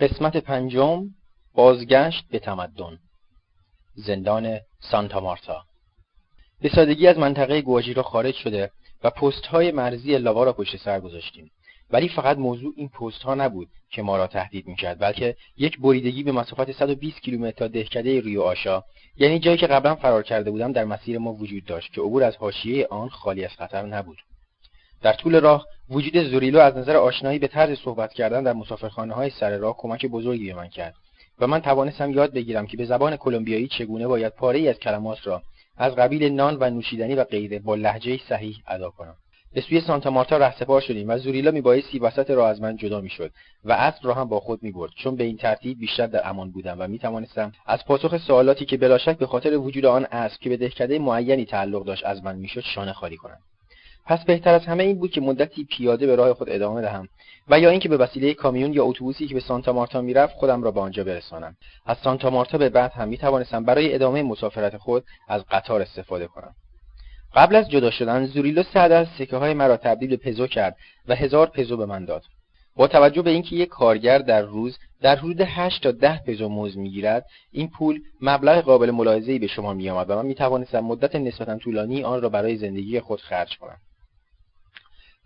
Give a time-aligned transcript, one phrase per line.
[0.00, 1.06] قسمت پنجم
[1.54, 2.98] بازگشت به تمدن.
[3.94, 5.62] زندان سانتا مارتا.
[6.60, 8.70] به سادگی از منطقه گواجیرا خارج شده
[9.04, 11.50] و پست های مرزی لاوا را پشت سر گذاشتیم.
[11.90, 16.22] ولی فقط موضوع این پست ها نبود که ما را تهدید می‌کرد بلکه یک بریدگی
[16.22, 18.82] به مسافت 120 کیلومتر تا دهکده ریو آشا
[19.16, 22.36] یعنی جایی که قبلا فرار کرده بودم در مسیر ما وجود داشت که عبور از
[22.36, 24.18] حاشیه آن خالی از خطر نبود.
[25.02, 29.30] در طول راه وجود زوریلو از نظر آشنایی به طرز صحبت کردن در مسافرخانه های
[29.30, 30.94] سر راه کمک بزرگی به من کرد
[31.40, 35.26] و من توانستم یاد بگیرم که به زبان کلمبیایی چگونه باید پاره ای از کلمات
[35.26, 35.42] را
[35.76, 39.14] از قبیل نان و نوشیدنی و غیره با لحجه صحیح ادا کنم.
[39.54, 43.30] به سوی سانتا مارتا رهسپار شدیم و زوریلا میبایستی وسط راه از من جدا می‌شد
[43.64, 46.76] و اسب را هم با خود می‌برد چون به این ترتیب بیشتر در امان بودم
[46.78, 50.98] و می‌توانستم از پاسخ سوالاتی که بلاشک به خاطر وجود آن اسب که به دهکده
[50.98, 53.38] معینی تعلق داشت از من می‌شد شانه خالی کنم.
[54.06, 57.08] پس بهتر از همه این بود که مدتی پیاده به راه خود ادامه دهم
[57.48, 60.70] و یا اینکه به وسیله کامیون یا اتوبوسی که به سانتا مارتا می‌رفت خودم را
[60.70, 61.56] به آنجا برسانم.
[61.86, 66.54] از سانتا مارتا به بعد هم می‌توانستم برای ادامه مسافرت خود از قطار استفاده کنم.
[67.34, 70.76] قبل از جدا شدن زوریلو سعد از سکه های مرا تبدیل به پزو کرد
[71.08, 72.22] و هزار پزو به من داد.
[72.76, 76.78] با توجه به اینکه یک کارگر در روز در حدود 8 تا 10 پزو موز
[76.78, 82.04] می‌گیرد این پول مبلغ قابل ملاحظه‌ای به شما میآمد و من می‌توانستم مدت نسبتا طولانی
[82.04, 83.76] آن را برای زندگی خود خرج کنم.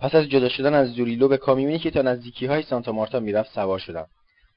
[0.01, 3.55] پس از جدا شدن از زوریلو به کامیونی که تا نزدیکی های سانتا مارتا می‌رفت
[3.55, 4.07] سوار شدم.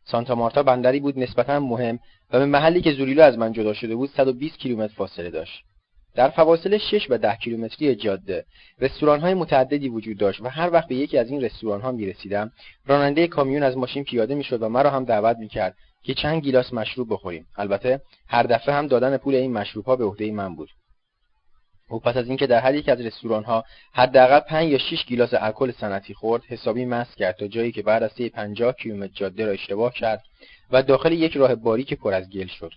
[0.05, 1.99] سانتا مارتا بندری بود نسبتا مهم
[2.31, 5.63] و به محلی که زوریلو از من جدا شده بود 120 کیلومتر فاصله داشت.
[6.15, 8.45] در فواصل 6 و 10 کیلومتری جاده
[8.79, 12.05] رستوران های متعددی وجود داشت و هر وقت به یکی از این رستوران ها می
[12.05, 12.51] رسیدم
[12.85, 16.41] راننده کامیون از ماشین پیاده می شد و مرا هم دعوت می کرد که چند
[16.41, 17.45] گیلاس مشروب بخوریم.
[17.57, 20.69] البته هر دفعه هم دادن پول این مشروب ها به عهده من بود.
[21.89, 25.33] او پس از اینکه در هر یک از رستوران ها حداقل 5 یا 6 گیلاس
[25.33, 29.51] الکل سنتی خورد حسابی مست کرد تا جایی که بعد از 50 کیلومتر جاده را
[29.51, 30.23] اشتباه کرد
[30.71, 32.71] و داخل یک راه باریک پر از گل شد.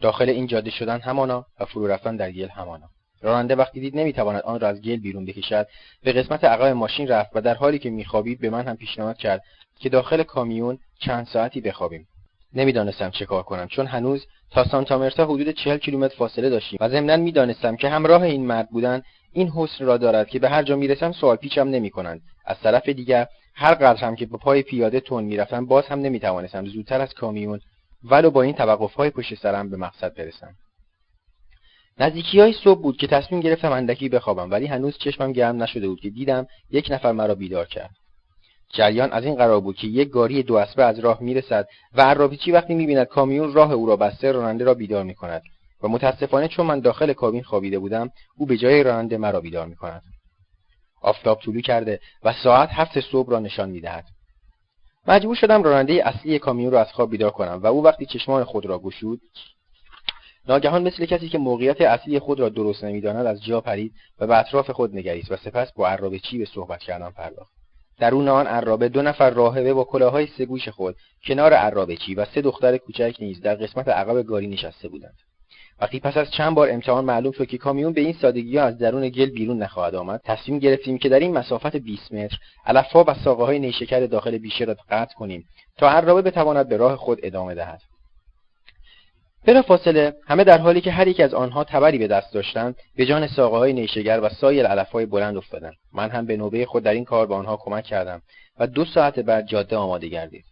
[0.00, 2.88] داخل این جاده شدن همانا و فرو رفتن در گل همانا.
[3.22, 5.66] راننده وقتی دید نمی‌تواند آن را از گل بیرون بکشد
[6.02, 9.42] به قسمت عقب ماشین رفت و در حالی که میخوابید به من هم پیشنهاد کرد
[9.80, 12.06] که داخل کامیون چند ساعتی بخوابیم.
[12.54, 13.68] نمی‌دانستم چه کار کنم.
[13.68, 18.46] چون هنوز تا سانتامرتا حدود چهل کیلومتر فاصله داشتیم و ضمنا می‌دانستم که همراه این
[18.46, 22.22] مرد بودن این حسن را دارد که به هر جا می‌رسم سوال پیچم نمی‌کنند.
[22.46, 26.66] از طرف دیگر هر قدر هم که به پای پیاده تون می‌رفتم باز هم نمی‌توانستم
[26.66, 27.60] زودتر از کامیون
[28.04, 28.54] ولو با این
[28.96, 30.54] های پشت سرم به مقصد برسم.
[31.98, 36.00] نزدیکی های صبح بود که تصمیم گرفتم اندکی بخوابم ولی هنوز چشمم گرم نشده بود
[36.00, 37.90] که دیدم یک نفر مرا بیدار کرد.
[38.74, 42.52] جریان از این قرار بود که یک گاری دو اسبه از راه می‌رسد و عرابیچی
[42.52, 45.42] وقتی می‌بیند کامیون راه او را بسته راننده را بیدار می‌کند
[45.82, 50.02] و متاسفانه چون من داخل کابین خوابیده بودم او به جای راننده مرا بیدار می‌کند.
[51.02, 54.04] آفتاب طلوع کرده و ساعت هفت صبح را نشان می‌دهد.
[55.06, 58.66] مجبور شدم راننده اصلی کامیون را از خواب بیدار کنم و او وقتی چشمان خود
[58.66, 59.20] را گشود
[60.48, 64.38] ناگهان مثل کسی که موقعیت اصلی خود را درست نمی‌داند از جا پرید و به
[64.38, 67.63] اطراف خود نگریست و سپس با عرابه چی به صحبت کردن پرداخت.
[67.98, 70.96] درون آن عرابه دو نفر راهبه با کلاههای سگوش خود
[71.26, 75.14] کنار عرابه چی و سه دختر کوچک نیز در قسمت عقب گاری نشسته بودند.
[75.80, 78.78] وقتی پس از چند بار امتحان معلوم شد که کامیون به این سادگی ها از
[78.78, 83.14] درون گل بیرون نخواهد آمد تصمیم گرفتیم که در این مسافت 20 متر علفها و
[83.14, 85.44] ساقه های نیشکر داخل بیشه را قطع کنیم
[85.76, 87.80] تا عرابه بتواند به راه خود ادامه دهد.
[89.46, 93.06] بلا فاصله همه در حالی که هر یک از آنها تبری به دست داشتند به
[93.06, 95.74] جان ساقه های نیشگر و سایر علف های بلند افتادند.
[95.92, 98.22] من هم به نوبه خود در این کار به آنها کمک کردم
[98.58, 100.44] و دو ساعت بعد جاده آماده گردید.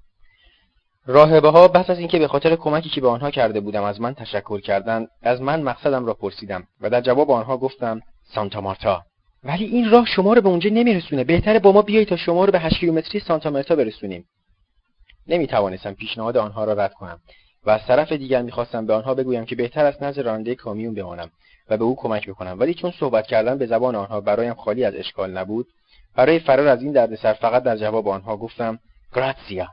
[1.06, 4.14] راهبه ها پس از اینکه به خاطر کمکی که به آنها کرده بودم از من
[4.14, 8.00] تشکر کردند از من مقصدم را پرسیدم و در جواب آنها گفتم
[8.34, 9.02] سانتا مارتا.
[9.44, 11.24] ولی این راه شما رو به اونجا نمیرسونه.
[11.24, 14.24] بهتره با ما بیایی تا شما رو به 8 کیلومتری سانتا مارتا برسونیم.
[15.26, 17.20] نمی‌توانستم پیشنهاد آنها را رد کنم.
[17.64, 21.30] و از طرف دیگر می‌خواستم به آنها بگویم که بهتر است نزد راننده کامیون بمانم
[21.70, 22.60] و به او کمک بکنم.
[22.60, 25.66] ولی چون صحبت کردن به زبان آنها برایم خالی از اشکال نبود
[26.16, 28.78] برای فرار از این دردسر فقط در جواب آنها گفتم
[29.14, 29.68] گراتسیا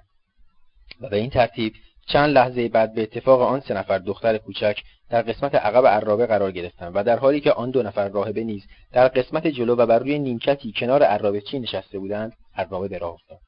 [1.01, 1.73] و به این ترتیب
[2.07, 6.51] چند لحظه بعد به اتفاق آن سه نفر دختر کوچک در قسمت عقب عرابه قرار
[6.51, 9.99] گرفتند و در حالی که آن دو نفر راهبه نیز در قسمت جلو و بر
[9.99, 13.39] روی نیمکتی کنار عرابه چی نشسته بودند عرابه به راه افتاد.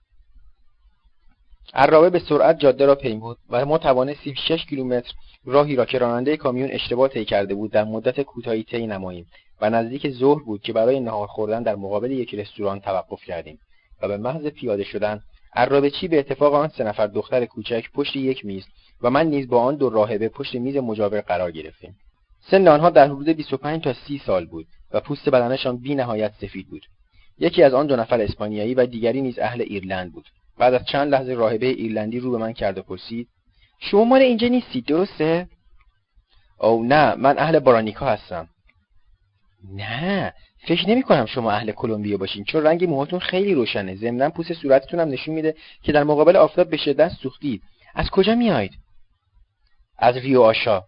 [1.73, 5.13] عرابه به سرعت جاده را پیمود و ما توانستیم 6 کیلومتر
[5.45, 9.25] راهی را که راننده کامیون اشتباه طی کرده بود در مدت کوتاهی طی نماییم
[9.61, 13.59] و نزدیک ظهر بود که برای نهار خوردن در مقابل یک رستوران توقف کردیم
[14.01, 15.21] و به محض پیاده شدن
[15.99, 18.65] چی به اتفاق آن سه نفر دختر کوچک پشت یک میز
[19.01, 21.95] و من نیز با آن دو راهبه پشت میز مجاور قرار گرفتیم.
[22.39, 26.67] سن آنها در حدود 25 تا 30 سال بود و پوست بدنشان بی نهایت سفید
[26.67, 26.85] بود.
[27.39, 30.25] یکی از آن دو نفر اسپانیایی و دیگری نیز اهل ایرلند بود.
[30.61, 33.27] بعد از چند لحظه راهبه ایرلندی رو به من کرد و پرسید
[33.79, 35.47] شما مال اینجا نیستید درسته؟
[36.59, 38.49] او نه من اهل بارانیکا هستم.
[39.73, 40.33] نه
[40.67, 43.95] فکر نمی کنم شما اهل کلمبیا باشین چون رنگ موهاتون خیلی روشنه.
[43.95, 47.61] ضمنا پوست صورتتون هم نشون میده که در مقابل آفتاب به شدت سوختید.
[47.95, 48.73] از کجا میایید؟
[49.97, 50.81] از ریو آشا.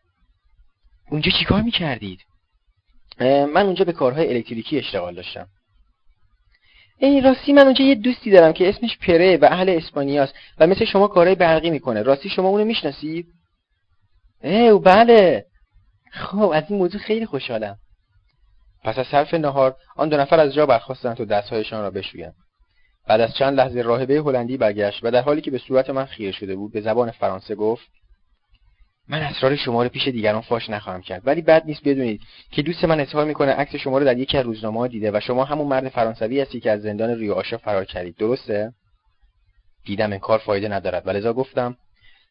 [1.11, 2.19] اونجا چیکار می‌کردید؟
[3.19, 5.47] من اونجا به کارهای الکتریکی اشتغال داشتم.
[6.97, 10.85] ای راستی من اونجا یه دوستی دارم که اسمش پره و اهل اسپانیاست و مثل
[10.85, 12.01] شما کارهای برقی می‌کنه.
[12.01, 13.27] راستی شما اونو می‌شناسید؟
[14.43, 15.45] او بله.
[16.11, 17.77] خب از این موضوع خیلی خوشحالم.
[18.83, 22.33] پس از صرف نهار آن دو نفر از جا برخواستند و دستهایشان را بشویند.
[23.07, 26.31] بعد از چند لحظه راهبه هلندی برگشت و در حالی که به صورت من خیره
[26.31, 27.87] شده بود به زبان فرانسه گفت
[29.09, 31.21] من اسرار شما رو پیش دیگران فاش نخواهم کرد.
[31.25, 32.21] ولی بد نیست بدونید
[32.51, 35.43] که دوست من اظهار می‌کنه عکس شما رو در یکی از روزنامه‌ها دیده و شما
[35.43, 38.15] همون مرد فرانسوی هستی که از زندان ریو آشا فرار کردید.
[38.17, 38.73] درسته؟
[39.85, 41.07] دیدم این کار فایده ندارد.
[41.07, 41.77] ولذا گفتم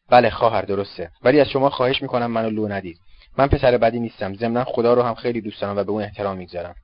[0.09, 1.09] بله خواهر درسته.
[1.23, 2.97] ولی از شما خواهش می‌کنم منو لو ندید.
[3.37, 4.33] من پسر بدی نیستم.
[4.33, 6.75] ضمنا خدا رو هم خیلی دوست دارم و به اون احترام می‌گذارم.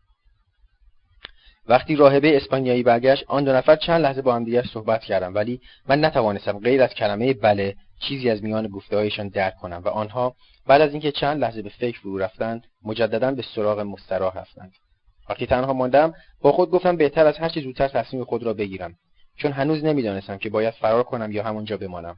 [1.68, 5.62] وقتی راهبه اسپانیایی برگشت آن دو نفر چند لحظه با هم دیگر صحبت کردم ولی
[5.88, 10.36] من نتوانستم غیر از کلمه بله چیزی از میان گفتههایشان درک کنم و آنها
[10.68, 14.72] بعد از اینکه چند لحظه به فکر فرو رفتند مجددا به سراغ مستراح رفتند.
[15.30, 18.96] وقتی تنها ماندم با خود گفتم بهتر از هرچه زودتر تصمیم خود را بگیرم
[19.38, 22.18] چون هنوز نمی‌دانستم که باید فرار کنم یا همونجا بمانم.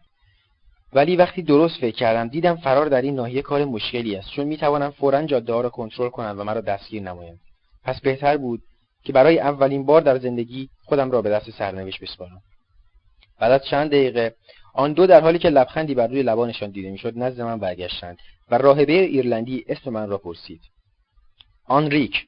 [0.93, 4.91] ولی وقتی درست فکر کردم دیدم فرار در این ناحیه کار مشکلی است چون می‌توانم
[4.91, 7.39] فورا جاده را کنترل کنم و مرا دستگیر نمایند
[7.83, 8.61] پس بهتر بود
[9.03, 12.41] که برای اولین بار در زندگی خودم را به دست سرنوشت بسپارم.
[13.39, 14.35] بعد از چند دقیقه
[14.73, 18.17] آن دو در حالی که لبخندی بر روی لبانشان دیده می‌شد نزد من برگشتند
[18.51, 20.61] و راهبه ایرلندی اسم من را پرسید.
[21.65, 22.27] آنریک.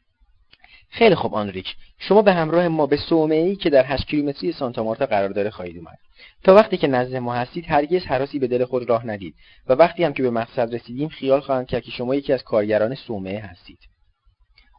[0.89, 1.75] خیلی خوب آنریک.
[1.99, 5.77] شما به همراه ما به ای که در 8 کیلومتری سانتا مارتا قرار داره خواهید
[5.77, 5.97] اومد.
[6.43, 9.35] تا وقتی که نزد ما هستید هرگز حراسی به دل خود راه ندید
[9.67, 12.95] و وقتی هم که به مقصد رسیدیم خیال خواهند کرد که شما یکی از کارگران
[12.95, 13.79] صومعه هستید.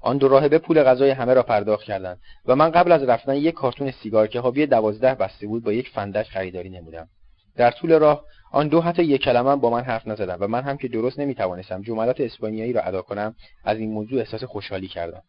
[0.03, 3.55] آن دو راهبه پول غذای همه را پرداخت کردند و من قبل از رفتن یک
[3.55, 7.09] کارتون سیگار که حاوی دوازده بسته بود با یک فندک خریداری نمودم.
[7.57, 10.77] در طول راه آن دو حتی یک کلمه با من حرف نزدند و من هم
[10.77, 13.35] که درست نمی‌توانستم جملات اسپانیایی را ادا کنم
[13.65, 15.23] از این موضوع احساس خوشحالی کردم.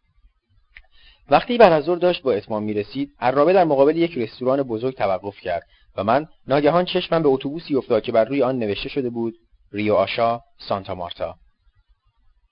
[1.30, 5.40] وقتی بعد از ظهر داشت با اتمام می‌رسید عرابه در مقابل یک رستوران بزرگ توقف
[5.40, 5.62] کرد
[5.96, 9.34] و من ناگهان چشمم به اتوبوسی افتاد که بر روی آن نوشته شده بود
[9.72, 11.34] ریو آشا سانتا مارتا.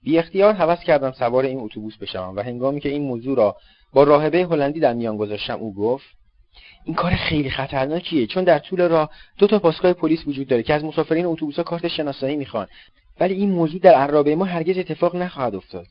[0.02, 3.56] بی اختیار حوض کردم سوار این اتوبوس بشوم و هنگامی که این موضوع را
[3.92, 6.06] با راهبه هلندی در میان گذاشتم او گفت
[6.84, 8.26] این کار خیلی خطرناکیه.
[8.26, 11.88] چون در طول راه دو تا پاسگاه پلیس وجود داره که از مسافرین اتوبوس‌ها کارت
[11.88, 12.66] شناسایی می‌خوان.
[13.20, 15.86] ولی این موضوع در عرابه ما هرگز اتفاق نخواهد افتاد.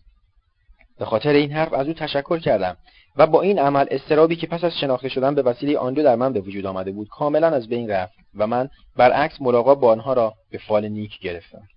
[1.00, 2.78] به خاطر این حرف از او تشکر کردم
[3.16, 6.16] و با این عمل استرابی که پس از شناخته شدن به وسیله آن دو در
[6.16, 10.14] من به وجود آمده بود کاملا از بین رفت و من برعکس ملاقات با آنها
[10.14, 11.68] را به فال نیک گرفتم.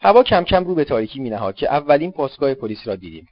[0.00, 3.26] هوا کم کم رو به تاریکی مینهاد که اولین پاسگاه پلیس را دیدیم.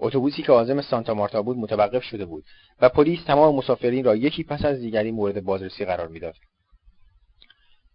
[0.00, 2.44] اتوبوسی که عازم سانتا مارتا بود متوقف شده بود
[2.80, 6.34] و پلیس تمام مسافرین را یکی پس از دیگری مورد بازرسی قرار می‌داد.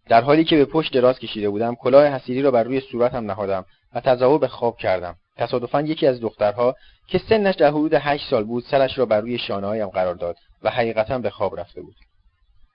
[0.08, 3.64] در حالی که به پشت دراز کشیده بودم کلاه حسیری را بر روی صورتم نهادم
[3.94, 5.16] و تظاهر به خواب کردم.
[5.36, 6.76] تصادفا یکی از دخترها
[7.08, 10.70] که سنش در حدود هشت سال بود سرش را بر روی شانههایم قرار داد و
[10.70, 11.94] حقیقتا به خواب رفته بود.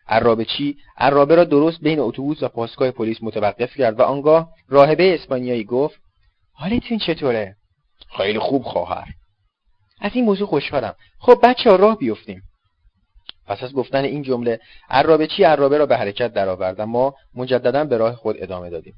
[0.08, 5.14] عرابه چی؟ عرابه را درست بین اتوبوس و پاسگاه پلیس متوقف کرد و آنگاه راهبه
[5.14, 6.00] اسپانیایی گفت
[6.54, 7.56] حالتون چطوره؟
[8.18, 9.08] خیلی خوب خواهر.
[10.02, 10.96] از این موضوع خوشحالم.
[11.20, 12.42] خب بچه ها راه بیفتیم.
[13.48, 17.98] پس از گفتن این جمله عرابه چی؟ عرابه را به حرکت درآورد ما مجددا به
[17.98, 18.94] راه خود ادامه دادیم.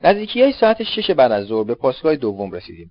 [0.00, 2.90] نزدیکی های ساعت شش بعد از ظهر به پاسگاه دوم رسیدیم.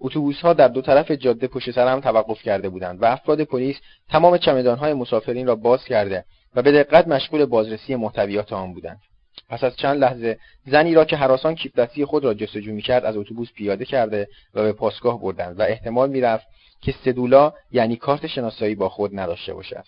[0.00, 3.76] اتوبوس ها در دو طرف جاده پشت سر هم توقف کرده بودند و افراد پلیس
[4.10, 6.24] تمام چمدان های مسافرین را باز کرده
[6.54, 9.00] و به دقت مشغول بازرسی محتویات آن بودند.
[9.48, 13.52] پس از چند لحظه زنی را که حراسان کیف خود را جستجو می‌کرد از اتوبوس
[13.52, 16.46] پیاده کرده و به پاسگاه بردند و احتمال می‌رفت
[16.82, 19.84] که سدولا یعنی کارت شناسایی با خود نداشته باشد.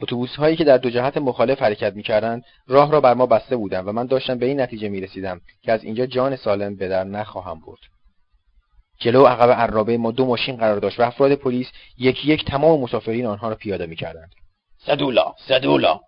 [0.00, 3.88] اتوبوس هایی که در دو جهت مخالف حرکت می‌کردند راه را بر ما بسته بودند
[3.88, 7.60] و من داشتم به این نتیجه می‌رسیدم که از اینجا جان سالم به در نخواهم
[7.60, 7.80] برد.
[8.98, 11.66] جلو عقب عرابه ما دو ماشین قرار داشت و افراد پلیس
[11.98, 14.30] یکی یک تمام مسافرین آنها را پیاده می‌کردند.
[14.78, 16.00] سدولا سدولا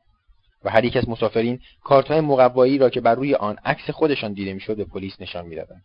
[0.65, 4.33] و هر یک از مسافرین کارت های مقوایی را که بر روی آن عکس خودشان
[4.33, 5.83] دیده می‌شد به پلیس نشان می‌دادند.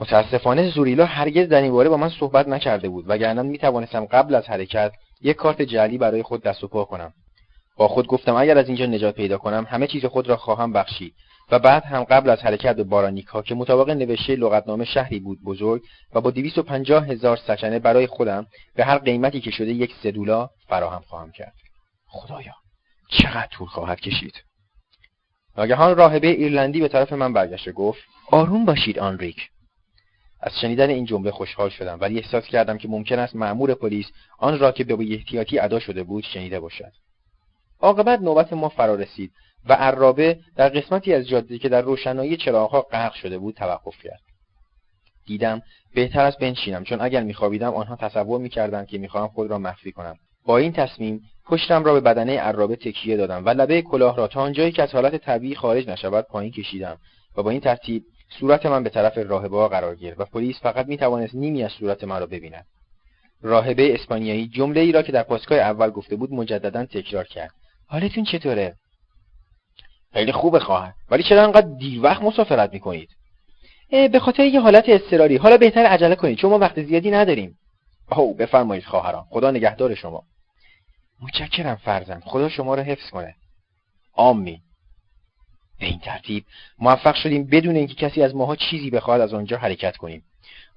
[0.00, 4.48] متاسفانه زوریلا هرگز در این باره با من صحبت نکرده بود وگرنه می‌توانستم قبل از
[4.48, 4.92] حرکت
[5.22, 7.12] یک کارت جعلی برای خود دست و پا کنم.
[7.76, 11.14] با خود گفتم اگر از اینجا نجات پیدا کنم همه چیز خود را خواهم بخشید.
[11.50, 15.82] و بعد هم قبل از حرکت به بارانیکا که مطابق نوشته لغتنامه شهری بود بزرگ
[16.14, 21.02] و با 250 هزار سکنه برای خودم به هر قیمتی که شده یک سدولا فراهم
[21.08, 21.54] خواهم کرد.
[22.06, 22.54] خدایا
[23.08, 24.34] چقدر طول خواهد کشید؟
[25.56, 29.48] ناگهان راهبه ایرلندی به طرف من برگشت گفت آروم باشید آنریک.
[30.42, 34.06] از شنیدن این جمله خوشحال شدم ولی احساس کردم که ممکن است مأمور پلیس
[34.38, 36.92] آن را که به احتیاطی ادا شده بود شنیده باشد.
[37.80, 39.32] عاقبت نوبت ما فرا رسید
[39.68, 44.20] و عرابه در قسمتی از جاده که در روشنایی چراغها غرق شده بود توقف کرد.
[45.26, 45.62] دیدم
[45.94, 50.16] بهتر است بنشینم چون اگر میخوابیدم آنها تصور می‌کردند که می‌خواهم خود را مخفی کنم.
[50.46, 54.40] با این تصمیم پشتم را به بدنه عرابه تکیه دادم و لبه کلاه را تا
[54.40, 56.98] آنجایی که از حالت طبیعی خارج نشود پایین کشیدم
[57.36, 58.02] و با این ترتیب
[58.38, 62.04] صورت من به طرف راهبه قرار گرفت و پلیس فقط می توانست نیمی از صورت
[62.04, 62.66] من را ببیند.
[63.42, 67.50] راهبه اسپانیایی جمله ای را که در پاسگاه اول گفته بود مجددا تکرار کرد.
[67.86, 68.74] حالتون چطوره؟
[70.12, 70.92] خیلی خوبه خواهر.
[71.10, 73.08] ولی چرا انقدر دیر وقت مسافرت می‌کنید؟
[73.90, 75.36] به خاطر یه حالت اضطراری.
[75.36, 76.38] حالا بهتر عجله کنید.
[76.38, 77.58] چون ما وقت زیادی نداریم.
[78.16, 80.22] او بفرمایید خواهران خدا نگهدار شما.
[81.22, 82.22] متشکرم فرزند.
[82.24, 83.34] خدا شما را حفظ کنه.
[84.12, 84.60] آمین.
[85.80, 86.44] به این ترتیب.
[86.78, 90.22] موفق شدیم بدون اینکه کسی از ماها چیزی بخواهد از آنجا حرکت کنیم.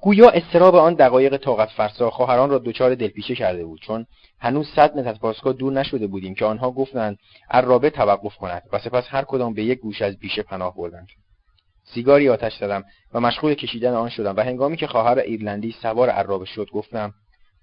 [0.02, 4.06] گویا استراب آن دقایق طاقت فرسا خواهران را دچار دلپیچه کرده بود چون
[4.40, 7.18] هنوز صد متر از پاسگاه دور نشده بودیم که آنها گفتند
[7.52, 8.64] عرابه توقف کند.
[8.74, 11.08] و سپس هر کدام به یک گوش از بیشه پناه بردند.
[11.84, 12.84] سیگاری آتش زدم
[13.14, 17.14] و مشغول کشیدن آن شدم و هنگامی که خواهر ایرلندی سوار عرابه شد گفتم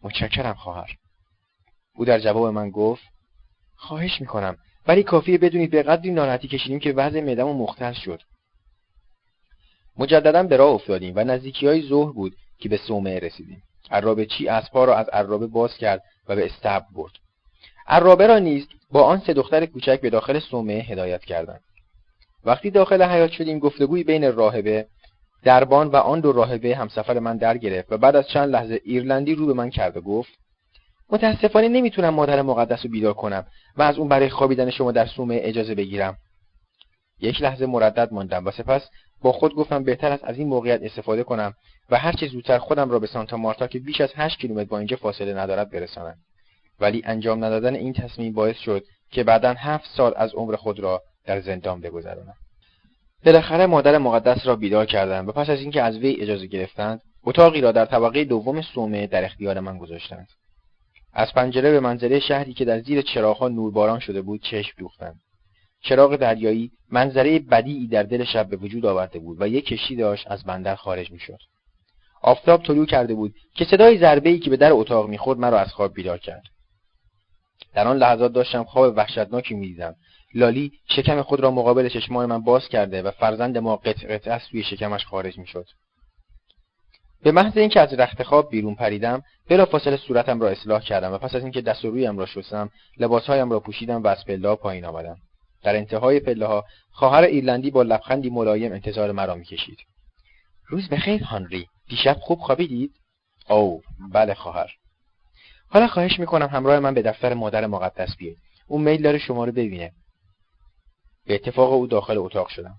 [0.03, 0.91] متشکرم خواهر.
[1.95, 3.03] او در جواب من گفت
[3.77, 4.57] خواهش می‌کنم
[4.87, 8.23] ولی کافیه بدونید به قدری ناراحتی کشیدیم که وضع معدهمون مختل شد.
[9.99, 13.63] مجددا به راه افتادیم و نزدیکی های ظهر بود که به صومعه رسیدیم.
[13.91, 17.13] عرابه چی اسبها را از عرابه باز کرد و به استبل برد.
[17.87, 21.61] عرابه را نیز با آن سه دختر کوچک به داخل صومعه هدایت کردند.
[22.45, 24.87] وقتی داخل حیات شدیم گفتگوی بین راهبه
[25.43, 29.35] دربان و آن دو راهبه همسفر من در گرفت و بعد از چند لحظه ایرلندی
[29.35, 30.31] رو به من کرد و گفت
[31.13, 35.39] متاسفانه نمی‌تونم مادر مقدس رو بیدار کنم و از اون برای خوابیدن شما در سومه
[35.43, 36.17] اجازه بگیرم.
[37.21, 38.89] یک لحظه مردد ماندم و سپس
[39.23, 41.55] با خود گفتم بهتر است از این موقعیت استفاده کنم
[41.91, 44.79] و هر چه زودتر خودم را به سانتا مارتا که بیش از 8 کیلومتر با
[44.79, 46.17] اینجا فاصله ندارد برسانم.
[46.81, 51.03] ولی انجام ندادن این تصمیم باعث شد که بعدا هفت سال از عمر خود را
[51.27, 52.35] در زندان بگذرانم.
[53.25, 57.61] بالاخره مادر مقدس را بیدار کردم و پس از اینکه از وی اجازه گرفتند اتاقی
[57.61, 60.29] را در طبقه دوم صومعه در اختیار من گذاشتند.
[61.13, 65.15] از پنجره به منزله شهری که در زیر چراغها نورباران شده بود چشم دوختم
[65.83, 70.31] چراغ دریایی منظره بدیعی در دل شب به وجود آورده بود و یک کشتی داشت
[70.31, 71.39] از بندر خارج می‌شد.
[72.23, 75.73] آفتاب طلوع کرده بود که صدای ضربه ای که به در اتاق می‌خورد مرا از
[75.73, 76.43] خواب بیدار کرد.
[77.75, 79.95] در آن لحظات داشتم خواب وحشتناکی می‌دیدم.
[80.35, 84.41] لالی شکم خود را مقابل چشمان من باز کرده و فرزند ما قطع قطع از
[84.51, 85.67] توی شکمش خارج می‌شد.
[87.23, 91.35] به محض اینکه از رخت خواب بیرون پریدم بلافاصله صورتم را اصلاح کردم و پس
[91.35, 95.17] از اینکه دست و رویم را شستم لباسهایم را پوشیدم و از پله پایین آمدم.
[95.63, 99.79] در انتهای پله ها خواهر ایرلندی با لبخندی ملایم انتظار مرا می‌کشید.
[100.69, 101.67] روز بخیر هانری.
[101.89, 102.93] دیشب خوب خوابیدید؟
[103.49, 104.71] او بله خواهر.
[105.69, 108.37] حالا خواهش می‌کنم همراه من به دفتر مادر مقدس بیاید
[108.69, 109.93] او میل داره شما رو ببینه.
[111.27, 112.75] به اتفاق او داخل اتاق شدم.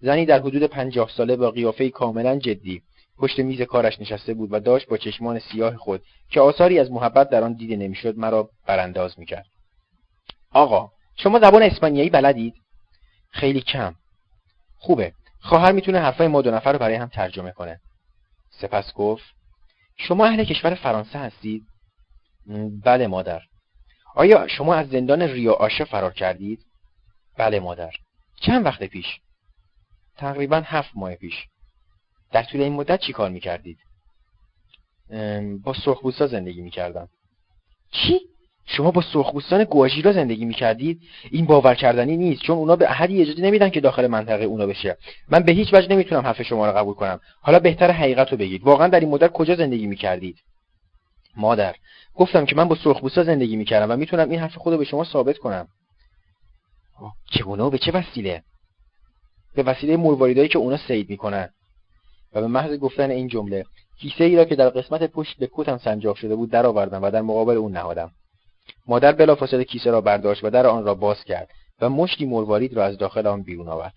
[0.00, 2.82] زنی در حدود پنجاه ساله با قیافه کاملا جدی
[3.20, 7.30] پشت میز کارش نشسته بود و داشت با چشمان سیاه خود که آثاری از محبت
[7.30, 9.46] در آن دیده نمی‌شد مرا برانداز می‌کرد.
[10.50, 12.54] آقا شما زبان اسپانیایی بلدید؟
[13.30, 13.94] خیلی کم.
[14.76, 15.12] خوبه.
[15.40, 17.80] خواهر می‌تونه حرفای ما دو نفر رو برای هم ترجمه کنه.
[18.50, 19.24] سپس گفت
[19.96, 21.62] شما اهل کشور فرانسه هستید؟
[22.84, 23.40] بله مادر.
[24.14, 26.64] آیا شما از زندان ریا آشا فرار کردید؟
[27.38, 27.90] بله مادر.
[28.40, 29.06] چند وقت پیش؟
[30.16, 31.46] تقریبا هفت ماه پیش.
[32.32, 33.78] در طول این مدت چی کار می‌کردید؟
[35.64, 37.08] با سرخبوستا زندگی می‌کردم.
[37.92, 38.20] چی؟
[38.66, 43.42] شما با سرخبوستان گواژیرا زندگی می‌کردید؟ این باور کردنی نیست چون اونا به احدی اجازه
[43.42, 44.96] نمیدن که داخل منطقه اونا بشه.
[45.28, 47.20] من به هیچ وجه نمی‌تونم حرف شما رو قبول کنم.
[47.40, 48.62] حالا بهتر حقیقت رو بگید.
[48.62, 50.36] واقعا در این مدت کجا زندگی می‌کردید؟
[51.36, 51.74] مادر
[52.14, 55.38] گفتم که من با سرخپوستا زندگی می‌کردم و می‌تونم این حرف خودو به شما ثابت
[55.38, 55.68] کنم.
[57.30, 58.42] چگونه و به چه وسیله؟
[59.54, 61.48] به وسیله مرواریدایی که اونا سید می‌کنن.
[62.32, 63.64] و به محض گفتن این جمله
[64.00, 67.22] کیسه ای را که در قسمت پشت به کتم سنجاق شده بود درآوردم و در
[67.22, 68.10] مقابل اون نهادم.
[68.86, 71.48] مادر بلافاصله کیسه را برداشت و در آن را باز کرد
[71.80, 73.94] و مشتی مروارید را از داخل آن بیرون آورد.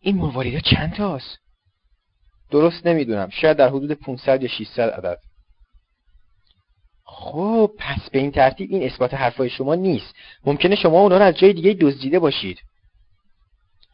[0.00, 1.38] این مرواریدها چند تاست؟
[2.50, 3.28] درست نمی‌دونم.
[3.30, 5.18] شاید در حدود 500 یا 600 عدد.
[7.04, 10.14] خب پس به این ترتیب این اثبات حرفای شما نیست.
[10.44, 12.58] ممکنه شما اونا را از جای دیگه دزدیده باشید.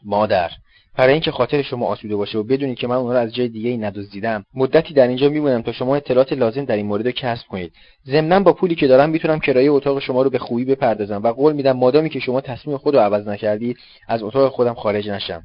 [0.05, 0.51] مادر
[0.99, 3.69] برای اینکه خاطر شما آسوده باشه و بدونید که من اون رو از جای دیگه
[3.69, 7.47] ای ندزدیدم مدتی در اینجا میمونم تا شما اطلاعات لازم در این مورد رو کسب
[7.47, 7.73] کنید.
[8.07, 11.53] ضمنا با پولی که دارم می‌تونم کرایه اتاق شما رو به خوبی بپردازم و قول
[11.53, 13.77] میدم مادامی که شما تصمیم خود رو عوض نکردید
[14.07, 15.41] از اتاق خودم خارج نشم.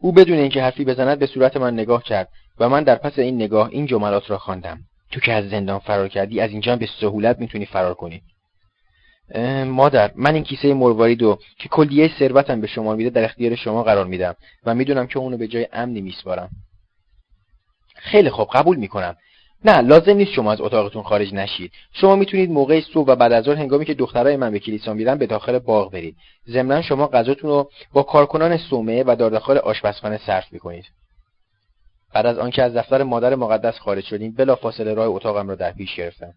[0.00, 2.28] او بدون اینکه حرفی بزند به صورت من نگاه کرد
[2.58, 4.78] و من در پس این نگاه این جملات را خواندم.
[5.10, 8.22] تو که از زندان فرار کردی از اینجا به سهولت می‌تونی فرار کنی.
[9.66, 13.82] مادر من این کیسه مروارید رو که کلیه ثروتم به شما میده در اختیار شما
[13.82, 16.50] قرار میدم و می‌دونم که اونو به جای امنی میسپارم.
[17.94, 19.16] خیلی خوب قبول می‌کنم.
[19.64, 21.72] نه لازم نیست شما از اتاقتون خارج نشید.
[21.92, 25.18] شما می‌تونید موقع صبح و بعد از ظهر هنگامی که دخترای من به کلیسا میرن
[25.18, 26.16] به داخل باغ برید.
[26.48, 30.84] ضمنا شما غذاتون رو با کارکنان صومعه و در داخل آشپزخانه صرف می‌کنید.
[32.14, 35.94] بعد از آنکه از دفتر مادر مقدس خارج شدیم بلافاصله راه اتاقم را در پیش
[35.94, 36.34] گرفتم.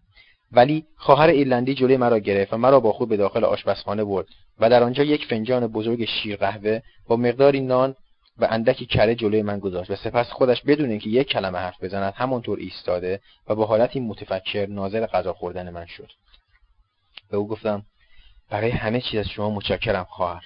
[0.52, 4.26] ولی خواهر ایرلندی جلوی مرا گرفت و مرا با خود به داخل آشپزخانه برد
[4.58, 7.94] و در آنجا یک فنجان بزرگ شیر قهوه با مقداری نان
[8.38, 12.12] و اندکی کره جلوی من گذاشت و سپس خودش بدون اینکه یک کلمه حرف بزند
[12.16, 16.10] همانطور ایستاده و با حالتی متفکر ناظر غذا خوردن من شد.
[17.30, 17.82] به او گفتم
[18.50, 20.44] برای همه چیز از شما متشکرم خواهر.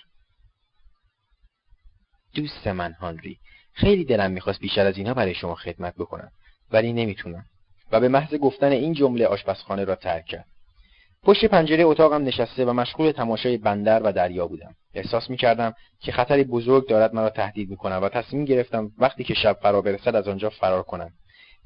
[2.34, 3.38] دوست من هانری
[3.72, 6.30] خیلی دلم می‌خواست بیشتر از اینها برای شما خدمت بکنم
[6.70, 7.44] ولی نمی‌تونم.
[7.92, 10.46] و به محض گفتن این جمله آشپزخانه را ترک کرد.
[11.22, 14.74] پشت پنجره اتاقم نشسته و مشغول تماشای بندر و دریا بودم.
[14.94, 19.58] احساس می‌کردم که خطری بزرگ دارد مرا تهدید می‌کند و تصمیم گرفتم وقتی که شب
[19.62, 21.10] فرا برسد از آنجا فرار کنم.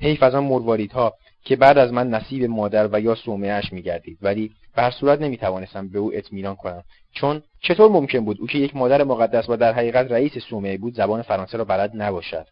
[0.00, 4.50] حیف از آن مرواریدها که بعد از من نصیب مادر و یا صومعهاش میگردید ولی
[4.76, 6.82] به هر صورت نمی‌توانستم به او اطمینان کنم.
[7.14, 10.94] چون چطور ممکن بود او که یک مادر مقدس و در حقیقت رئیس صومعه بود
[10.94, 12.46] زبان فرانسه را بلد نباشد.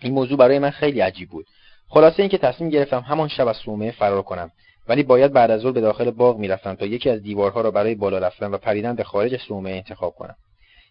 [0.00, 1.46] این موضوع برای من خیلی عجیب بود.
[1.88, 4.50] خلاصه اینکه تصمیم گرفتم همان شب از صومعه فرار کنم.
[4.88, 7.94] ولی باید بعد از ظهر به داخل باغ می‌رفتم تا یکی از دیوارها را برای
[7.94, 10.36] بالا رفتن و پریدن به خارج صومعه انتخاب کنم.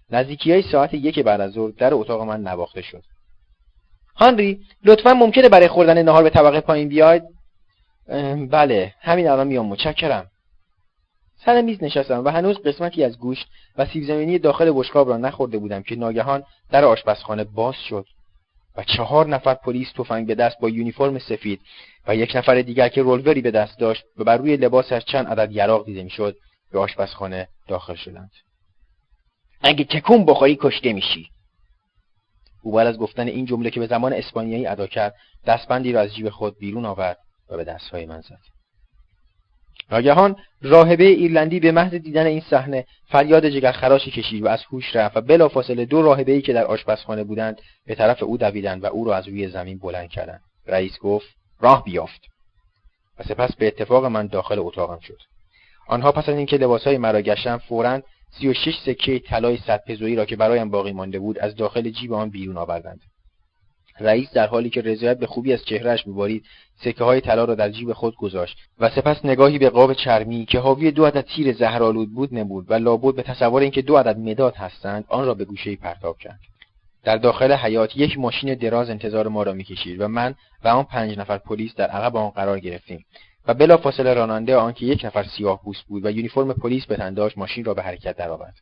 [0.10, 3.04] نزدیکی های ساعت یک بعد از ظهر در اتاق من نواخته شد.
[4.16, 7.24] هانری لطفا ممکنه برای خوردن نهار به طبقه پایین بیاید؟
[8.52, 10.28] بله همین الان میام متشکرم.
[11.46, 15.58] سر میز نشستم و هنوز قسمتی از گوشت و سیب زمینی داخل بشقاب را نخورده
[15.58, 18.06] بودم که ناگهان در آشپزخانه باز شد.
[18.78, 21.62] و چهار نفر پلیس تفنگ به دست با یونیفرم سفید
[22.08, 25.52] و یک نفر دیگر که رولوری به دست داشت و بر روی لباسش چند عدد
[25.52, 26.36] یراق دیده می‌شد
[26.72, 28.32] به آشپزخانه داخل شدند.
[29.62, 31.30] اگه تکون بخوری کشته میشی.
[32.64, 36.16] او بعد از گفتن این جمله که به زمان اسپانیایی ادا کرد دستبندی را از
[36.16, 37.18] جیب خود بیرون آورد
[37.50, 38.57] و به دستهای من زد.
[39.92, 44.96] ناگهان راهبه ایرلندی به محض دیدن این صحنه فریاد جگر خراشی کشید و از هوش
[44.96, 48.88] رفت و بلافاصله دو راهبه ای که در آشپزخانه بودند به طرف او دویدند و
[48.88, 50.42] او را از روی زمین بلند کردند.
[50.68, 51.28] رئیس گفت
[51.60, 52.22] راه بیافت.
[53.20, 55.18] و سپس به اتفاق من داخل اتاقم شد.
[55.88, 60.16] آنها پس از اینکه لباسهای مرا گشتند فورا سی و شش سکه طلای صد پزویی
[60.16, 63.00] را که برایم باقی مانده بود از داخل جیب آن بیرون آوردند.
[64.00, 66.46] رئیس در حالی که رضایت به خوبی از چهرهش میبارید
[66.84, 70.60] سکه های طلا را در جیب خود گذاشت و سپس نگاهی به قاب چرمی که
[70.60, 74.56] حاوی دو عدد تیر زهرآلود بود نمود و لابد به تصور اینکه دو عدد مداد
[74.56, 76.40] هستند آن را به گوشه پرتاب کرد.
[77.04, 81.18] در داخل حیات یک ماشین دراز انتظار ما را می‌کشید و من و آن پنج
[81.18, 83.06] نفر پلیس در عقب آن قرار گرفتیم
[83.48, 87.14] و بلافاصله راننده آن که یک نفر سیاه پوست بود و یونیفرم پلیس به تن
[87.14, 88.54] داشت ماشین را به حرکت درآورد.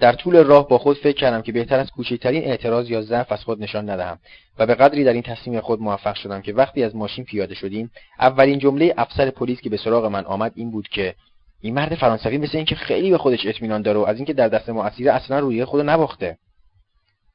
[0.00, 3.44] در طول راه با خود فکر کردم که بهتر از کوچکترین اعتراض یا ضعف از
[3.44, 4.18] خود نشان ندهم
[4.58, 7.90] و به قدری در این تصمیم خود موفق شدم که وقتی از ماشین پیاده شدیم
[8.20, 11.14] اولین جمله افسر پلیس که به سراغ من آمد این بود که
[11.60, 14.68] این مرد فرانسوی مثل اینکه خیلی به خودش اطمینان داره و از اینکه در دست
[14.68, 16.38] ما اسیره اصلا روی خود نباخته.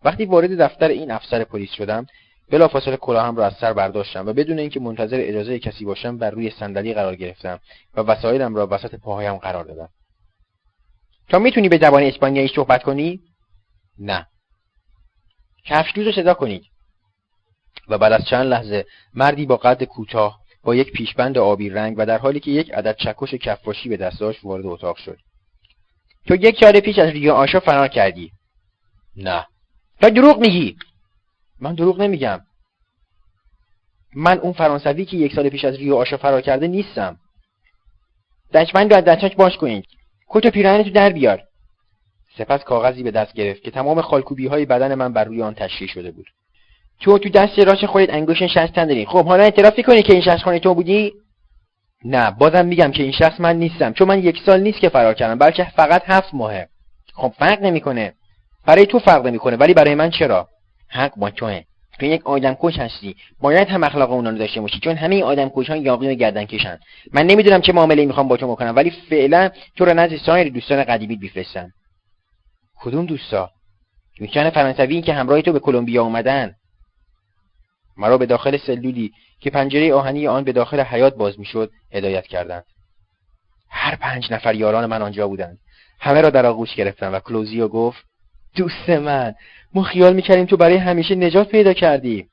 [0.03, 2.05] وقتی وارد دفتر این افسر پلیس شدم
[2.51, 6.49] بلافاصله کلاهم را از سر برداشتم و بدون اینکه منتظر اجازه کسی باشم بر روی
[6.49, 7.59] صندلی قرار گرفتم
[7.95, 9.89] و وسایلم را وسط پاهایم قرار دادم.
[11.29, 13.19] تا می‌تونی به زبان اسپانیایی صحبت کنی؟
[13.99, 14.27] نه.
[15.65, 16.63] کفشدوز رو صدا کنید.
[17.87, 22.05] و بعد از چند لحظه مردی با قد کوتاه با یک پیشبند آبی رنگ و
[22.05, 25.17] در حالی که یک عدد چکش کفاشی به دست داشت وارد اتاق شد.
[26.27, 28.31] تو یک سال پیش از ریو آشا فرار کردی.
[29.15, 29.47] نه.
[30.01, 30.77] تا دروغ میگی.
[31.59, 32.41] من دروغ نمیگم.
[34.15, 37.19] من اون فرانسوی که یک سال پیش از ریو آشا فرار کرده نیستم.
[38.53, 39.85] دشمن رو از دستاش باش کنید.
[40.33, 41.41] کت و پیراهنتو در بیار.
[42.37, 45.89] سپس کاغذی به دست گرفت که تمام خالکوبی های بدن من بر روی آن تشریح
[45.89, 46.25] شده بود.
[46.99, 50.43] تو تو دست راش خودت انگشت شستن داری خب حالا اعتراف کنی که این شخص
[50.43, 51.13] خانه تو بودی؟
[52.05, 53.93] نه بازم میگم که این شخص من نیستم.
[53.93, 56.67] چون من یک سال نیست که فرار کردم بلکه فقط هفت ماهه.
[57.13, 58.13] خب فرق نمی‌کنه.
[58.65, 60.47] برای تو فرق نمی‌کنه ولی برای من چرا؟
[60.89, 61.61] حق با توه.
[61.99, 63.15] تو یک آدم کش هستی.
[63.41, 66.45] باید هم اخلاق اونا رو داشته باشی چون همه آدم کش ها یاقی و گردن
[66.45, 66.79] کشن.
[67.13, 70.83] من نمی‌دونم چه معامله می‌خوام با تو بکنم ولی فعلا تو رو نزد سایر دوستان
[70.83, 71.69] قدیمی بفرستم
[72.81, 73.49] کدوم دوستا؟
[74.19, 76.55] دوستان فرانسوی که همراه تو به کلمبیا اومدن.
[77.97, 82.65] مرا به داخل سلولی که پنجره آهنی آن به داخل حیات باز می‌شد هدایت کردند.
[83.69, 85.57] هر پنج نفر یاران من آنجا بودند.
[85.99, 88.05] همه را در آغوش گرفتم و کلوزیو گفت
[88.55, 89.35] دوست من
[89.73, 92.29] ما خیال می‌کردیم تو برای همیشه نجات پیدا کردی.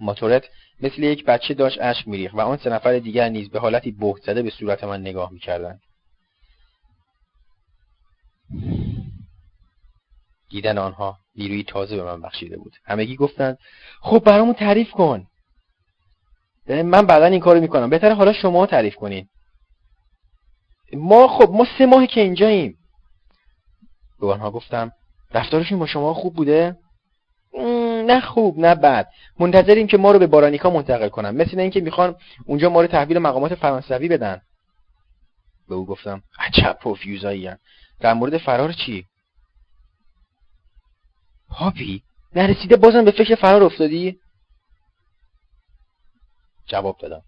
[0.00, 0.44] ماتورت
[0.80, 4.22] مثل یک بچه داشت اشک میریخت و آن سه نفر دیگر نیز به حالتی بهت
[4.22, 5.80] زده به صورت من نگاه می‌کردند.
[10.50, 12.76] دیدن آنها نیروی تازه به من بخشیده بود.
[12.84, 13.58] همگی گفتند
[14.00, 15.26] خب برامون تعریف کن.
[16.68, 17.90] من بعدا این کارو می‌کنم.
[17.90, 19.28] بهتره حالا شما تعریف کنین.
[20.92, 22.78] ما خب ما سه ماهی که اینجاییم.
[24.20, 24.92] به آنها گفتم
[25.34, 26.76] رفتارشون با شما خوب بوده؟
[28.06, 29.08] نه خوب نه بد.
[29.38, 32.16] منتظریم که ما رو به بارانیکا منتقل کنم مثل اینکه می‌خوان
[32.46, 34.40] اونجا ما رو تحویل مقامات فرانسوی بدن.
[35.68, 37.50] به او گفتم عجب پوفیوزایی
[38.00, 39.06] در مورد فرار چی؟
[41.48, 42.02] پاپی
[42.36, 44.18] نرسیده بازم به فکر فرار افتادی؟
[46.66, 47.22] جواب دادم.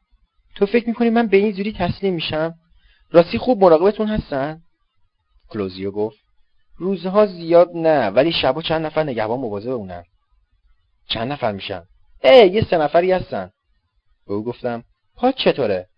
[0.54, 2.54] تو فکر می‌کنی من به این زودی تسلیم میشم؟
[3.10, 4.60] راستی خوب مراقبتون هستن؟
[5.48, 6.25] کلوزیو گفت.
[6.76, 10.04] روزها زیاد نه ولی شبا چند نفر نگهبان مواظب اونن.
[11.08, 11.82] چند نفر میشن؟
[12.24, 13.50] ای یه سه نفری هستن.
[14.26, 14.84] به او گفتم
[15.16, 15.88] ها چطوره؟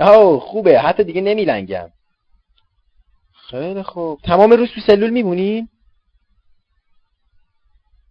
[0.00, 1.90] آه خوبه حتی دیگه نمیلنگم.
[3.50, 4.20] خیلی خوب.
[4.24, 5.68] تمام روز تو سلول میمونی؟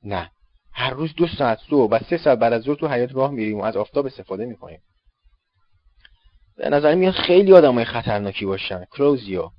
[0.03, 0.31] نه.
[0.73, 3.59] هر روز دو ساعت صبح و سه ساعت بعد از ظهر تو حیات راه میریم
[3.59, 4.81] و از آفتاب استفاده می‌کنیم.
[6.57, 8.85] به نظر میاد خیلی آدمای خطرناکی باشن.
[8.85, 9.49] کلوزیو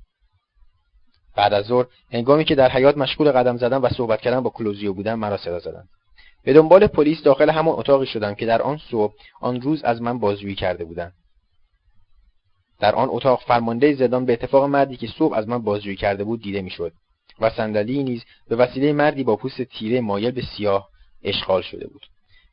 [1.36, 4.94] بعد از ظهر هنگامی که در حیات مشغول قدم زدن و صحبت کردن با کلوزیو
[4.94, 5.84] بودن مرا صدا زدن
[6.44, 10.18] به دنبال پلیس داخل همان اتاقی شدم که در آن صبح آن روز از من
[10.18, 11.12] بازجویی کرده بودند.
[12.80, 16.42] در آن اتاق فرمانده زندان به اتفاق مردی که صبح از من بازجویی کرده بود
[16.42, 16.92] دیده می‌شد
[17.40, 20.88] و صندلی نیز به وسیله مردی با پوست تیره مایل به سیاه
[21.22, 22.06] اشغال شده بود.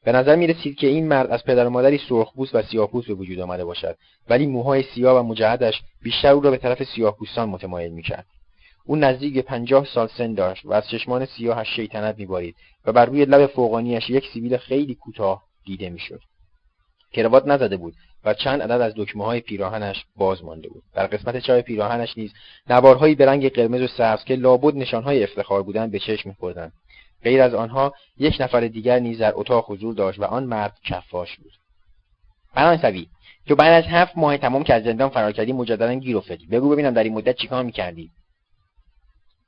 [0.03, 3.13] به نظر می رسید که این مرد از پدر و مادری سرخپوست و سیاهپوست به
[3.13, 3.97] وجود آمده باشد
[4.29, 8.25] ولی موهای سیاه و مجعدش بیشتر او را به طرف سیاهپوستان متمایل می‌کرد.
[8.85, 13.25] او نزدیک پنجاه سال سن داشت و از چشمان سیاهش شیطنت میبارید و بر روی
[13.25, 16.21] لب فوقانیش یک سیبیل خیلی کوتاه دیده می‌شد.
[17.13, 17.93] کروات نزده بود
[18.25, 20.83] و چند عدد از دکمه های پیراهنش باز مانده بود.
[20.93, 22.33] در قسمت چای پیراهنش نیز
[22.69, 26.73] نوارهایی به رنگ قرمز و سبز که لابد نشانهای افتخار بودند به چشم میخوردند.
[27.23, 31.37] غیر از آنها یک نفر دیگر نیز در اتاق حضور داشت و آن مرد کفاش
[31.37, 31.51] بود.
[32.53, 33.07] فرانسوی
[33.47, 36.45] تو بعد از هفت ماه تمام که از زندان فرار کردی مجددا گیر افتادی.
[36.45, 38.11] بگو ببینم در این مدت چیکار می‌کردی؟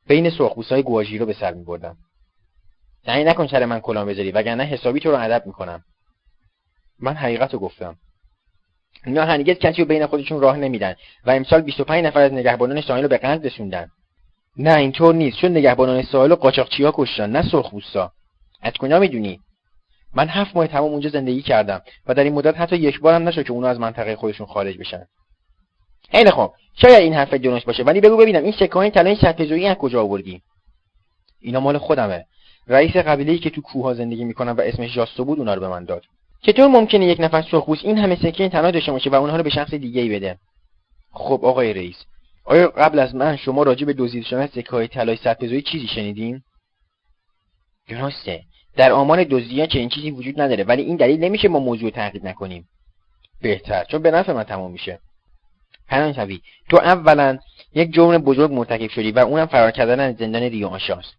[0.07, 1.97] بین سرخپوستهای گواژی به سر میبردم.
[3.05, 5.83] سعی نکن سر من کلام بذاری وگرنه حسابی تو رو ادب می‌کنم.
[6.99, 7.95] من حقیقت رو گفتم.
[9.05, 13.03] اینا هرگز کسی رو بین خودشون راه نمیدن و امسال 25 نفر از نگهبانان ساحل
[13.03, 13.87] رو به قتل رسوندن.
[14.57, 18.11] نه اینطور نیست چون نگهبانان ساحل و قاچاقچیا کشتن نه سرخپوستا.
[18.61, 19.39] از کجا می‌دونی؟
[20.13, 23.43] من هفت ماه تمام اونجا زندگی کردم و در این مدت حتی یک بارم نشد
[23.43, 25.05] که اونا از منطقه خودشون خارج بشن.
[26.11, 26.51] خیلی خوب.
[26.75, 27.83] شاید این حرف درست باشه.
[27.83, 30.41] ولی بگو ببینم این سکه های طلای شرطجویی از کجا آوردی؟
[31.41, 32.25] اینا مال خودمه.
[32.67, 35.85] رئیس قبیله‌ای که تو کوه زندگی می‌کنم و اسمش جاستو بود اونا رو به من
[35.85, 36.03] داد.
[36.41, 39.49] چطور ممکنه یک نفر سرخپوست این همه سکه طلا داشته باشه و اونها رو به
[39.49, 40.37] شخص دیگه ای بده؟
[41.11, 41.95] خب آقای رئیس
[42.45, 46.41] آیا قبل از من شما راجع به دزدیده شدن سکه های طلای سرپزویی چیزی شنیدین؟
[47.89, 48.41] درسته.
[48.75, 52.67] در آمان دزدیان چنین چیزی وجود نداره ولی این دلیل نمیشه ما موضوع تحقیق نکنیم.
[53.41, 54.99] بهتر چون به نفع من تمام میشه.
[55.91, 56.39] شوی.
[56.69, 57.37] تو اولا
[57.75, 61.13] یک جرم بزرگ مرتکب شدی و اونم فرار کردن از زندان ریو آشاست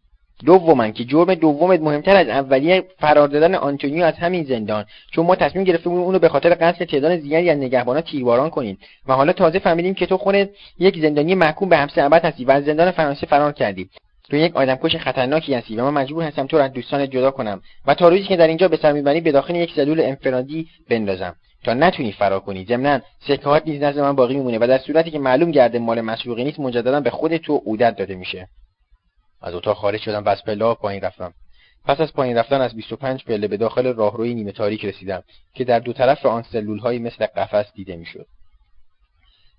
[0.44, 4.84] دوما که جرم دومت مهمتر از اولیه فرار دادن آنتونیو از همین زندان.
[5.10, 8.78] چون ما تصمیم گرفتیم اونو به خاطر قتل تعداد زیادی از نگهبانا تیرباران کنیم.
[9.08, 12.50] و حالا تازه فهمیدیم که تو خودت یک زندانی محکوم به حبس ابد هستی و
[12.50, 13.88] از زندان فرانسه فرار کردی.
[14.30, 17.60] تو یک آدمکش خطرناکی هستی و من مجبور هستم تو را از دوستانت جدا کنم.
[17.86, 21.36] و تا روزی که در اینجا به سر می‌بری به داخل یک سلول انفرادی بندازم.
[21.64, 22.64] تا نتونی فرار کنی.
[22.64, 26.44] ضمنا سکهات نیز نزد من باقی میمونه و در صورتی که معلوم گرده مال مسروقی
[26.44, 28.48] نیست مجددا به خود تو عودت داده میشه.
[29.42, 31.34] از اتاق خارج شدم و از پله پایین رفتم.
[31.84, 35.22] پس از پایین رفتن از 25 پله به داخل راهروی نیمه تاریک رسیدم
[35.54, 38.26] که در دو طرف آن سلولهایی مثل قفس دیده می‌شد.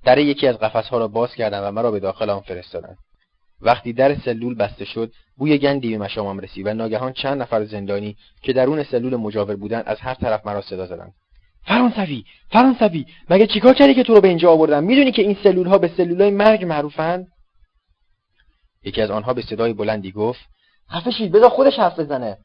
[0.03, 2.97] در یکی از قفسها را باز کردم و مرا به داخل آن فرستادند
[3.61, 8.17] وقتی در سلول بسته شد بوی گندی به مشامم رسید و ناگهان چند نفر زندانی
[8.41, 11.13] که درون سلول مجاور بودند از هر طرف مرا صدا زدند.
[11.65, 13.05] فرانسوی فرانسوی.
[13.29, 15.87] مگه چیکار کردی که تو رو به اینجا آوردم؟ می‌دونی که این سلول ها به
[15.87, 17.27] سلول های مرگ معروفند
[18.83, 20.41] یکی از آنها به صدای بلندی گفت
[20.89, 22.37] حرف شید بذار خودش حرف بزنه.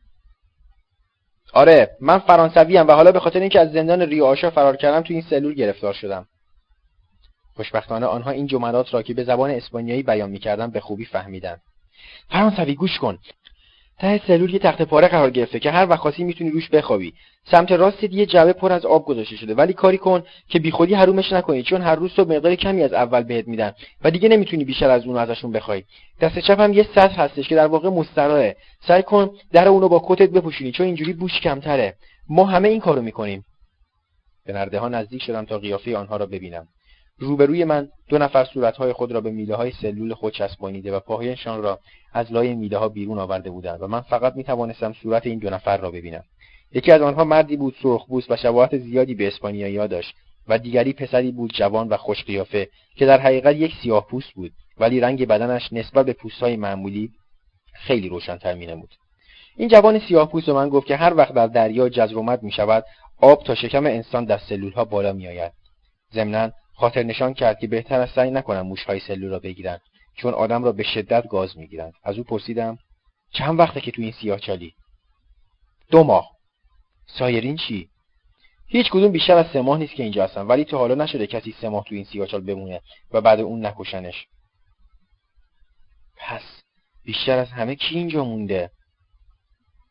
[1.52, 5.12] آره من فرانسوی و حالا به خاطر اینکه از زندان ریو آشا فرار کردم تو
[5.12, 6.26] این سلول گرفتار شدم.
[7.57, 11.61] خوشبختانه آنها این جملات را که به زبان اسپانیایی بیان می‌کردم به خوبی فهمیدند
[12.31, 13.18] فرانسوی گوش کن.
[13.99, 17.13] ته سلول یه تخت پاره قرار گرفته که هر وقت خواستی می‌تونی روش بخوابی.
[17.51, 19.55] سمت راست یه جعبه پر از آب گذاشته شده.
[19.55, 23.23] ولی کاری کن که بیخودی حرومش نکنی چون هر روز صبح مقدار کمی از اول
[23.23, 23.73] بهت میدن
[24.05, 25.85] و دیگه نمی‌تونی بیشتر از اون ازشون بخوای.
[26.21, 28.57] دست چپ هم یه سطح هستش که در واقع مستراحه.
[28.81, 31.95] سعی کن در اونو با کتت بپوشونی چون اینجوری بوش کمتره.
[32.29, 33.45] ما همه این کارو می‌کنیم.
[34.47, 36.67] به نرده ها نزدیک شدم تا قیافه آنها را ببینم.
[37.18, 41.62] روبروی من دو نفر صورتهای خود را به میله های سلول خود چسبانیده و پاهایشان
[41.62, 41.78] را
[42.12, 45.50] از لای میله ها بیرون آورده بودند و من فقط می توانستم صورت این دو
[45.50, 46.24] نفر را ببینم
[46.72, 50.14] یکی از آنها مردی بود سرخبوس و شباهت زیادی به اسپانیایی داشت
[50.48, 54.52] و دیگری پسری بود جوان و خوش قیافه که در حقیقت یک سیاه پوست بود
[54.78, 57.11] ولی رنگ بدنش نسبت به پوستهای معمولی
[57.74, 58.94] خیلی روشنتر مینمود
[59.57, 62.85] این جوان سیاه پوست به من گفت که هر وقت در دریا جزرومت می شود
[63.20, 65.52] آب تا شکم انسان در سلول ها بالا می آید.
[66.79, 69.81] خاطر نشان کرد که بهتر است سعی نکنم موشهای سلول را بگیرند
[70.17, 71.93] چون آدم را به شدت گاز می‌گیرند.
[72.05, 72.79] از او پرسیدم
[73.33, 74.75] چند وقته که تو این سیاه چالی
[75.91, 76.31] دو ماه.
[77.07, 77.88] سایرین چی؟
[78.67, 81.55] هیچ کدوم بیشتر از سه ماه نیست که اینجا هستم ولی تا حالا نشده کسی
[81.61, 84.27] سه ماه تو این سیاهچال بمونه و بعد اون نکشنش.
[86.17, 86.43] پس
[87.05, 88.71] بیشتر از همه کی اینجا مونده؟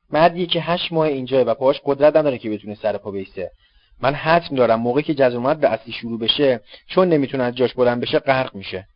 [0.09, 3.51] مردی که هشت ماه اینجاه و پاهاش قدرت نداره که بتونه سر پا بیسته
[4.01, 8.01] من حتم دارم موقعی که جزومت به اصلی شروع بشه چون نمی‌تونه از جاش بلند
[8.01, 8.87] بشه غرق میشه.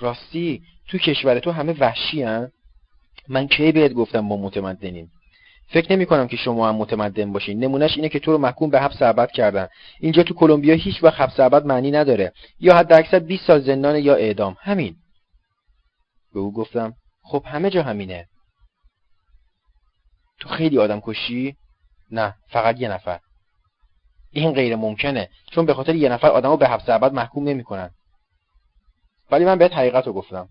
[0.00, 2.52] راستی تو کشور تو همه وحشی هن؟
[3.28, 5.10] من کی بهت گفتم ما متمدنیم؟
[5.68, 7.64] فکر نمی کنم که شما هم متمدن باشین.
[7.64, 9.68] نمونهش اینه که تو رو محکوم به حبس ابد کردن.
[10.00, 12.32] اینجا تو کلمبیا هیچ وقت حبس ابد معنی نداره.
[12.60, 14.56] یا حد اکثر 20 سال زندان یا اعدام.
[14.60, 14.96] همین.
[16.34, 18.26] به او گفتم خب همه جا همینه.
[20.40, 21.56] تو خیلی آدم کشی؟
[22.10, 23.20] نه فقط یه نفر.
[24.30, 27.90] این غیر ممکنه چون به خاطر یه نفر آدمو به حبس ابد محکوم نمی‌کنن.
[29.30, 30.48] ولی من بهت حقیقت رو گفتم.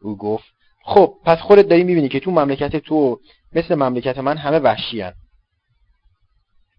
[0.00, 0.44] او گفت
[0.84, 3.20] خب پس خودت داری می‌بینی که تو مملکت تو
[3.52, 5.14] مثل مملکت من همه وحشی هن.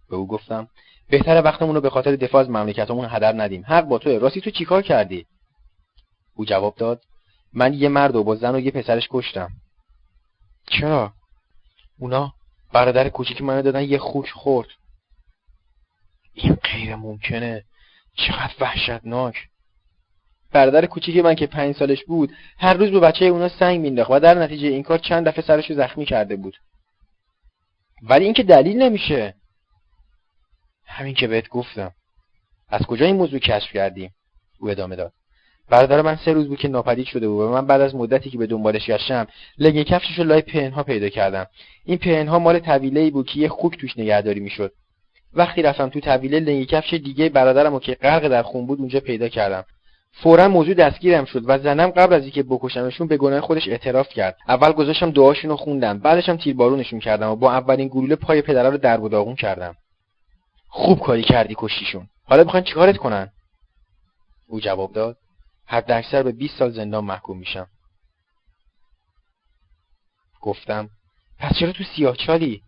[0.09, 0.67] به او گفتم
[1.09, 3.63] بهتره وقتمون رو به خاطر دفاع از مملکتمون هدر ندیم.
[3.67, 4.17] حق با توه.
[4.17, 5.25] راستی تو چیکار کردی؟
[6.35, 7.01] او جواب داد
[7.53, 9.49] من یه مرد و با زن و یه پسرش کشتم.
[10.69, 11.13] چرا؟
[11.99, 12.33] اونا
[12.73, 14.67] برادر کوچیک منو دادن یه خوک خورد.
[16.33, 17.63] این غیر ممکنه.
[18.13, 19.35] چقدر وحشتناک.
[20.51, 24.19] برادر کوچیک من که پنج سالش بود هر روز به بچه اونا سنگ مینداخت و
[24.19, 26.57] در نتیجه این کار چند دفعه سرشو زخمی کرده بود.
[28.03, 29.35] ولی اینکه دلیل نمیشه.
[30.85, 31.91] همین که بهت گفتم.
[32.69, 34.13] از کجا این موضوع کشف کردیم
[34.59, 35.13] او ادامه داد.
[35.69, 38.37] برادر من سه روز بود که ناپدید شده بود و من بعد از مدتی که
[38.37, 39.27] به دنبالش گشتم
[39.57, 41.45] لگن کفشش رو لای پنها پیدا کردم.
[41.85, 44.71] این پنها مال طویله بود که یه خوک توش نگهداری می‌شد.
[45.33, 48.99] وقتی رفتم تو طویله لنگ کفش دیگه برادرم و که غرق در خون بود اونجا
[48.99, 49.65] پیدا کردم.
[50.11, 54.37] فورا موضوع دستگیرم شد و زنم قبل از اینکه بکشمشون به گناه خودش اعتراف کرد.
[54.47, 58.77] اول گذاشتم دعاشون رو خوندم بعدشم تیربارونشون کردم و با اولین گلوله پای پدرها رو
[58.77, 59.75] در داغون کردم.
[60.67, 62.07] خوب کاری کردی کشتیشون.
[62.23, 63.29] حالا می‌خوان چیکارت کنن؟
[64.47, 65.17] او جواب داد.
[65.67, 67.67] حداکثر به 20 سال زندان محکوم میشم.
[70.41, 70.89] گفتم
[71.39, 72.61] پس چرا تو سیاهچالی؟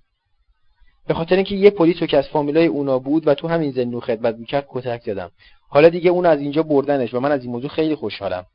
[1.07, 4.35] به خاطر اینکه یه پلیس که از فامیلای اونا بود و تو همین زندون خدمت
[4.35, 5.31] می‌کرد کتک زدم.
[5.69, 8.45] حالا دیگه اون از اینجا بردنش و من از این موضوع خیلی خوشحالم.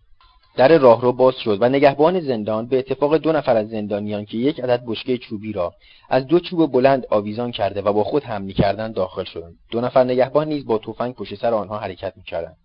[0.57, 4.61] در راهرو باز شد و نگهبان زندان به اتفاق دو نفر از زندانیان که یک
[4.61, 5.75] عدد بشکه چوبی را
[6.09, 9.59] از دو چوب بلند آویزان کرده و با خود هم کردن داخل شدند.
[9.71, 12.57] دو نفر نگهبان نیز با تفنگ پشت سر آنها حرکت می‌کردند.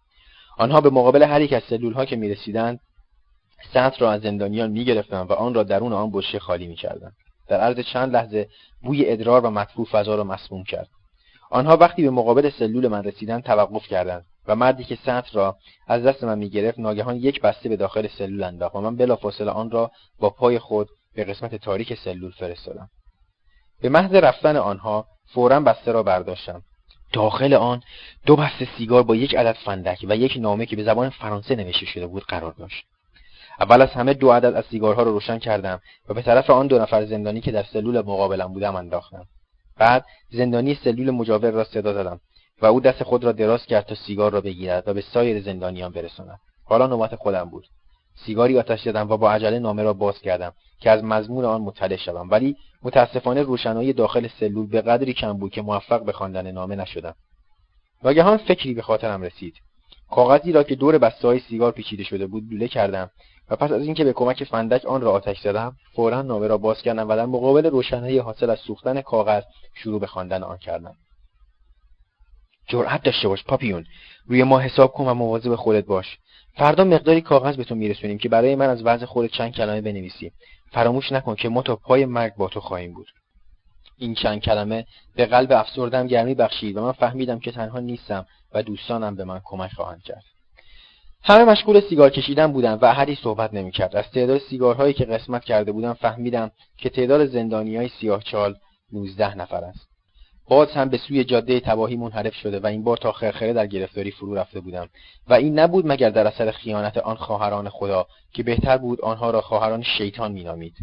[0.60, 2.80] آنها به مقابل هر یک از سلولها که می‌رسیدند
[3.74, 7.14] سطح را از زندانیان می‌گرفتند و آن را درون آن بشکه خالی می‌کردند.
[7.48, 8.48] در عرض چند لحظه
[8.82, 10.88] بوی ادرار و مطبوع فضا را مسموم کرد.
[11.52, 16.04] آنها وقتی به مقابل سلول من رسیدند توقف کردند و مردی که سطح را از
[16.04, 19.92] دست من می‌گرفت ناگهان یک بسته به داخل سلول انداخت و من بلافاصله آن را
[20.20, 22.90] با پای خود به قسمت تاریک سلول فرستادم.
[23.82, 26.62] به محض رفتن آنها فورا بسته را برداشتم.
[27.14, 27.82] داخل آن
[28.26, 31.86] دو بسته سیگار با یک عدد فندک و یک نامه که به زبان فرانسه نوشته
[31.86, 32.86] شده بود قرار داشت.
[33.60, 36.80] اول از همه دو عدد از سیگارها را روشن کردم و به طرف آن دو
[36.80, 39.26] نفر زندانی که در سلول مقابلم بودم انداختم.
[39.78, 42.20] بعد زندانی سلول مجاور را صدا زدم
[42.62, 45.92] و او دست خود را دراز کرد تا سیگار را بگیرد و به سایر زندانیان
[45.92, 46.40] برساند.
[46.64, 47.68] حالا نوبت خودم بود.
[48.16, 50.54] سیگاری آتش زدم و با عجله نامه را باز کردم.
[50.80, 52.30] که از مضمون آن مطلع شوم.
[52.30, 57.16] ولی متاسفانه روشنایی داخل سلول به قدری کم بود که موفق به خواندن نامه نشدم.
[58.04, 59.54] ناگهان فکری به خاطرم رسید.
[60.12, 63.10] کاغذی را که دور بسته سیگار پیچیده شده بود لوله کردم
[63.50, 66.82] و پس از اینکه به کمک فندک آن را آتش زدم فورا نامه را باز
[66.82, 70.96] کردم و در مقابل روشنایی حاصل از سوختن کاغذ شروع به خواندن آن کردم.
[72.68, 73.86] جرأت داشته باش پاپیون.
[74.28, 76.18] روی ما حساب کن و مواظب خودت باش.
[76.54, 80.32] فردا مقداری کاغذ به تو میرسونیم که برای من از وضع خودت چند کلمه بنویسی.
[80.72, 83.08] فراموش نکن که ما تا پای مرگ با تو خواهیم بود.
[83.98, 88.64] این چند کلمه به قلب افسردم گرمی بخشید و من فهمیدم که تنها نیستم و
[88.64, 90.24] دوستانم به من کمک خواهند کرد.
[91.24, 95.72] همه مشغول سیگار کشیدن بودند و احدی صحبت نمی‌کرد از تعداد سیگارهایی که قسمت کرده
[95.72, 98.56] بودم فهمیدم که تعداد زندانی های سیاه چال
[98.92, 99.89] 19 نفر است.
[100.50, 104.12] باز هم به سوی جاده تباهی منحرف شده و این بار تا خرخره در گرفتاری
[104.12, 104.90] فرو رفته بودم.
[105.28, 109.42] و این نبود مگر در اثر خیانت آن خواهران خدا که بهتر بود آنها را
[109.42, 110.74] خواهران شیطان مینامید.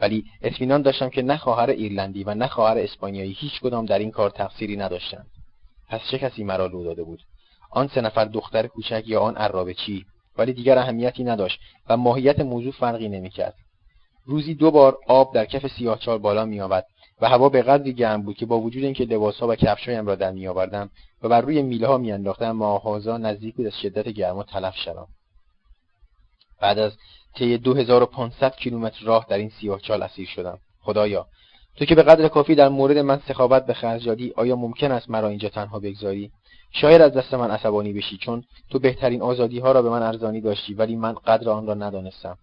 [0.00, 4.10] ولی اطمینان داشتم که نه خواهر ایرلندی و نه خواهر اسپانیایی هیچ کدام در این
[4.10, 5.26] کار تقصیری نداشتند.
[5.88, 7.20] پس چه کسی مرا لو داده بود؟
[7.70, 10.04] آن سه نفر دختر کوچک یا آن عرابه چی؟
[10.38, 13.54] ولی دیگر اهمیتی نداشت و ماهیت موضوع فرقی نمی‌کرد.
[14.24, 16.84] روزی دو بار آب در کف سیاهچال بالا میآمد
[17.20, 20.32] و هوا به قدری گرم بود که با وجود اینکه لباسها و کفشهایم را در
[20.32, 20.90] میآوردم
[21.22, 25.06] و بر روی میله ها میانداختم ماهازا نزدیک بود از شدت گرما تلف شوم.
[26.60, 26.92] بعد از
[27.36, 30.58] طی 2500 کیلومتر راه در این سیاهچال اسیر شدم.
[30.80, 31.26] خدایا
[31.76, 35.10] تو که به قدر کافی در مورد من سخاوت به خرج دادی آیا ممکن است
[35.10, 36.30] مرا اینجا تنها بگذاری؟
[36.72, 40.40] شاید از دست من عصبانی بشی چون تو بهترین آزادی ها را به من ارزانی
[40.40, 42.38] داشتی ولی من قدر آن را ندانستم.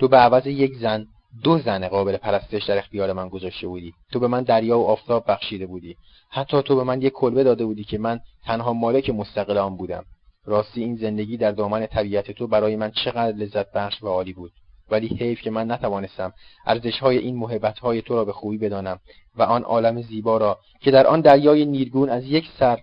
[0.00, 1.06] تو به عوض یک زن
[1.42, 3.92] دو زن قابل پرستش در اختیار من گذاشته بودی.
[4.12, 5.96] تو به من دریا و آفتاب بخشیده بودی.
[6.30, 10.04] حتی تو به من یک کلبه داده بودی که من تنها مالک مستقل آن بودم.
[10.44, 14.52] راستی این زندگی در دامن طبیعت تو برای من چقدر لذت بخش و عالی بود.
[14.90, 16.32] ولی حیف که من نتوانستم
[16.66, 18.98] ارزشهای این محبتهای تو را به خوبی بدانم
[19.36, 22.78] و آن عالم زیبا را که در آن دریای نیرگون از یک سر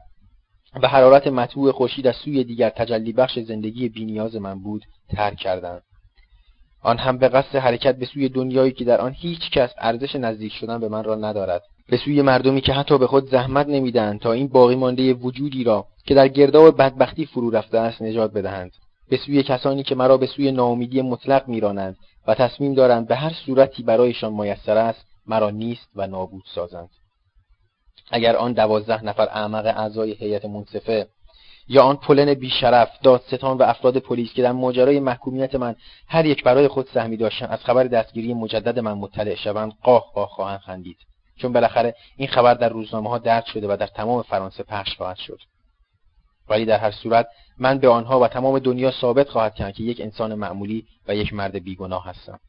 [0.81, 5.81] و حرارت مطبوع خورشید از سوی دیگر تجلی بخش زندگی بینیاز من بود ترک کردم.
[6.85, 10.53] آن هم به قصد حرکت به سوی دنیایی که در آن هیچ کس ارزش نزدیک
[10.53, 11.63] شدن به من را ندارد.
[11.89, 15.85] به سوی مردمی که حتی به خود زحمت نمی‌دهند تا این باقی مانده وجودی را
[16.05, 18.71] که در گرداب بدبختی فرو رفته است نجات بدهند.
[19.09, 23.33] به سوی کسانی که مرا به سوی ناامیدی مطلق میرانند و تصمیم دارند به هر
[23.45, 26.89] صورتی برایشان میسر است مرا نیست و نابود سازند.
[28.11, 31.07] اگر آن دوازده نفر احمق اعضای هیئت منصفه
[31.67, 35.75] یا آن پلن بیشرف دادستان و افراد پلیس که در ماجرای محکومیت من
[36.07, 40.29] هر یک برای خود سهمی داشتن از خبر دستگیری مجدد من مطلع شوند قاه قاه
[40.29, 40.97] خواهند خندید.
[41.37, 45.17] چون بالاخره این خبر در روزنامه ها درد شده و در تمام فرانسه پخش خواهد
[45.17, 45.39] شد.
[46.49, 50.01] ولی در هر صورت من به آنها و تمام دنیا ثابت خواهد کرد که یک
[50.01, 52.39] انسان معمولی و یک مرد بیگناه هستم.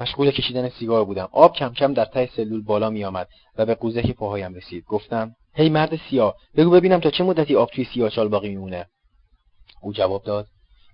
[0.00, 1.28] مشغول کشیدن سیگار بودم.
[1.32, 4.84] آب کم کم در ته سلول بالا می آمد و به قوزه پاهایم رسید.
[4.84, 8.86] گفتم هی مرد سیاه بگو ببینم تا چه مدتی آب توی سیاهچال باقی میمونه.
[9.82, 10.46] او جواب داد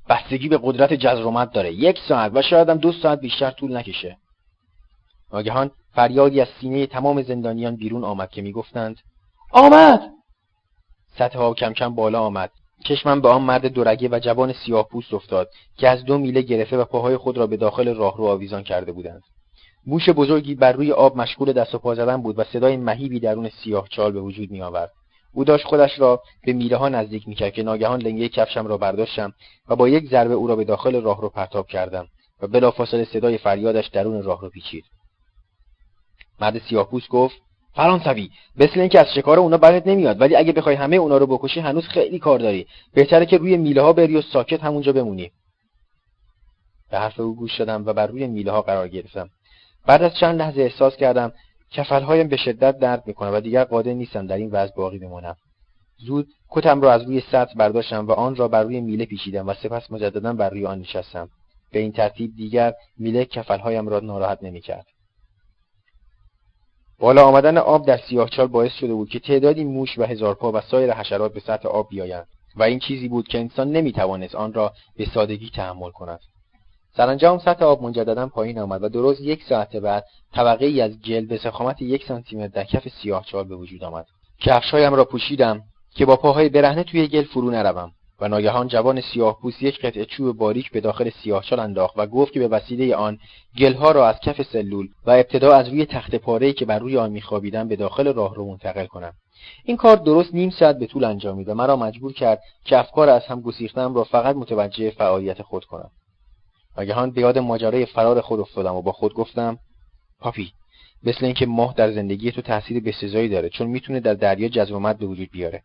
[0.09, 1.73] بستگی به قدرت جزرومت داره.
[1.73, 4.17] یک ساعت و شاید هم دو ساعت بیشتر طول نکشه.
[5.33, 8.97] ناگهان فریادی از سینه تمام زندانیان بیرون آمد که می‌گفتند
[9.53, 10.11] آمد!
[11.19, 12.51] سطح آب کم کم بالا آمد.
[12.85, 16.77] چشمم به آن مرد دورگه و جوان سیاه پوست افتاد که از دو میله گرفته
[16.77, 19.23] و پاهای خود را به داخل راهرو آویزان کرده بودند
[19.87, 23.49] موش بزرگی بر روی آب مشغول دست و پا زدن بود و صدای مهیبی درون
[23.49, 24.93] سیاه چال به وجود می آورد.
[25.33, 28.77] او داشت خودش را به میله ها نزدیک می کرد که ناگهان لنگه کفشم را
[28.77, 29.33] برداشتم
[29.69, 32.07] و با یک ضربه او را به داخل راه رو پرتاب کردم
[32.43, 34.85] و بلافاصله صدای فریادش درون راه رو پیچید.
[36.41, 37.37] مرد سیاهپوست گفت
[37.75, 41.61] فرانسوی مثل اینکه از شکار اونا برات نمیاد ولی اگه بخوای همه اونا رو بکشی
[41.61, 42.67] هنوز خیلی کار داری.
[42.95, 45.31] بهتره که روی میله ها بری و ساکت همونجا بمونی.
[46.91, 49.31] به حرف او گوش دادم و بر روی میله ها قرار گرفتم.
[49.87, 51.33] بعد از چند لحظه احساس کردم
[51.71, 55.37] کفلهایم به شدت درد می‌کنه و دیگر قادر نیستم در این وضع باقی بمانم.
[55.99, 59.55] زود کتم را از روی سطح برداشتم و آن را بر روی میله پیچیدم و
[59.55, 61.29] سپس مجددا بر روی آن نشستم.
[61.73, 64.87] به این ترتیب دیگر میله کفلهایم را ناراحت نمی‌کرد.
[67.01, 70.93] بالا آمدن آب در سیاهچال باعث شده بود که تعدادی موش و هزارپا و سایر
[70.93, 75.07] حشرات به سطح آب بیایند و این چیزی بود که انسان نمی‌توانست آن را به
[75.15, 76.21] سادگی تحمل کند.
[76.97, 81.29] سرانجام سطح آب مجددا پایین آمد و درست یک ساعت بعد طبقه ای از جلد
[81.29, 84.07] به سخامت یک سانتیمتر در کف سیاهچال به وجود آمد.
[84.41, 85.63] کفشهایم را پوشیدم
[85.95, 87.93] که با پاهای برهنه توی گل فرو نروم.
[88.21, 92.33] و ناگهان جوان سیاه پوست یک قطعه چوب باریک به داخل سیاهچال انداخت و گفت
[92.33, 93.19] که به وسیله آن
[93.59, 97.11] گلها را از کف سلول و ابتدا از روی تخت پاره که بر روی آن
[97.11, 99.13] میخوابیدم به داخل راه رو منتقل کنم.
[99.65, 103.27] این کار درست نیم ساعت به طول انجامید و مرا مجبور کرد که افکار از
[103.27, 105.91] هم گسیختم را فقط متوجه فعالیت خود کنم.
[106.77, 109.59] ناگهان به یاد ماجرای فرار خود افتادم و با خود گفتم
[110.21, 110.53] پاپی
[111.03, 115.07] مثل اینکه ماه در زندگی تو تاثیر بسزایی داره چون می‌تونه در دریا جزر به
[115.07, 115.63] وجود بیاره.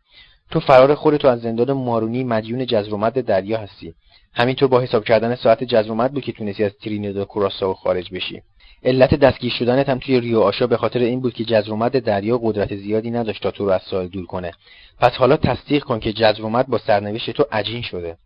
[0.52, 3.94] تو فرار خودتو از زندان مارونی مدیون جزر دریا هستی.
[4.34, 8.42] همینطور با حساب کردن ساعت جزر بود که تونستی از ترینیداد و کوراساو خارج بشی.
[8.84, 12.76] علت دستگیر شدنت هم توی ریو آشا به خاطر این بود که جزرومت دریا قدرت
[12.76, 14.52] زیادی نداشت تا تو رو از ساحل دور کنه.
[15.00, 18.18] پس حالا تصدیق کن که جزرومت با سرنوشت تو عجین شده.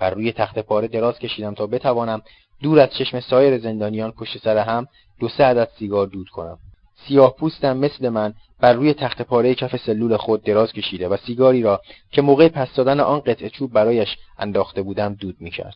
[0.00, 2.22] بر روی تخت پاره دراز کشیدم تا بتوانم
[2.62, 4.86] دور از چشم سایر زندانیان پشت سر هم
[5.20, 6.58] دو سه عدد سیگار دود کنم.
[7.08, 11.62] سیاه پوستم مثل من بر روی تخت پاره کف سلول خود دراز کشیده و سیگاری
[11.62, 11.80] را
[12.10, 15.74] که موقع پس دادن آن قطعه چوب برایش انداخته بودم دود می‌کرد.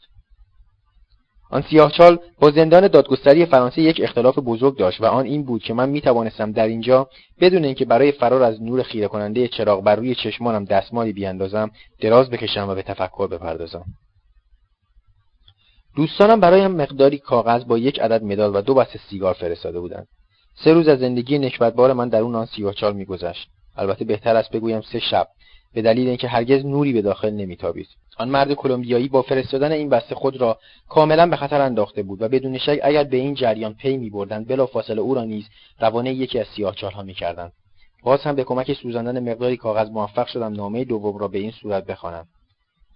[1.50, 5.74] آن سیاهچال با زندان دادگستری فرانسه یک اختلاف بزرگ داشت و آن این بود که
[5.74, 7.08] من می توانستم در اینجا
[7.40, 11.70] بدون اینکه برای فرار از نور خیره کننده چراغ بر روی چشمانم دستمالی بیاندازم
[12.00, 13.84] دراز بکشم و به تفکر بپردازم.
[15.96, 20.06] دوستانم برایم مقداری کاغذ با یک عدد مدال و دو بسته سیگار فرستاده بودند.
[20.64, 23.48] سه روز از زندگی نکبتبار من در اون آن سیاهچال میگذشت.
[23.76, 25.28] البته بهتر است بگویم سه شب
[25.74, 27.88] به دلیل اینکه هرگز نوری به داخل نمیتابید.
[28.18, 32.28] آن مرد کلمبیایی با فرستادن این بسته خود را کاملا به خطر انداخته بود و
[32.28, 35.48] بدون شک اگر به این جریان پی میبردند بلافاصله او را نیز
[35.80, 37.52] روانه یکی از سیاهچالها می‌کردند.
[38.02, 41.86] باز هم به کمک سوزاندن مقداری کاغذ موفق شدم نامه دوم را به این صورت
[41.86, 42.26] بخوانم.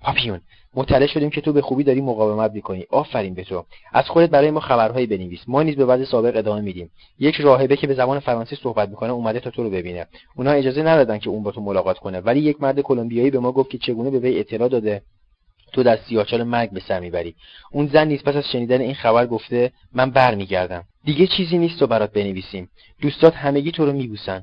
[0.00, 0.40] پاپیون
[0.74, 2.86] مطلع شدیم که تو به خوبی داری مقاومت می‌کنی.
[2.90, 3.64] آفرین به تو.
[3.92, 5.40] از خودت برای ما خبرهایی بنویس.
[5.46, 6.90] ما نیز به وضع سابق ادامه میدیم.
[7.18, 10.06] یک راهبه که به زبان فرانسه صحبت می‌کنه اومده تا تو رو ببینه.
[10.36, 12.20] اونها اجازه ندادن که اون با تو ملاقات کنه.
[12.20, 15.02] ولی یک مرد کلمبیایی به ما گفت که چگونه به وی اطلاع داده.
[15.72, 17.34] تو در سیاهچال مرگ به سر می‌بری.
[17.72, 20.84] اون زن نیز پس از شنیدن این خبر گفته من برمیگردم.
[21.04, 22.70] دیگه چیزی نیست تو برات بنویسیم.
[23.00, 24.42] دوستات همگی تو رو میبوسن.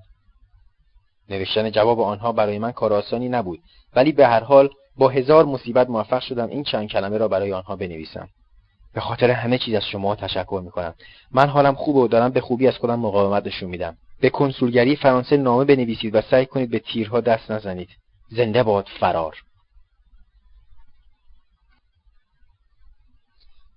[1.30, 3.60] نوشتن جواب آنها برای من کار آسانی نبود.
[3.96, 7.76] ولی به هر حال با هزار مصیبت موفق شدم این چند کلمه را برای آنها
[7.76, 8.30] بنویسم.
[8.94, 10.94] به خاطر همه چیز از شما تشکر می‌کنم.
[11.32, 13.98] من حالم خوبه و دارم به خوبی از خودم مقاومت نشون میدم.
[14.22, 17.90] به کنسولگری فرانسه نامه بنویسید و سعی کنید به تیرها دست نزنید.
[18.30, 19.36] زنده باد فرار.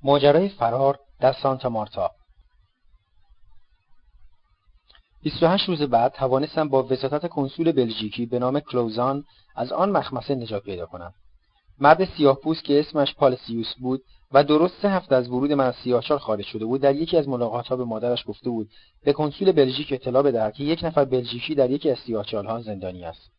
[0.03, 2.11] ماجرای فرار در سانتا مارتا.
[5.23, 9.25] 28 روز بعد توانستم با وساطت کنسول بلژیکی به نام کلوزان
[9.57, 11.13] از آن مخمسه نجات پیدا کنم.
[11.79, 14.03] مرد سیاه پوست که اسمش پالسیوس بود
[14.33, 17.29] و درست سه هفته از ورود من از سیاهچال خارج شده بود در یکی از
[17.29, 18.69] ملاقاتها به مادرش گفته بود
[19.05, 23.31] به کنسول بلژیک اطلاع بدهد که یک نفر بلژیکی در یکی از سیاهچالها زندانی است.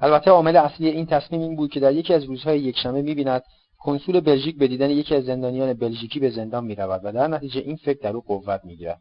[0.00, 3.42] البته عامل اصلی این تصمیم این بود که در یکی از روزهای یکشنبه می‌بیند
[3.78, 7.76] کنسول بلژیک به دیدن یکی از زندانیان بلژیکی به زندان می‌رود و در نتیجه این
[7.76, 9.00] فکر در او قوت می‌گیرد.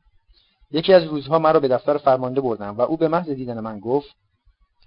[0.72, 4.16] یکی از روزها مرا به دفتر فرمانده بردم و او به محض دیدن من گفت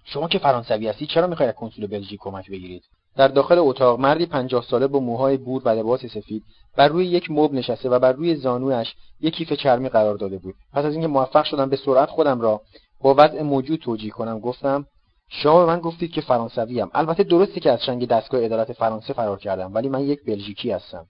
[0.04, 2.82] شما که فرانسوی هستی چرا می‌خواهید کنسول بلژیک کمک بگیرید؟
[3.16, 6.42] در داخل اتاق مردی پنجاه ساله با موهای بور و لباس سفید
[6.76, 10.54] بر روی یک مبل نشسته و بر روی زانویش یک کیف چرمی قرار داده بود.
[10.72, 12.60] پس از اینکه موفق شدم به سرعت خودم را
[13.00, 14.86] با وضع موجود توجیه کنم گفتم
[15.28, 19.12] شما به من گفتید که فرانسوی ام البته درسته که از شنگ دستگاه عدالت فرانسه
[19.12, 21.06] فرار کردم ولی من یک بلژیکی هستم.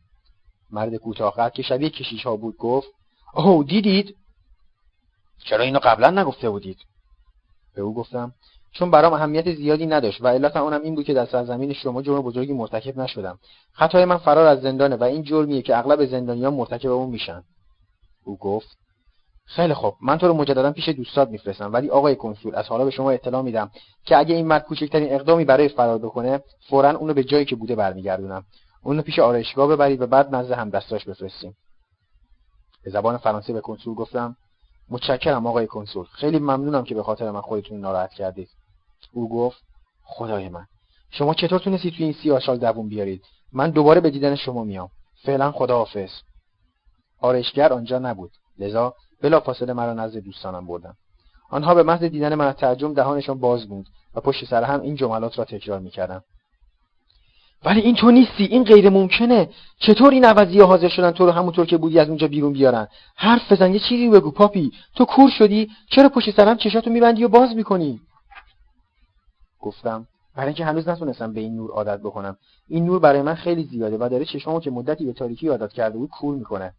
[0.70, 2.88] مرد کوتاه که شبیه کشیش ها بود گفت
[3.34, 4.14] اوه دیدید؟
[5.44, 6.78] چرا اینو قبلا نگفته بودید؟
[7.74, 8.32] به او گفتم
[8.72, 12.22] چون برام اهمیت زیادی نداشت و علت اونم این بود که در سرزمین شما جرم
[12.22, 13.38] بزرگی مرتکب نشدم.
[13.72, 17.42] خطای من فرار از زندانه و این جرمیه که اغلب زندانیان مرتکب اون میشن.
[18.24, 18.68] او گفت
[19.44, 22.90] خیلی خوب من تو رو مجددا پیش دوستات میفرستم ولی آقای کنسول از حالا به
[22.90, 23.70] شما اطلاع میدم
[24.04, 27.74] که اگه این مرد کوچکترین اقدامی برای فرار بکنه فورا اونو به جایی که بوده
[27.74, 28.44] برمیگردونم.
[28.82, 31.56] اونو پیش آرایشگاه ببرید و بعد نزد همدستاش بفرستیم.
[32.84, 34.36] به زبان فرانسه به کنسول گفتم
[34.90, 36.06] متشکرم آقای کنسول.
[36.12, 38.48] خیلی ممنونم که به خاطر من خودتون ناراحت کردید.
[39.12, 39.62] او گفت
[40.02, 40.66] خدای من
[41.10, 43.22] شما چطور تونستید توی این سیاهشال دووم بیارید؟
[43.52, 44.88] من دوباره به دیدن شما میام.
[45.22, 46.10] فعلا خداحافظ.
[47.20, 48.30] آرایشگر آنجا نبود.
[48.58, 50.96] لذا بلافاصله مرا نزد دوستانم بردم
[51.50, 55.38] آنها به محض دیدن من ترجم دهانشان باز بود و پشت سر هم این جملات
[55.38, 56.24] را تکرار می‌کردم
[57.64, 59.50] ولی این تو نیستی این غیر ممکنه.
[59.78, 62.88] چطور این عوضی ها حاضر شدن تو رو همونطور که بودی از اونجا بیرون بیارن؟
[63.16, 64.72] حرف بزن یه چیزی بگو پاپی.
[64.96, 68.00] تو کور شدی چرا پشت سرم چشاتو میبندی و باز می‌کنی؟
[69.60, 70.06] گفتم
[70.36, 72.36] برای اینکه هنوز نتونستم به این نور عادت بکنم.
[72.68, 75.98] این نور برای من خیلی زیاده و داره چشمامو که مدتی به تاریکی عادت کرده
[75.98, 76.72] بود کور می‌کنه.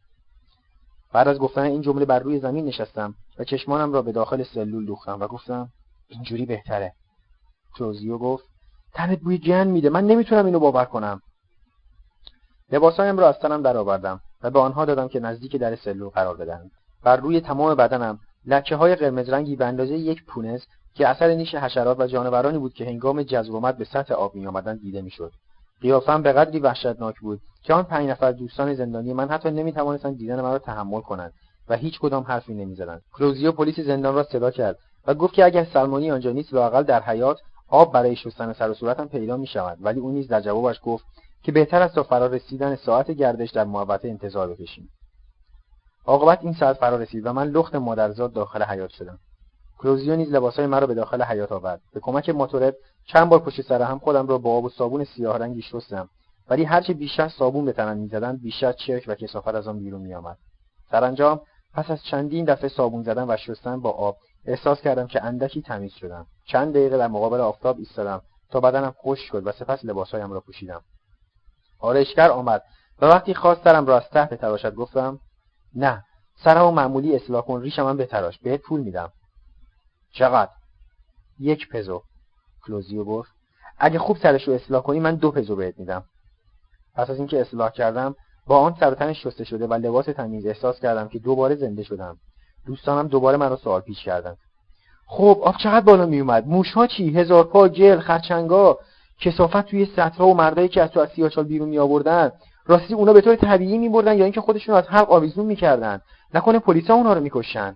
[1.13, 4.85] بعد از گفتن این جمله بر روی زمین نشستم و چشمانم را به داخل سلول
[4.85, 5.69] دوختم و گفتم
[6.07, 6.93] اینجوری بهتره.
[7.75, 8.45] کلوزیو گفت
[8.93, 9.89] تنت بوی گن میده.
[9.89, 11.21] من نمی‌تونم اینو باور کنم.
[12.71, 16.71] لباسایم را از تنم درآوردم و به آنها دادم که نزدیک در سلول قرار بدهند.
[17.03, 20.61] بر روی تمام بدنم لکه های قرمز رنگی به اندازه یک پونز
[20.95, 24.75] که اثر نیش حشرات و جانورانی بود که هنگام جذب به سطح آب می آمدن
[24.77, 25.31] دیده می‌شد.
[25.81, 30.17] قیافم به قدری وحشتناک بود که آن پنج نفر دوستان زندانی من حتی نمی توانستند
[30.17, 31.33] دیدن مرا تحمل کنند
[31.69, 33.01] و هیچ کدام حرفی نمی‌زدند.
[33.13, 34.77] کلوزیو پلیس زندان را صدا کرد
[35.07, 37.39] و گفت که اگر سلمانی آنجا نیست لااقل در حیات
[37.69, 39.77] آب برای شستن سر و صورتم پیدا می شود.
[39.81, 41.05] ولی او نیز در جوابش گفت
[41.43, 44.89] که بهتر است تا فرا رسیدن ساعت گردش در محوطه انتظار بکشیم.
[46.05, 49.19] عاقبت این ساعت فرا رسید و من لخت مادرزاد داخل حیات شدم.
[49.77, 51.81] کلوزیو نیز لباسهای مرا به داخل حیات آورد.
[51.93, 55.37] به کمک موتورت چند بار پشت سر هم خودم را با آب و صابون سیاه
[55.37, 56.09] رنگی شستم.
[56.49, 60.37] ولی هرچه بیشتر صابون به تنم می‌زدند بیشتر چرک و کسافت از آن بیرون میآمد.
[60.91, 61.41] سرانجام
[61.73, 65.93] پس از چندین دفعه صابون زدن و شستن با آب احساس کردم که اندکی تمیز
[65.93, 66.25] شدم.
[66.51, 70.81] چند دقیقه در مقابل آفتاب ایستادم تا بدنم خشک شد و سپس لباسهایم را پوشیدم.
[71.79, 72.63] آرایشگر آمد
[73.01, 75.19] و وقتی خواست سرم را از ته بتراشد گفتم
[75.75, 76.05] نه
[76.43, 79.11] سرم و معمولی اصلاح کن ریشم هم بتراش بهت پول میدم.
[80.13, 80.51] چقدر؟
[81.39, 82.01] یک پزو.
[82.65, 83.31] کلوزیو گفت.
[83.77, 86.03] اگه خوب سرش رو اصلاح کنی من دو پزو بهت میدم.
[86.95, 88.15] پس از اینکه اصلاح کردم
[88.47, 92.17] با آن سر شسته شده و لباس تمیز احساس کردم که دوباره زنده شدم.
[92.65, 94.37] دوستانم دوباره مرا سوال پیش کردند.
[95.11, 98.79] خب آب چقدر بالا می اومد موشها چی هزار پا گل خرچنگا
[99.21, 102.31] کسافت توی سطرها و مردایی که از تو از سیاچال بیرون می آوردن
[102.65, 106.01] راستی اونا به طور طبیعی می بردن یا اینکه خودشون از حلق آویزون می‌کردن.
[106.33, 107.75] نکنه پلیسا اونا رو می‌کشن.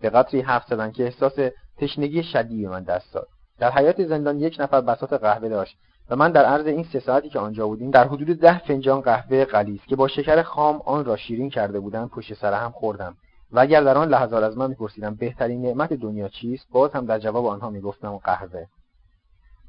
[0.00, 1.32] به قدری حرف زدن که احساس
[1.78, 3.26] تشنگی شدیدی من دست داد.
[3.58, 5.76] در حیات زندان یک نفر بساط قهوه داشت
[6.10, 9.44] و من در عرض این سه ساعتی که آنجا بودیم در حدود ده فنجان قهوه
[9.44, 13.16] غلیظ که با شکر خام آن را شیرین کرده بودم پشت سر هم خوردم.
[13.52, 17.18] و اگر در آن لحظات از من میپرسیدم بهترین نعمت دنیا چیست باز هم در
[17.18, 18.66] جواب آنها می‌گفتم قهوه.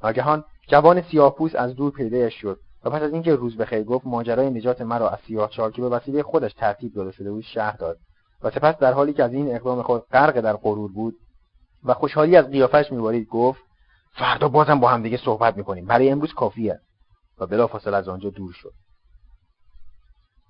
[0.02, 4.50] ناگهان جوان سیاهپوست از دور پیدایش شد و پس از اینکه روز بخیر گفت ماجرای
[4.50, 7.98] نجات مرا از سیاهچال که به وسیله خودش ترتیب داده شده بود شهر داد
[8.42, 11.14] و سپس در حالی که از این اقدام خود غرق در غرور بود
[11.84, 13.62] و خوشحالی از قیافش میبارید گفت
[14.12, 15.86] فردا بازم با هم دیگه صحبت می‌کنیم.
[15.86, 16.80] برای امروز کافیه.
[17.38, 18.72] و بلافاصله از آنجا دور شد.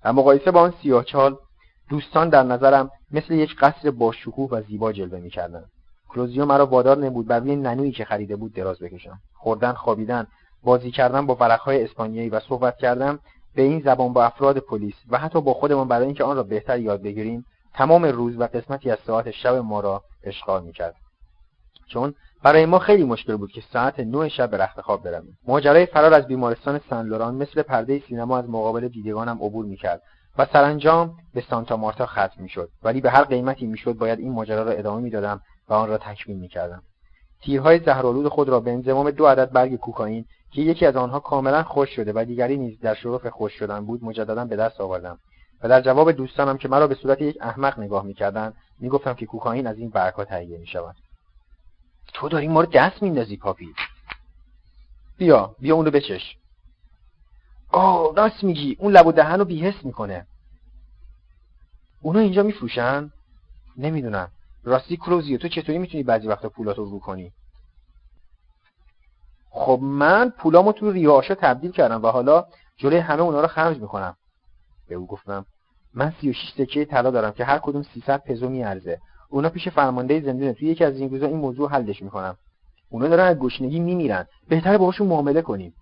[0.03, 1.37] در مقایسه با آن سیاهچال
[1.89, 5.69] دوستان در نظرم مثل یک قصر با شکوه و زیبا جلوه می‌کردند
[6.09, 9.19] کلوزیو مرا وادار نمود بر روی ننویی که خریده بود دراز بکشم.
[9.33, 10.27] خوردن خوابیدن
[10.63, 13.19] بازی کردن با ورقهای اسپانیایی و صحبت کردن
[13.55, 16.79] به این زبان با افراد پلیس و حتی با خودمان برای اینکه آن را بهتر
[16.79, 20.95] یاد بگیریم تمام روز و قسمتی از ساعت شب ما را اشغال می‌کرد.
[21.87, 22.13] چون
[22.43, 25.37] برای ما خیلی مشکل بود که ساعت نه شب به رخت خواب برویم.
[25.47, 30.01] ماجرای فرار از بیمارستان سن لوران مثل پرده سینما از مقابل دیدگانم عبور می‌کرد.
[30.37, 32.69] و سرانجام به سانتا مارتا ختم می‌شد.
[32.83, 36.37] ولی به هر قیمتی می‌شد باید این ماجرا را ادامه می‌دادم و آن را تکمیل
[36.37, 36.83] می‌کردم.
[37.41, 41.63] تیرهای زهرآلود خود را به انضمام دو عدد برگ کوکائین که یکی از آنها کاملا
[41.63, 45.19] خوش شده و دیگری نیز در شرف خوش شدن بود مجددا به دست آوردم
[45.63, 49.67] و در جواب دوستانم که مرا به صورت یک احمق نگاه می‌کردند می‌گفتم که کوکائین
[49.67, 50.95] از این برگها تهیه می‌شود.
[52.13, 53.73] تو داری ما رو دست میندازی پاپی.
[55.17, 56.37] بیا بیا اون رو بچش.
[57.73, 58.77] آه راست میگی.
[58.79, 60.27] اون لب و دهن رو بیهست می‌کنه.
[62.01, 63.11] اونا اینجا میفروشن؟
[63.77, 64.31] نمی‌دونم.
[64.63, 67.31] راستی کروزیو تو چطوری می‌تونی بعضی وقتا پولاتو رو کنی؟
[69.49, 72.45] خب من پولامو تو ریاشا تبدیل کردم و حالا
[72.77, 74.15] جلوی همه اونا رو خرج می‌کنم.
[74.87, 75.45] به او گفتم
[75.93, 78.99] من 36 سکه طلا دارم که هر کدوم 300 پزو میارزه.
[79.29, 82.37] اونا پیش فرمانده زندون توی یکی از این روزا این موضوع حلش می‌کنم.
[82.89, 84.27] اونا دارن از گشنگی میمیرن.
[84.49, 85.73] بهتره باهاشون معامله کنیم.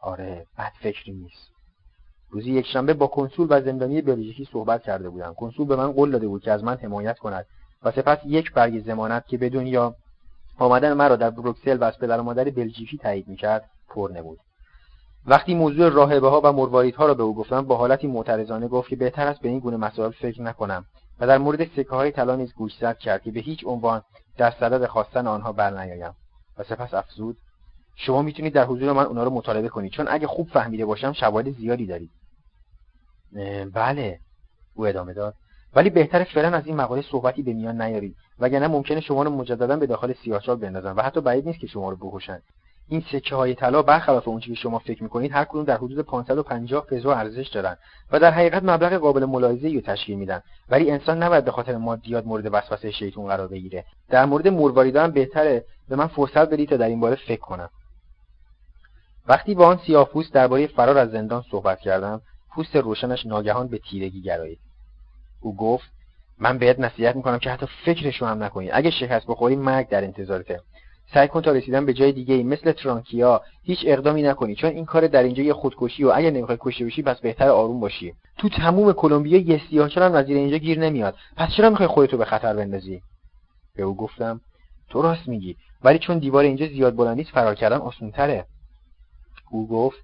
[0.00, 1.50] آره بد فکری نیست.
[2.30, 5.34] روزی یکشنبه با کنسول و زندانی بلژیکی صحبت کرده بودم.
[5.34, 7.46] کنسول به من قول داده بود که از من حمایت کند
[7.82, 9.94] و سپس یک برگ زمانت که بدون یا
[10.58, 14.38] آمدن مرا در بروکسل و از پدر و مادر بلژیکی تایید می‌کرد پر نبود.
[15.26, 18.96] وقتی موضوع راهبه ها و مرواریدها را به او گفتم با حالتی معترضانه گفت که
[18.96, 20.84] بهتر است به این گونه مسائل فکر نکنم
[21.20, 24.02] و در مورد سکه های طلا نیز گوشزد کرد که به هیچ عنوان
[24.36, 26.12] در صدد خواستن آنها برنیایم.
[26.58, 27.36] و سپس افزود
[28.06, 31.50] شما می‌تونید در حضور من اونا رو مطالبه کنید چون اگه خوب فهمیده باشم شواهد
[31.50, 32.10] زیادی دارید.
[33.74, 34.18] بله.
[34.74, 35.34] او ادامه داد.
[35.74, 38.16] ولی بهتر فعلا از این مقاله صحبتی به میان نیارید.
[38.38, 41.90] وگرنه ممکنه شما رو مجددا به داخل سیاهچال بندازن و حتی بعید نیست که شما
[41.90, 42.42] رو بکشن.
[42.88, 46.86] این سکه های طلا برخلاف اون که شما فکر می‌کنید هر کدوم در حدود 550
[46.86, 47.76] پزو ارزش دارن
[48.12, 50.42] و در حقیقت مبلغ قابل ملاحظه‌ای رو تشکیل میدن.
[50.70, 53.84] ولی انسان نباید به خاطر مادیات مورد وسوسه شیطون قرار بگیره.
[54.08, 57.70] در مورد مرواریدا هم بهتره به من فرصت بدید تا در این باره فکر کنم.
[59.28, 62.20] وقتی با آن سیاهپوست درباره فرار از زندان صحبت کردم
[62.54, 64.58] پوست روشنش ناگهان به تیرگی گرایید.
[65.40, 65.90] او گفت
[66.38, 68.70] من بهت نصیحت می‌کنم که حتی فکرشو هم نکنی.
[68.70, 70.60] اگه شکست بخوری مرگ در انتظارته.
[71.14, 74.54] سعی کن تا رسیدن به جای دیگه مثل ترانکیا هیچ اقدامی نکنی.
[74.54, 77.80] چون این کار در اینجا یه خودکشی و اگه نمی‌خوای کشته بشی پس بهتر آروم
[77.80, 78.14] باشی.
[78.38, 81.14] تو تموم کلمبیا یه سیاهچال هم وزیر اینجا گیر نمیاد.
[81.36, 83.02] پس چرا می‌خوای خودتو به خطر بندازی؟
[83.76, 84.40] به او گفتم
[84.88, 85.56] تو راست میگی.
[85.84, 88.46] ولی چون دیوار اینجا زیاد بلند نیست فرار کردن آسونتره.
[89.50, 89.98] او گفت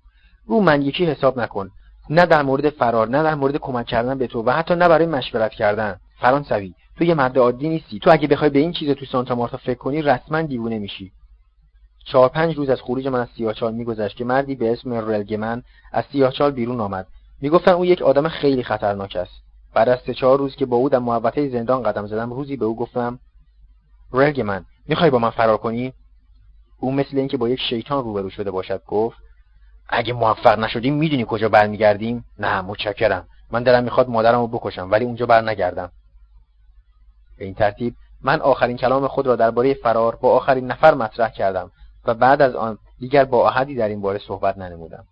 [0.47, 1.71] رو من یکی حساب نکن.
[2.11, 5.07] نه در مورد فرار نه در مورد کمک کردن به تو و حتی نه برای
[5.07, 5.97] مشورت کردن.
[6.21, 7.99] فرانسوی تو یه مرد عادی نیستی.
[7.99, 11.13] تو اگه بخوای به این چیز تو سانتا مارتا فکر کنی رسما دیوونه میشی.
[12.07, 16.05] چهار پنج روز از خروج من از سیاهچال میگذشت که مردی به اسم رلگمن از
[16.13, 17.07] سیاهچال بیرون آمد.
[17.41, 19.33] می‌گفتن او یک آدم خیلی خطرناک است.
[19.75, 22.65] بعد از سه چهار روز که با او در محوطه زندان قدم زدم روزی به
[22.65, 23.19] او گفتم
[24.13, 25.93] رلگ من می‌خوای با من فرار کنی؟
[26.81, 29.19] او مثل اینکه با یک شیطان روبرو شده باشد گفت
[29.89, 33.29] اگه موفق نشدیم می‌دونی کجا برمیگردیم؟ نه متشکرم.
[33.51, 35.91] من دلم می‌خواد مادرم رو بکشم ولی اونجا بر نگردم
[37.39, 41.71] به این ترتیب من آخرین کلام خود را درباره فرار با آخرین نفر مطرح کردم
[42.05, 45.05] و بعد از آن دیگر با احدی در این باره صحبت ننمودم.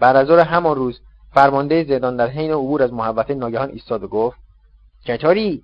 [0.00, 1.00] بعد از همان روز
[1.32, 4.38] فرمانده زندان در حین عبور از محوطه ناگهان ایستاد و گفت
[5.04, 5.62] چطوری؟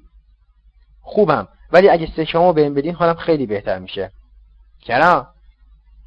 [1.02, 4.10] خوبم ولی اگه سه شما بهم بدین حالم خیلی بهتر میشه.
[4.80, 5.26] چرا؟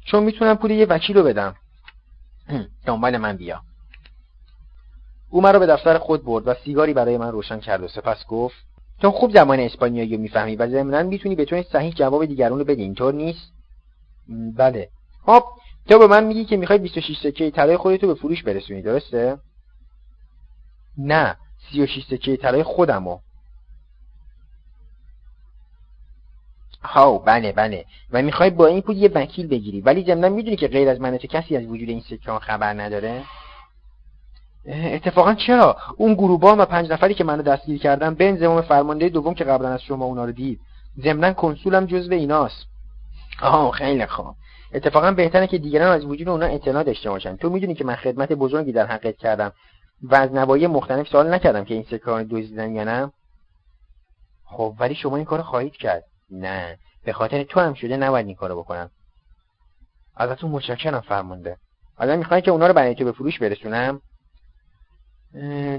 [0.04, 1.54] چون می‌تونم پول یه وکیل رو بدم.
[2.86, 3.60] دنبال من بیا.
[5.30, 8.56] او مرا به دفتر خود برد و سیگاری برای من روشن کرد و سپس گفت
[9.00, 12.82] تو خوب زمان اسپانیایی رو می‌فهمی و ضمنا می‌تونی به صحیح جواب دیگرون رو بدی
[12.82, 13.52] اینطور نیست؟
[14.56, 14.88] بله.
[15.26, 15.44] خب
[15.88, 19.38] تو به من میگی که می‌خوای 26 سکه طلای خودتو به فروش برسونی درسته؟
[20.98, 21.36] نه
[21.72, 23.18] 36 سکه طلای خودمو.
[26.84, 27.84] ها بله بله.
[28.12, 29.80] و می‌خوای با این پول یه وکیل بگیری.
[29.80, 33.22] ولی ضمنا می‌دونی که غیر از من کسی از وجود این سکه خبر نداره؟
[34.66, 39.34] اتفاقا چرا؟ اون گروبان و پنج نفری که منو دستگیر کردن به انضمام فرمانده دوم
[39.34, 40.60] که قبلا از شما اونا رو دید.
[41.02, 42.66] ضمنا کنسولم جزو ایناست.
[43.42, 44.34] آه خیلی خوب.
[44.74, 47.36] اتفاقا بهتره که دیگران از وجود اونا اطلاع داشته باشن.
[47.36, 49.52] تو می‌دونی که من خدمت بزرگی در حقیقت کردم
[50.02, 53.12] و از نوایی مختلف سوال نکردم که این سکه دزدیدن یا نه؟
[54.44, 56.04] خب ولی شما این کارو خواهید کرد.
[56.40, 56.78] نه.
[57.04, 58.90] به خاطر تو هم شده نباید این کارو بکنم.
[60.16, 61.56] ازتون متشکرم فرمانده.
[61.96, 64.00] حالا می‌خوای که اونا رو برای تو به فروش برسونم؟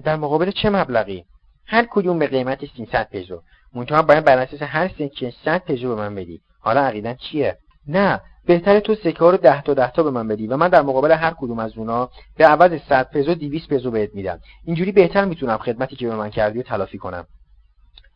[0.04, 1.26] در مقابل چه مبلغی؟
[1.66, 3.42] هر کدوم به قیمت 300 پزو
[3.74, 6.42] منتها باید بر اساس هر سکه 100 پزو به من بدی.
[6.60, 8.22] حالا عقیدن چیه؟ نه.
[8.46, 11.12] بهتره تو سکه رو 10 تا 10 تا به من بدی و من در مقابل
[11.12, 14.40] هر کدوم از اونا به عوض 100 پزو 200 پزو بهت میدم.
[14.64, 17.28] اینجوری بهتر می‌تونم خدمتی که به من کردی و تلافی کنم.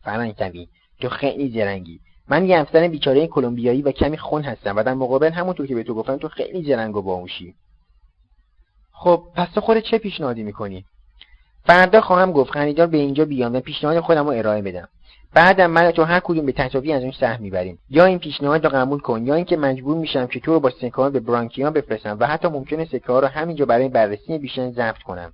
[0.02, 0.36] فرانک
[1.00, 2.00] تو خیلی زرنگی.
[2.30, 5.82] من یه افسر بیچاره کلمبیایی و کمی خون هستم و در مقابل همونطور که به
[5.82, 7.54] تو گفتم تو خیلی زرنگ و باهوشی.
[8.92, 10.84] خب پس تو خودت چه پیشنهادی می‌کنی؟
[11.64, 14.88] فردا خواهم گفت خریدار به اینجا بیام و پیشنهاد خودم رو ارائه بدم.
[15.34, 17.78] بعدم من تو هر کدوم به تصاوی از اون سهم می‌بریم.
[17.90, 21.10] یا این پیشنهاد رو قبول کن یا اینکه مجبور میشم که تو رو با سکه
[21.12, 25.32] به برانکیان بفرستم و حتی ممکنه سکه ها رو همینجا برای بررسی بیشتر ضبط کنم.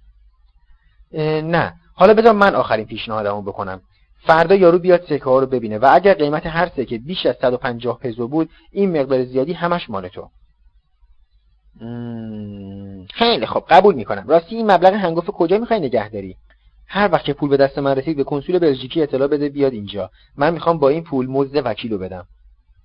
[1.43, 1.75] نه.
[1.95, 3.81] حالا بذار من آخرین پیشنهادمو بکنم.
[4.27, 5.79] فردا یارو بیاد سکه ها رو ببینه.
[5.79, 10.09] و اگر قیمت هر سکه بیش از 150 پزو بود این مقدار زیادی همش مال
[10.09, 10.29] تو.
[13.15, 14.25] خیلی خب قبول می‌کنم.
[14.29, 16.37] راستی این مبلغ هنگفت کجا می‌خوای نگه داری
[16.87, 20.11] هر وقت که پول به دست من رسید به کنسول بلژیکی اطلاع بده بیاد اینجا.
[20.37, 22.27] من می‌خوام با این پول مزد وکیل رو بدم.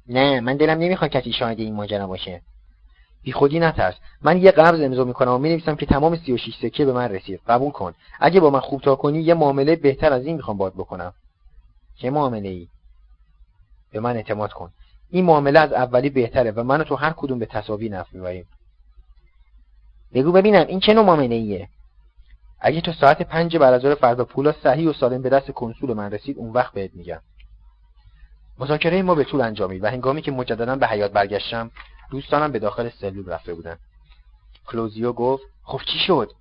[0.07, 2.41] نه من دلم نمی‌خواد کسی شاهد این ماجرا باشه.
[3.23, 3.95] بی خودی نترس.
[4.21, 7.39] من یه قبض امضا می‌کنم و می‌نویسم که تمام 36 سکه به من رسید.
[7.47, 7.93] قبول کن.
[8.19, 11.13] اگه با من خوب تا کنی یه معامله بهتر از این می‌خوام باد بکنم.
[12.01, 12.67] چه معامله ای
[13.91, 14.71] به من اعتماد کن.
[15.09, 18.47] این معامله از اولی بهتره و من تو هر کدوم به تصاوی نفع می‌بریم.
[20.13, 21.69] بگو ببینم این چه نوع معامله ایه
[22.59, 26.11] اگه تو ساعت پنج بعد از فردا پولا صحیح و سالم به دست کنسول من
[26.11, 27.21] رسید اون وقت بهت میگم.
[28.59, 31.71] مذاکره ما به طول انجامید و هنگامی که مجددا به حیات برگشتم
[32.11, 33.77] دوستانم به داخل سلول رفته بودن.
[34.67, 36.31] کلوزیو گفت خب چی شد؟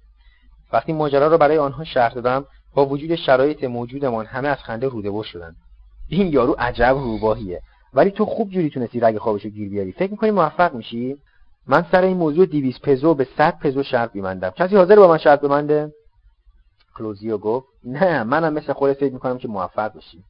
[0.72, 5.22] وقتی ماجرا رو برای آنها شرح دادم با وجود شرایط موجودمان همه از خنده روده
[5.22, 5.56] شدن.
[6.08, 7.62] این یارو عجب روباهیه.
[7.94, 9.92] ولی تو خوب جوری تونستی رگ خوابشو گیر بیاری.
[9.92, 11.16] فکر می‌کنی موفق میشی؟
[11.66, 14.50] من سر این موضوع 200 پزو به 100 پزو شرط میبندم.
[14.50, 15.92] کسی حاضر با من شرط ببنده؟
[16.96, 17.66] کلوزیو گفت.
[17.84, 20.24] نه منم مثل خودت فکر می‌کنم که موفق بشی.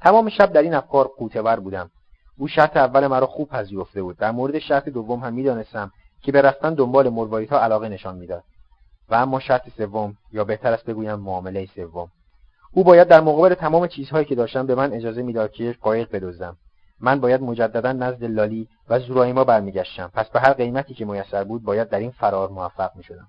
[0.00, 1.90] تمام شب در این افکار قوتور بودم.
[2.38, 4.16] او شرط اول مرا خوب پذیرفته بود.
[4.16, 5.90] در مورد شرط دوم هم می‌دانستم
[6.22, 8.42] که به رفتن دنبال مرواریدها علاقه نشان می‌داد.
[9.10, 12.08] و اما شرط سوم یا بهتر است بگویم معامله سوم.
[12.72, 16.56] او باید در مقابل تمام چیزهایی که داشتم به من اجازه می‌داد که قایق بدزدم.
[17.00, 20.10] من باید مجددا نزد لالی و زورایما برمیگشتم.
[20.14, 23.28] پس به هر قیمتی که میسر بود باید در این فرار موفق می‌شدم.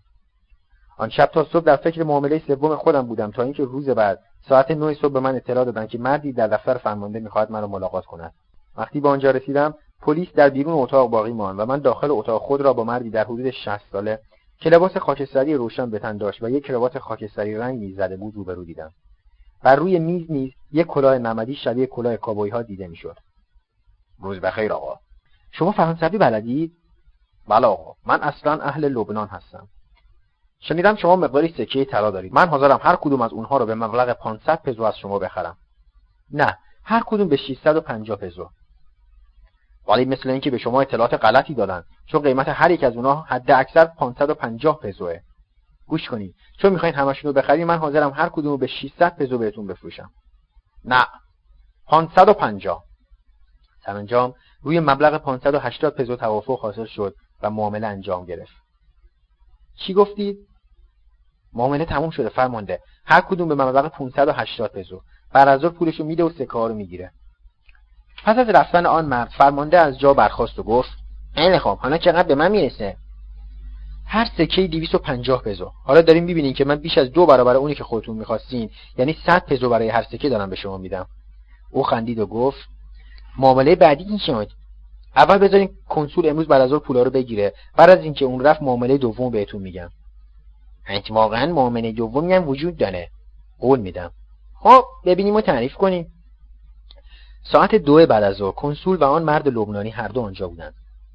[0.97, 4.19] آن شب تا صبح در فکر معامله سوم خودم بودم تا اینکه روز بعد
[4.49, 8.05] ساعت نه صبح به من اطلاع دادند که مردی در دفتر فرمانده می‌خواهد مرا ملاقات
[8.05, 8.33] کند.
[8.77, 12.61] وقتی به آنجا رسیدم پلیس در بیرون اتاق باقی ماند و من داخل اتاق خود
[12.61, 14.19] را با مردی در حدود 60 ساله
[14.57, 18.35] که لباس خاکستری روشن به تن داشت و یک کراوات خاکستری رنگ نیز زده بود
[18.35, 18.91] روبرو دیدم.
[19.63, 23.17] بر روی میز نیز یک کلاه نمدی شبیه کلاه کابوی ها دیده می‌شد.
[24.19, 24.99] روز بخیر آقا.
[25.51, 26.73] شما فرانسوی بلدید؟
[27.47, 27.93] بله آقا.
[28.05, 29.67] من اصلا اهل لبنان هستم.
[30.59, 32.33] شنیدم شما مقداری سکه طلا دارید.
[32.33, 35.57] من حاضرم هر کدوم از اونها رو به مبلغ 500 پزو از شما بخرم.
[36.31, 38.49] نه هر کدوم به 650 پزو.
[39.87, 41.83] ولی مثل اینکه به شما اطلاعات غلطی دادن.
[42.05, 45.19] چون قیمت هر یک از اونها حد اکثر 550 پزوه.
[45.87, 49.37] گوش کنید چون می‌خواین همشون رو بخرید من حاضرم هر کدوم رو به 600 پزو
[49.37, 50.11] بهتون بفروشم.
[50.85, 51.07] نه.
[51.87, 52.83] 550
[53.85, 58.53] سرانجام روی مبلغ 580 پزو توافق حاصل شد و معامله انجام گرفت.
[59.75, 60.37] چی گفتید؟
[61.53, 62.79] معامله تموم شده فرمانده.
[63.05, 65.01] هر کدوم به مبلغ 580 پزو.
[65.33, 67.11] بعد از پولش رو میده و سکه رو می‌گیره.
[68.25, 70.89] پس از رفتن آن مرد فرمانده از جا برخاست و گفت
[71.35, 72.97] خیلی خب حالا چقدر به من می‌رسه؟
[74.05, 75.71] هر سکه 250 پزو.
[75.85, 79.45] حالا داریم می‌بینین که من بیش از دو برابر اونی که خودتون می‌خواستین یعنی 100
[79.45, 81.05] پزو برای هر سکه دارم به شما میدم.
[81.71, 82.69] او خندید و گفت
[83.37, 84.51] معامله بعدی این شد.
[85.15, 87.53] اول بذارین کنسول امروز بعد از پولا رو بگیره.
[87.77, 89.89] بعد از اینکه اون رفت معامله دوم بهتون میگم.
[90.87, 93.09] انت واقعا معامله دومی هم وجود داره.
[93.59, 94.11] قول میدم.
[94.55, 96.12] خب ببینیم و تعریف کنیم.
[97.43, 100.73] ساعت دو بعد از ظهر کنسول و آن مرد لبنانی هر دو آنجا بودند.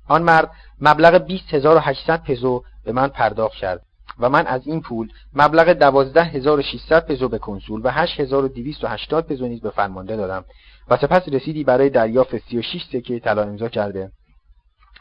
[0.09, 0.51] آن مرد
[0.81, 3.83] مبلغ 20800 پزو به من پرداخت کرد
[4.19, 9.71] و من از این پول مبلغ 12600 پزو به کنسول و 8280 پزو نیز به
[9.71, 10.45] فرمانده دادم
[10.89, 14.13] و سپس رسیدی برای دریافت 36 سکه طلا امضا کرده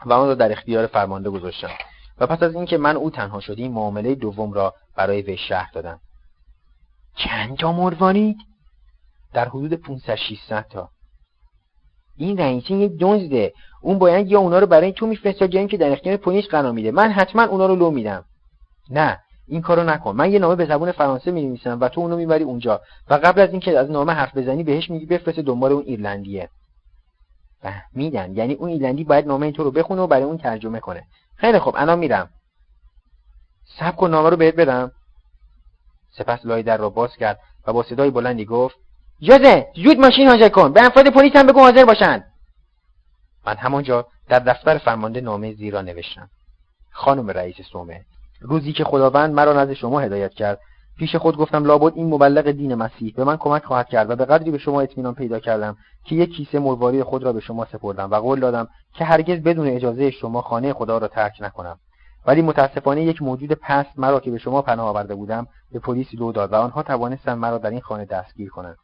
[0.05, 1.69] و آن را در اختیار فرمانده گذاشتم.
[2.19, 5.99] و پس از اینکه من او تنها شدیم معامله دوم را برای وی شهر دادم.
[7.15, 8.37] چند تا مروارید
[9.33, 10.89] در حدود 500 600 تا.
[12.17, 13.53] این رئیسی یک دزده.
[13.81, 16.91] اون باید یا اونا رو برای تو میفرسته یا که در اختیار پلیس قرار میده.
[16.91, 18.25] من حتما اونا رو لو میدم.
[18.89, 20.15] نه این کارو نکن.
[20.15, 22.81] من یه نامه به زبون فرانسه می نویسم و تو اونو می‌بری اونجا.
[23.09, 26.49] و قبل از اینکه از نامه حرف بزنی بهش میگی بفرست دنبال اون ایرلندیه.
[27.61, 28.33] فهمیدم.
[28.33, 31.03] یعنی اون ایرلندی باید نامه تو رو بخونه و برای اون ترجمه کنه.
[31.35, 32.29] خیلی خوب الان میرم.
[33.79, 34.91] سب کن نامه رو بهت بدم.
[36.17, 38.75] سپس لای در را باز کرد و با صدای بلندی گفت
[39.21, 40.73] جوزه زود ماشین حاضر کن.
[40.73, 42.23] به افراد پلیس هم بگو حاضر باشن.
[43.45, 46.29] من همانجا در دفتر فرمانده نامه زیرا نوشتم.
[46.91, 48.05] خانم رئیس سومه
[48.41, 50.59] روزی که خداوند مرا نزد شما هدایت کرد
[50.97, 54.25] پیش خود گفتم لابد این مبلغ دین مسیح به من کمک خواهد کرد و به
[54.25, 58.11] قدری به شما اطمینان پیدا کردم که یک کیسه مروارید خود را به شما سپردم
[58.11, 61.79] و قول دادم که هرگز بدون اجازه شما خانه خدا را ترک نکنم.
[62.25, 66.31] ولی متاسفانه یک موجود پست مرا که به شما پناه آورده بودم به پلیس لو
[66.31, 68.77] داد و آنها توانستند مرا در این خانه دستگیر کنند.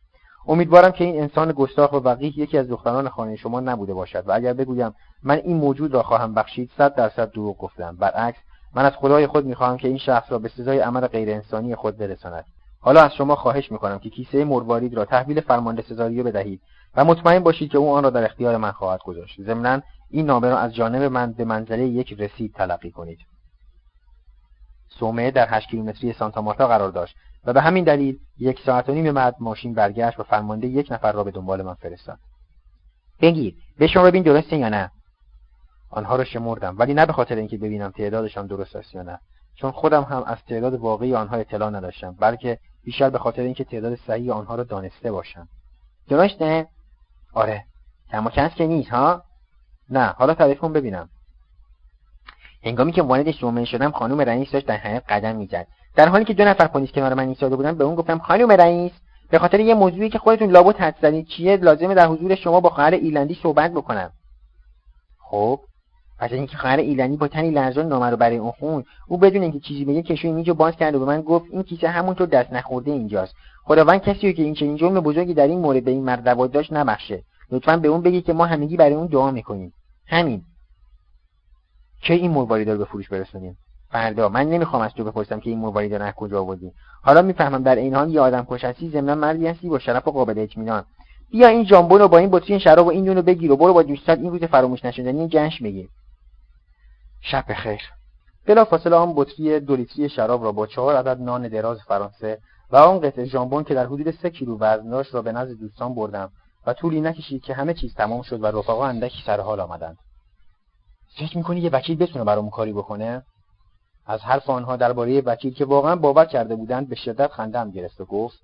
[0.47, 4.31] امیدوارم که این انسان گستاخ و وقیح یکی از دختران خانه شما نبوده باشد و
[4.31, 7.95] اگر بگویم من این موجود را خواهم بخشید صد درصد دروغ گفتم.
[7.95, 8.39] برعکس
[8.75, 11.97] من از خدای خود می‌خواهم که این شخص را به سزای عمل غیر انسانی خود
[11.97, 12.45] برساند.
[12.79, 16.61] حالا از شما خواهش می‌کنم که کیسه مروارید را تحویل فرمانده سزاریو بدهید
[16.95, 19.41] و مطمئن باشید که او آن را در اختیار من خواهد گذاشت.
[19.41, 23.19] ضمنا این نامه را از جانب من به منزله یک رسید تلقی کنید.
[24.89, 27.15] صومعه در هشت کیلومتری سانتا مارتا قرار داشت.
[27.45, 31.11] و به همین دلیل یک ساعت و نیم بعد ماشین برگشت و فرمانده یک نفر
[31.11, 32.19] را به دنبال من فرستاد.
[33.21, 34.91] بگیر به شما ببین درسته یا نه؟
[35.89, 39.19] آنها را شمردم ولی نه به خاطر اینکه ببینم تعدادشان درست است یا نه.
[39.55, 43.95] چون خودم هم از تعداد واقعی آنها اطلاع نداشتم بلکه بیشتر به خاطر اینکه تعداد
[43.95, 45.47] صحیح آنها را دانسته باشم.
[46.09, 46.67] درسته؟
[47.33, 47.63] آره.
[48.11, 49.23] کم که نیست ها؟
[49.89, 51.09] نه حالا تعریف کن ببینم.
[52.63, 55.67] هنگامی که وارد شومه شدم خانم رئیس داشت در حیاط قدم می‌زد.
[55.95, 58.91] در حالی که دو نفر پلیس کنار من ایستاده بودن به اون گفتم خانم رئیس
[59.29, 62.69] به خاطر یه موضوعی که خودتون لابد حد زدید چیه؟ لازمه در حضور شما با
[62.69, 64.11] خواهر ایلندی صحبت بکنم.
[65.19, 65.59] خب
[66.19, 69.59] پس اینکه خواهر ایلندی با تنی لرزان نامه رو برای اون خون او بدون اینکه
[69.59, 72.91] چیزی بگه کشوی میجو باز کرد و به من گفت این کیسه همونطور دست نخورده
[72.91, 73.35] اینجاست.
[73.63, 76.73] خداوند کسی که این چنین جرم بزرگی در این مورد به این مرد روا داشت
[76.73, 77.23] نبخشه.
[77.51, 79.73] لطفا به اون بگی که ما همگی برای اون دعا می‌کنیم.
[80.07, 80.41] همین.
[82.01, 83.57] کی این مروارید رو به فروش برسونیم.
[83.93, 86.71] فردا من نمی‌خوام از تو بپرسم که این موارید رو کجا آوردی.
[87.03, 90.11] حالا می‌فهمم در این حال یه آدم کش هستی ضمنا مردی هستی با شرف و
[90.11, 90.85] قابل اطمینان.
[91.31, 93.83] بیا این جامبون رو با این بطری شراب و این دونو بگیر و برو با
[93.83, 95.89] دوستات این روز فراموش نشدنی جشن بگیر
[97.21, 97.81] شب بخیر.
[98.45, 102.37] بلا فاصله آن بطری دو لیتری شراب را با چهار عدد نان دراز فرانسه
[102.71, 105.95] و آن قطعه ژامبون که در حدود سه کیلو وزن داشت را به نزد دوستان
[105.95, 106.29] بردم
[106.67, 109.97] و طولی نکشید که همه چیز تمام شد و رفقا اندکی سر حال آمدند.
[111.17, 113.23] فکر می‌کنی یه وکیل بتونه برام کاری بکنه؟
[114.05, 118.05] از حرف آنها درباره وکیل که واقعا باور کرده بودند به شدت خندم گرفت و
[118.05, 118.39] گفت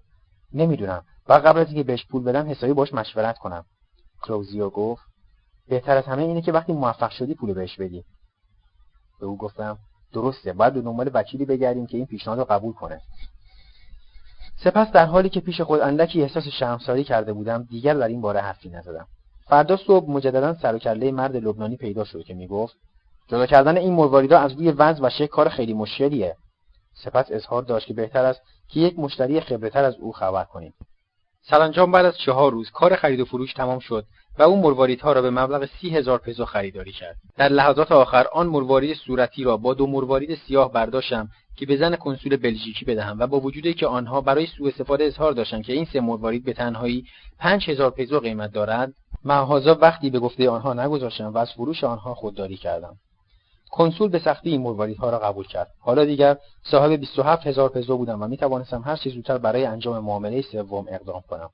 [0.54, 1.04] نمی‌دونم.
[1.30, 3.66] و قبل از اینکه بهش پول بدم حسابی باش مشورت کنم.
[4.22, 5.04] کلوزیو گفت
[5.68, 8.04] بهتر از همه اینه که وقتی موفق شدی پول بهش بدی.
[9.20, 9.78] به او گفتم
[10.14, 10.54] درسته.
[10.54, 13.02] باید به دنبال وکیلی بگردیم که این پیشنهاد رو قبول کنه.
[14.64, 18.40] سپس در حالی که پیش خود اندکی احساس شرمساری کرده بودم دیگر در این باره
[18.40, 19.08] حرفی نزدم.
[19.48, 22.76] فردا صبح مجددا سر و مرد لبنانی پیدا شد که می‌گفت
[23.30, 26.36] جدا کردن این مرواریدا از روی وزن و شکل کار خیلی مشکلیه.
[26.94, 30.74] سپس اظهار داشت که بهتر است که یک مشتری خبرهتر از او خبر کنیم.
[31.42, 34.06] سرانجام بعد از چهار روز کار خرید و فروش تمام شد
[34.40, 37.16] و اون مرواریدها را به مبلغ سی هزار پزو خریداری کرد.
[37.38, 41.96] در لحظات آخر آن مروارید صورتی را با دو مروارید سیاه برداشتم که به زن
[41.96, 45.86] کنسول بلژیکی بدهم و با وجودی که آنها برای سوء استفاده اظهار داشتند که این
[45.86, 47.06] سه مروارید به تنهایی
[47.40, 52.14] پنج هزار پزو قیمت دارد معهازا وقتی به گفته آنها نگذاشتم و از فروش آنها
[52.14, 52.96] خودداری کردم.
[53.70, 55.72] کنسول به سختی این مرواریدها را قبول کرد.
[55.80, 60.04] حالا دیگر صاحب 27 هزار پزو بودم و می توانستم هر چه زودتر برای انجام
[60.04, 61.50] معامله سوم اقدام کنم.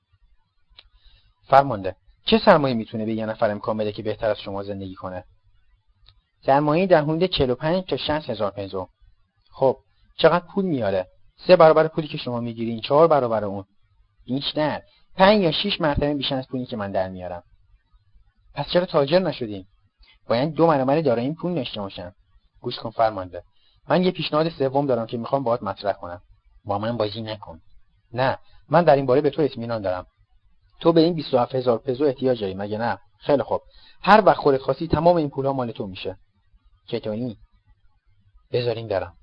[1.48, 5.24] فرمانده چه سرمایه می‌تونه به یه نفر امکان بده که بهتر از شما زندگی کنه؟
[6.46, 8.88] سرمایه در حدود 45 تا 60 هزار پزو.
[9.50, 9.76] خب
[10.16, 11.06] چقدر پول میاره؟
[11.46, 13.64] سه برابر پولی که شما می‌گیرین چهار برابر اون.
[14.24, 14.82] بیشتر
[15.16, 17.42] پنج یا شش مرتبه بیشتر از پولی که من در میارم.
[18.54, 19.66] پس چرا تاجر نشدین؟
[20.28, 22.12] باید دو برابر دارایی پول داشته باشم.
[22.60, 23.42] گوش کن فرمانده.
[23.88, 26.22] من یه پیشنهاد سوم دارم که می‌خوام باهات مطرح کنم.
[26.64, 27.60] با من بازی نکن.
[28.12, 30.06] نه من در این باره به تو اطمینان دارم.
[30.80, 33.60] تو به این 27 هزار پزو احتیاج داری مگه نه؟ خیلی خوب.
[34.02, 36.16] هر وقت خودت خواستی تمام این پولها مال تو میشه.
[36.86, 37.36] چطوری؟
[38.52, 39.14] بذارین برم.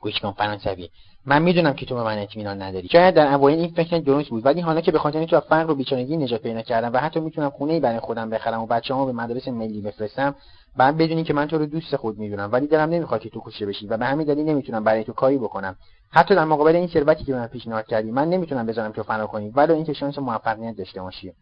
[0.00, 0.88] گوش کن فرانسوی.
[1.26, 2.88] من می‌دونم که تو به من اطمینان نداری.
[2.88, 5.74] شاید در اوایل این فکر درست بود ولی حالا که به خاطر تو فقر و
[5.74, 9.12] بیچارگی نجات پیدا کردم و حتی می‌تونم خونه ای برای خودم بخرم و بچه‌هامو به
[9.12, 10.34] مدرسه ملی بفرستم
[10.76, 13.66] بعد بدونی که من تو رو دوست خود می‌دونم ولی دلم نمی‌خواد که تو کشته
[13.66, 15.76] بشی و به همین دلیل نمی‌تونم برای تو کاری بکنم.
[16.10, 19.26] حتی در مقابل این ثروتی که به من پیشنهاد کردی من نمی‌تونم بذارم تو فنا
[19.26, 21.32] کنی ولی اینکه شانس موفقیت داشته باشی.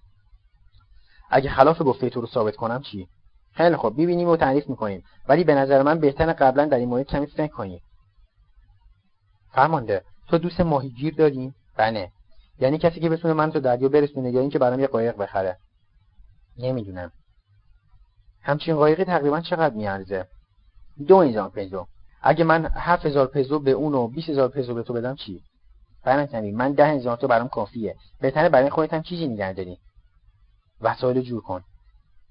[1.30, 3.08] اگه خلاف گفته تو رو ثابت کنم چی؟
[3.52, 5.02] خیلی خب ببینیم و تعریف می‌کنیم.
[5.28, 7.80] ولی به نظر من بهتر قبلا در این مورد کمی فکر کنی.
[9.52, 10.04] فرمانده.
[10.28, 12.12] تو دوست ماهیگیر داری بله.
[12.58, 15.58] یعنی کسی که بتونه من تو دریا برسونه یا اینکه برام یه قایق بخره.
[16.58, 17.12] نمی‌دونم.
[18.42, 20.26] همچین قایقی تقریبا چقدر میارزه؟
[21.06, 21.86] دو هزار پزو.
[22.22, 25.42] اگه من هفت هزار پزو به اون و بیس هزار پزو به تو بدم چی؟
[26.04, 27.96] فرنگ من ده هزار تو برام کافیه.
[28.20, 29.78] بهتره برای خودت هم چیزی نگه داری.
[30.80, 31.64] وسایل جور کن.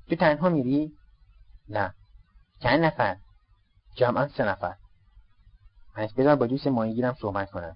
[0.09, 0.91] تو تنها میری؟
[1.69, 1.93] نه.
[2.59, 3.15] چند نفر؟
[3.95, 4.75] جمعا سه نفر.
[5.97, 7.75] پس بذار با دوست ماهیگیرم صحبت کنم.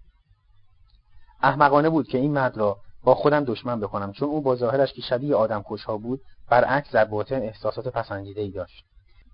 [1.41, 5.01] احمقانه بود که این مرد را با خودم دشمن بکنم چون او با ظاهرش که
[5.01, 8.85] شبیه آدم کشها بود برعکس در باطن احساسات پسندیده ای داشت.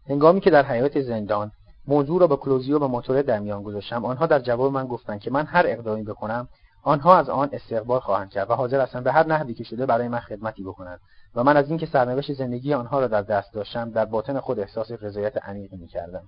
[0.10, 1.52] هنگامی که در حیات زندان
[1.88, 5.32] موضوع را با کلوزیو و موتوره در میان گذاشتم آنها در جواب من گفتند که
[5.32, 6.48] من هر اقدامی بکنم
[6.84, 10.08] آنها از آن استقبال خواهند کرد و حاضر هستند به هر نحوی که شده برای
[10.08, 11.00] من خدمتی بکنند
[11.36, 14.92] و من از اینکه سرنوشت زندگی آنها را در دست داشتم در باطن خود احساس
[14.92, 16.24] رضایت عمیقی می‌کردم.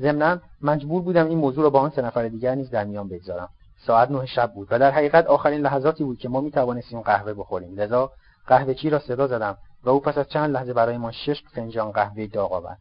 [0.00, 3.48] ضمنا مجبور بودم این موضوع را با آن سه نفر دیگر نیز در میان بگذارم.
[3.86, 7.34] ساعت نه شب بود و در حقیقت آخرین لحظاتی بود که ما می توانستیم قهوه
[7.34, 7.74] بخوریم.
[7.74, 8.10] لذا
[8.46, 11.92] قهوه چی را صدا زدم و او پس از چند لحظه برای ما شش فنجان
[11.92, 12.78] قهوه داغ آورد.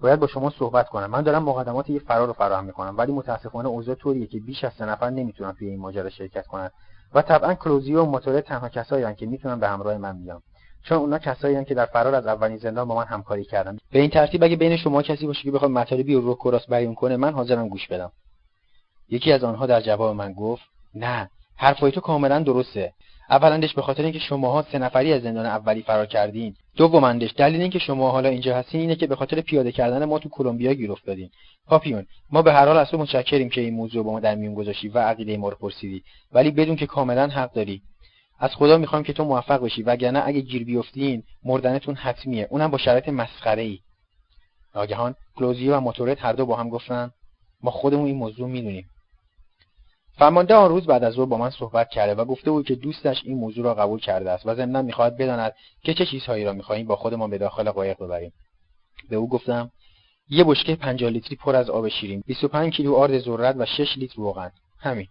[0.00, 1.10] باید با شما صحبت کنم.
[1.10, 4.72] من دارم مقدمات یه فرار رو فراهم می‌کنم ولی متاسفانه اوضاع طوریه که بیش از
[4.72, 6.70] سه نفر نمی‌تونن توی این ماجرا شرکت کنن
[7.14, 10.42] و طبعا کلوزیو و موتوره تنها کسایی که می‌تونن به همراه من بیان.
[10.88, 14.10] چون اونا کسایی که در فرار از اولین زندان با من همکاری کردن به این
[14.10, 17.68] ترتیب اگه بین شما کسی باشه که بخواد مطالبی رو رو بیان کنه من حاضرم
[17.68, 18.12] گوش بدم.
[19.08, 20.62] یکی از آنها در جواب من گفت
[20.94, 22.92] نه حرفای تو کاملا درسته.
[23.30, 26.54] اولندش به خاطر اینکه شماها سه نفری از زندان اولی فرار کردین.
[26.76, 30.28] دومندش دلیل اینکه شما حالا اینجا هستین اینه که به خاطر پیاده کردن ما تو
[30.28, 31.30] کلمبیا گیر افتادین.
[31.66, 34.54] پاپیون ما به هر حال از تو متشکریم که این موضوع با ما در میون
[34.54, 36.02] گذاشتی و عقیده ما رو پرسیدی.
[36.32, 37.82] ولی بدون که کاملا حق داری
[38.38, 42.48] از خدا می‌خوام که تو موفق بشی وگرنه اگه گیر بیفتین مردنتون حتمیه.
[42.50, 43.78] اونم با شرایط مسخره ای
[44.74, 47.10] ناگهان کلوزیو و موتورت هر دو با هم گفتن.
[47.62, 48.90] ما خودمون این موضوع می‌دونیم.
[50.18, 53.22] فرمانده آن روز بعد از ظهر با من صحبت کرده و گفته بود که دوستش
[53.24, 56.86] این موضوع را قبول کرده است و ضمنا می‌خواهد بداند که چه چیزهایی را می‌خواهیم
[56.86, 58.32] با خودمان به داخل قایق ببریم.
[59.10, 59.70] به او گفتم
[60.28, 64.16] یه بشکه 50 لیتری پر از آب شیرین 25 کیلو آرد ذرت و 6 لیتر
[64.16, 64.50] روغن.
[64.78, 65.06] همین.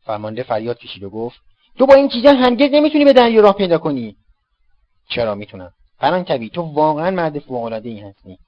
[0.00, 1.40] فرمانده فریاد کشید و گفت
[1.80, 4.16] تو با این چیزا هرگز نمی‌تونی به دریا راه پیدا کنی.
[5.08, 8.38] چرا می‌تونم؟ فرانکوی تو واقعا مرد فوقالعاده هستی.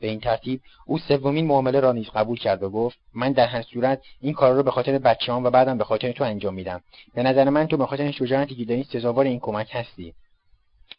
[0.00, 3.62] به این ترتیب او سومین معامله را نیز قبول کرد و گفت من در هر
[3.62, 6.80] صورت این کار را به خاطر بچه‌هام و بعدم به خاطر تو انجام میدم.
[7.14, 10.14] به نظر من تو به خاطر شجاعتی که داری سزاوار این کمک هستی.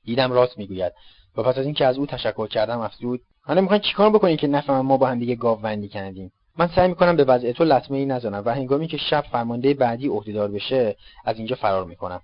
[0.05, 0.93] دیدم راست می‌گوید.
[1.37, 3.21] و پس از اینکه از او تشکر کردم افزود.
[3.41, 7.15] حالا می‌خواین چیکار بکنید که نفهمم ما با هم دیگه گاوبندی کردیم؟ من سعی می‌کنم
[7.15, 10.95] به وضع تو لطمه ای نزنم و هنگامی که شب فرمانده بعدی عهدهدار بشه
[11.25, 12.21] از اینجا فرار می‌کنم.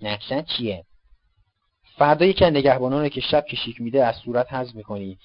[0.00, 0.84] نقشت چیه؟
[1.98, 5.18] فردا یکی از نگهبانان که شب کشیک میده از صورت حذف می‌کنی.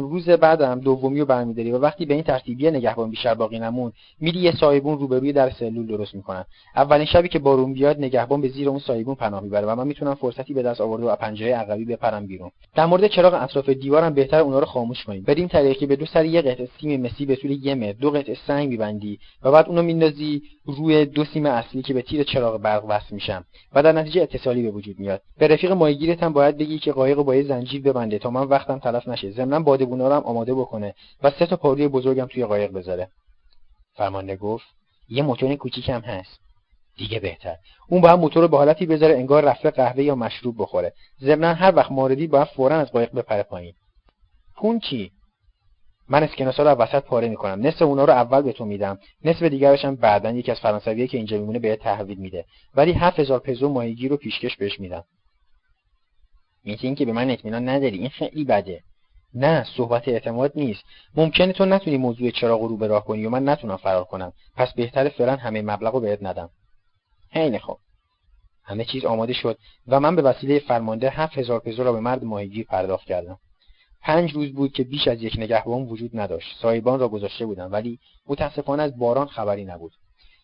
[0.00, 4.40] روز بعدم دومی رو برمیداری و وقتی به این ترتیبیه نگهبان بیشتر باقی نمون میری
[4.40, 6.44] یه سایبون روبروی در سلول درست می‌کنن.
[6.76, 10.14] اولین شبی که بارون بیاد نگهبان به زیر اون سایبون پناه می‌بره و من می‌تونم
[10.14, 12.50] فرصتی به دست آورده و پنجره عقبی بپرم بیرون.
[12.74, 15.22] در مورد چراغ اطراف دیوارم بهتر اونا رو خاموش کنیم.
[15.22, 18.10] بدین طریقی که به دو سر یه قطعه سیم مسی به طول یه متر دو
[18.10, 22.60] قطعه سنگ میبندی و بعد اونو میندازی روی دو سیم اصلی که به تیر چراغ
[22.60, 23.44] برق وصل میشن
[23.74, 25.20] و در نتیجه اتصالی به وجود میاد.
[25.38, 28.78] به رفیق ماهیگیرت هم باید بگی که قایق با یه زنجیر ببنده تا من وقتم
[28.78, 29.30] تلف نشه.
[29.48, 33.08] ضمن بادبونا رو هم آماده بکنه و سه تا پاروی بزرگم توی قایق بذاره.
[33.94, 34.66] فرمانده گفت
[35.08, 36.40] یه موتور کوچیکم هست.
[36.96, 37.56] دیگه بهتر.
[37.88, 40.92] اون باید موتور رو به حالتی بذاره انگار رفته قهوه یا مشروب بخوره.
[41.20, 43.74] ضمنا هر وقت موردی باید فورا از قایق بپره پایین.
[44.56, 45.10] پون چی؟
[46.08, 47.66] من اسکناسا رو وسط پاره می‌کنم.
[47.66, 48.98] نصف اونا رو اول به تو میدم.
[49.24, 52.44] نصف دیگرش هم بعدا یکی از فرانسویه که اینجا میمونه بهت تحویل میده.
[52.74, 55.04] ولی 7000 پزو ماهیگیر رو پیشکش بهش میدم.
[56.64, 57.98] میگه که به من اطمینان نداری.
[57.98, 58.80] این خیلی بده.
[59.34, 60.84] نه صحبت اعتماد نیست.
[61.14, 64.32] ممکنه تو نتونی موضوع چراغ رو به راه کنی و من نتونم فرار کنم.
[64.56, 66.50] پس بهتر فعلا همه مبلغ رو بهت ندم.
[67.32, 67.78] خیلی خوب.
[68.62, 69.58] همه چیز آماده شد
[69.88, 73.38] و من به وسیله فرمانده هفت هزار پزو را به مرد ماهیگیر پرداخت کردم.
[74.02, 76.56] پنج روز بود که بیش از یک نگهبان وجود نداشت.
[76.62, 79.92] سایبان را گذاشته بودم ولی متاسفانه از باران خبری نبود.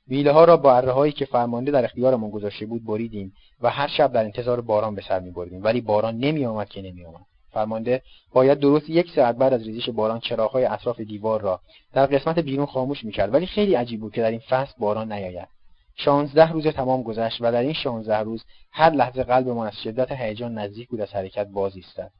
[0.09, 3.88] ویله ها را با اره هایی که فرمانده در اختیارمان گذاشته بود بریدیم و هر
[3.88, 7.26] شب در انتظار باران به سر می بردیم ولی باران نمی آمد که نمی آمد.
[7.53, 11.61] فرمانده باید درست یک ساعت بعد از ریزش باران چراغهای اطراف دیوار را
[11.93, 13.35] در قسمت بیرون خاموش می‌کرد.
[13.35, 15.49] ولی خیلی عجیب بود که در این فصل باران نیاید.
[15.97, 20.59] شانزده روز تمام گذشت و در این شانزده روز هر لحظه قلبمان از شدت هیجان
[20.59, 22.11] نزدیک بود از حرکت باز ایستد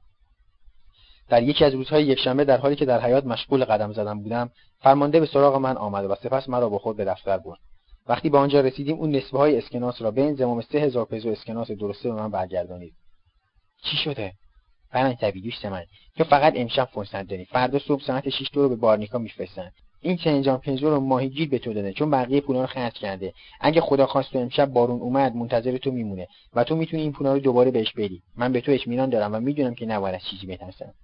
[1.28, 5.20] در یکی از روزهای یکشنبه در حالی که در حیات مشغول قدم زدن بودم فرمانده
[5.20, 7.59] به سراغ من آمد و سپس مرا با خود به دفتر برد.
[8.09, 11.28] وقتی به آنجا رسیدیم اون نصفه های اسکناس را به این زمام سه هزار پزو
[11.28, 12.93] اسکناس درسته به من برگردانید.
[13.83, 14.33] چی شده؟
[14.91, 15.84] فرانسوی دوست من.
[16.16, 19.70] تو فقط امشب فرصت داری فردا صبح ساعت 6 تو رو به بارنیکا میفرستن.
[20.01, 23.32] این چنجان پنزور رو ماهیگیر به تو داده چون بقیه پولا رو خرج کرده.
[23.61, 27.32] اگه خدا خواست تو امشب بارون اومد منتظر تو میمونه و تو می‌تونی این پولا
[27.32, 28.22] رو دوباره بهش بدی.
[28.36, 30.95] من به تو اطمینان دارم و می‌دونم که نباید از چیزی بترسم.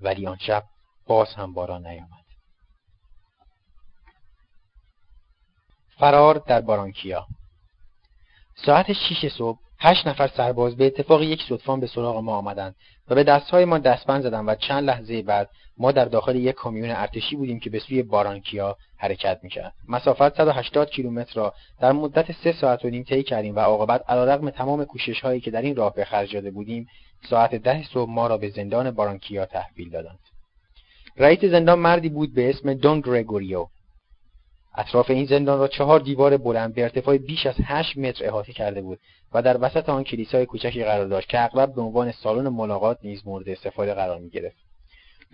[0.00, 0.62] ولی آن شب
[1.06, 2.24] باز هم باران نیامد.
[5.98, 7.26] فرار در بارانکیا.
[8.56, 12.74] ساعت شیش صبح هشت نفر سرباز به اتفاق یک صدفان به سراغ ما آمدند.
[13.08, 16.90] و به دستهای ما دستبند زدند و چند لحظه بعد ما در داخل یک کامیون
[16.90, 19.72] ارتشی بودیم که به سوی بارانکیا حرکت می‌کرد.
[19.88, 24.50] مسافت 180 کیلومتر را در مدت سه ساعت و نیم طی کردیم و عاقبت علیرغم
[24.50, 26.86] تمام کوشش هایی که در این راه به خرج داده بودیم
[27.30, 30.18] ساعت ده صبح ما را به زندان بارانکیا تحویل دادند.
[31.16, 33.66] رئیس زندان مردی بود به اسم دون گرگوریو
[34.74, 38.82] اطراف این زندان را چهار دیوار بلند به ارتفاع بیش از هشت متر احاطه کرده
[38.82, 38.98] بود
[39.34, 43.26] و در وسط آن کلیسای کوچکی قرار داشت که اغلب به عنوان سالن ملاقات نیز
[43.26, 44.56] مورد استفاده قرار می‌گرفت.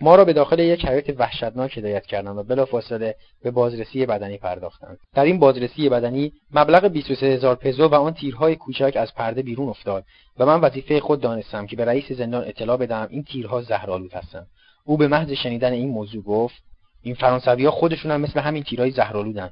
[0.01, 4.97] ما را به داخل یک حیات وحشتناک هدایت کردند و بلافاصله به بازرسی بدنی پرداختند.
[5.13, 9.69] در این بازرسی بدنی مبلغ 23 هزار پزو و آن تیرهای کوچک از پرده بیرون
[9.69, 10.05] افتاد
[10.37, 14.47] و من وظیفه خود دانستم که به رئیس زندان اطلاع بدهم این تیرها زهرآلود هستند.
[14.85, 16.63] او به محض شنیدن این موضوع گفت
[17.01, 19.51] این فرانسوی ها خودشون هم مثل همین تیرهای زهرآلودن.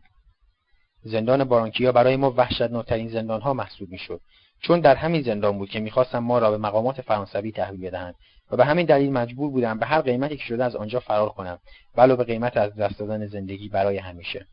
[1.03, 4.21] زندان بارانکیا برای ما وحشتناکترین زندان ها محسوب می‌شد.
[4.61, 8.15] چون در همین زندان بود که می‌خواستم ما را به مقامات فرانسوی تحویل بدهند
[8.51, 11.59] و به همین دلیل مجبور بودم به هر قیمتی که شده از آنجا فرار کنم
[11.97, 14.45] ولو به قیمت از دست دادن زندگی برای همیشه.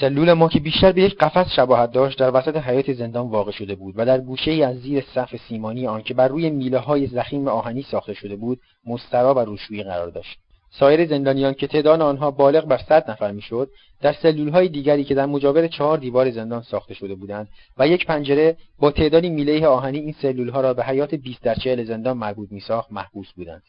[0.00, 3.74] سلول ما که بیشتر به یک قفس شباهت داشت در وسط حیات زندان واقع شده
[3.74, 7.06] بود و در گوشه ای از زیر صف سیمانی آن که بر روی میله های
[7.06, 10.38] زخیم آهنی ساخته شده بود مسترا و روشویی قرار داشت.
[10.78, 13.70] سایر زندانیان که تعداد آنها بالغ بر صد نفر می‌شد
[14.00, 14.14] در
[14.52, 17.48] های دیگری که در مجاور چهار دیوار زندان ساخته شده بودند
[17.78, 21.84] و یک پنجره با تعدادی میله آهنی این ها را به حیات 20 در چهل
[21.84, 23.62] زندان مربوط میساخت محبوس بودند.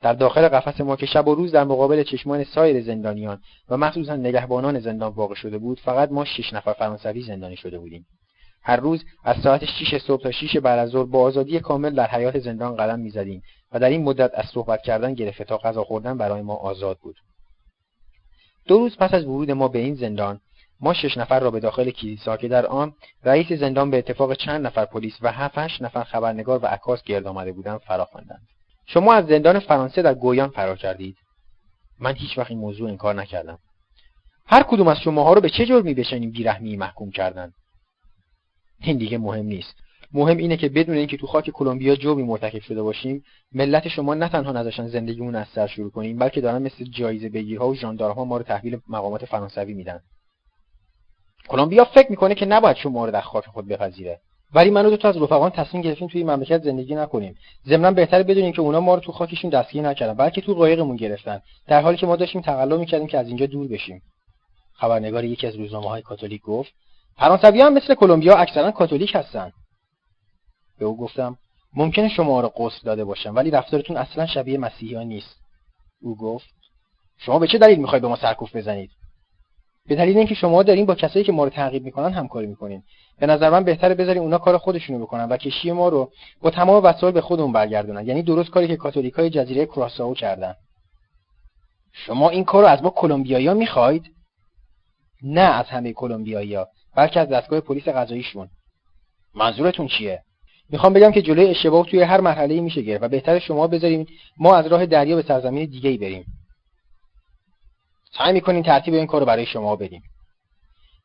[0.00, 4.16] در داخل قفس ما که شب و روز در مقابل چشمان سایر زندانیان و مخصوصا
[4.16, 8.06] نگهبانان زندان واقع شده بود فقط ما شش نفر فرانسوی زندانی شده بودیم.
[8.62, 12.06] هر روز از ساعت 6 صبح تا 6 بعد از ظهر با آزادی کامل در
[12.06, 13.42] حیات زندان قدم می‌زدیم
[13.76, 17.16] و در این مدت از صحبت کردن گرفته تا غذا خوردن برای ما آزاد بود.
[18.66, 20.40] دو روز پس از ورود ما به این زندان
[20.80, 22.92] ما شش نفر را به داخل کلیسا که در آن
[23.24, 27.52] رئیس زندان به اتفاق چند نفر پلیس و هفت نفر خبرنگار و عکاس گرد آمده
[27.52, 28.46] بودند فرا خواندند
[28.86, 31.16] شما از زندان فرانسه در گویان فرار کردید.
[32.00, 33.58] من هیچ وقت این موضوع انکار نکردم.
[34.46, 37.52] هر کدوم از شماها رو به چه جرمی به چنین بیرحمی محکوم کردند
[38.80, 39.74] این دیگه مهم نیست.
[40.12, 44.28] مهم اینه که بدون اینکه تو خاک کلمبیا جوبی مرتکب شده باشیم ملت شما نه
[44.28, 48.36] تنها نذاشتن زندگیمون از سر شروع کنیم بلکه دارن مثل جایزه بگیرها و ژاندارها ما
[48.36, 50.00] رو تحویل مقامات فرانسوی میدن.
[51.48, 54.20] کلمبیا فکر می‌کنه که نباید شما رو در خاک خود بپذیره.
[54.54, 57.34] ولی من و تو از رفقان تصمیم گرفتیم توی مملکت زندگی نکنیم.
[57.66, 61.40] ضمنا بهتره بدونیم که اونا ما رو تو خاکشون دستگیر نکردن بلکه تو قایقمون گرفتن.
[61.66, 64.02] در حالی که ما داشتیم تقلا می‌کردیم که از اینجا دور بشیم.
[64.72, 66.72] خبرنگار یکی از روزنامه های کاتولیک گفت
[67.16, 69.52] فرانسوی هم مثل کلمبیا اکثرا کاتولیک هستن.
[70.78, 71.38] به او گفتم
[71.74, 75.36] ممکنه شما رو قسل داده باشم ولی رفتارتون اصلا شبیه مسیحیان نیست.
[76.00, 76.48] او گفت
[77.18, 78.90] شما به چه دلیل می‌خواید به ما سرکوف بزنید؟
[79.86, 82.82] به دلیل اینکه شما دارین با کسایی که ما رو تعقیب می‌کنن همکاری می‌کنین.
[83.18, 86.10] به نظر من بهتره بذارین اونا کار خودشونو بکنن و کشتی ما رو
[86.40, 88.06] با تمام وسایل به خودمون برگردونن.
[88.06, 90.54] یعنی درست کاری که کاتولیکای جزیره کراسائو کردن.
[91.92, 94.10] شما این کار رو از ما کلمبیایی‌ها می‌خواید؟
[95.22, 98.48] نه از همه کلمبیایی‌ها بلکه از دستگاه پلیس قضاییشون.
[99.34, 100.22] منظورتون چیه؟
[100.70, 104.06] می‌خوام بگم که جلوی اشتباه توی هر مرحله میشه گرفت و بهتر شما بذاریم
[104.38, 106.24] ما از راه دریا به سرزمین دیگه ای بریم.
[108.18, 110.02] سعی می‌کنیم ترتیب این کار رو برای شما بدیم.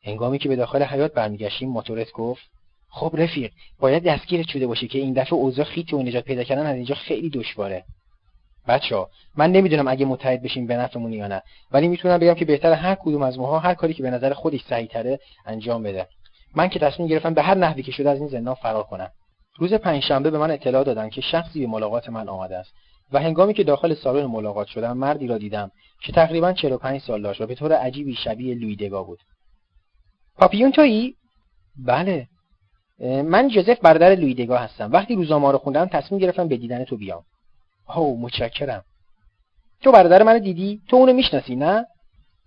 [0.04, 2.42] هنگامی که به داخل حیات برمیگشتیم موتورت گفت
[2.90, 6.66] خب رفیق باید دستگیرت شده باشی که این دفعه اوضاع خیت و نجات پیدا کردن
[6.66, 7.84] از اینجا خیلی دشواره.
[8.68, 9.06] بچه
[9.36, 12.94] من نمی‌دونم اگه متحد بشیم به نفعمون یا نه ولی می‌تونم بگم که بهتر هر
[12.94, 16.08] کدوم از ماها هر کاری که به نظر خودش صحیح تره انجام بده.
[16.54, 19.10] من که تصمیم گرفتم به هر نحوی که شده از این زندان فرار کنم.
[19.58, 22.72] روز پنجشنبه به من اطلاع دادن که شخصی به ملاقات من آمده است
[23.12, 27.40] و هنگامی که داخل سالن ملاقات شدم مردی را دیدم که تقریبا 45 سال داشت
[27.40, 29.18] و به طور عجیبی شبیه لویدگا بود.
[30.38, 31.14] پاپیون تویی؟
[31.76, 32.28] بله.
[33.00, 34.92] من جوزف برادر لویدگا هستم.
[34.92, 37.24] وقتی روزنامه رو خوندم تصمیم گرفتم به دیدن تو بیام.
[37.96, 38.84] او متشکرم.
[39.82, 41.86] تو برادر منو دیدی؟ تو اونو می‌شناسی نه؟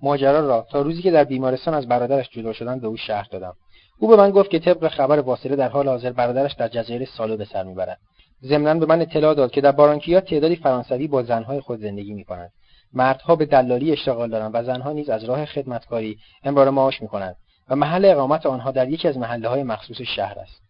[0.01, 0.67] ماجرا را.
[0.71, 3.53] تا روزی که در بیمارستان از برادرش جدا شدن به او شهر دادم.
[3.99, 7.37] او به من گفت که طبق خبر واصله در حال حاضر برادرش در جزایر سالو
[7.37, 7.99] به سر می‌برد.
[8.43, 12.51] ضمنا به من اطلاع داد که در بارانکیا تعدادی فرانسوی با زنهای خود زندگی می‌کنند.
[12.93, 17.35] مردها به دلالی اشتغال دارند و زنها نیز از راه خدمتکاری امرار معاش می‌کنند
[17.69, 20.61] و محل اقامت آنها در یکی از محله های مخصوص شهر است.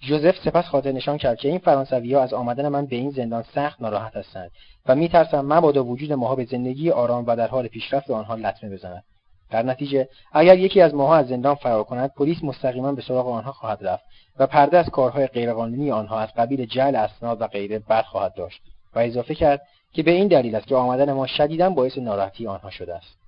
[0.00, 3.44] جوزف سپس خاطر نشان کرد که این فرانسوی ها از آمدن من به این زندان
[3.54, 4.50] سخت ناراحت هستند
[4.86, 9.04] و میترسم مبادا وجود ماها به زندگی آرام و در حال پیشرفت آنها لطمه بزند.
[9.50, 13.52] در نتیجه اگر یکی از ماها از زندان فرار کند پلیس مستقیما به سراغ آنها
[13.52, 14.04] خواهد رفت
[14.38, 18.60] و پرده از کارهای غیرقانونی آنها از قبیل جعل اسناد و غیره خواهد داشت
[18.94, 22.70] و اضافه کرد که به این دلیل است که آمدن ما شدیدا باعث ناراحتی آنها
[22.70, 23.18] شده است.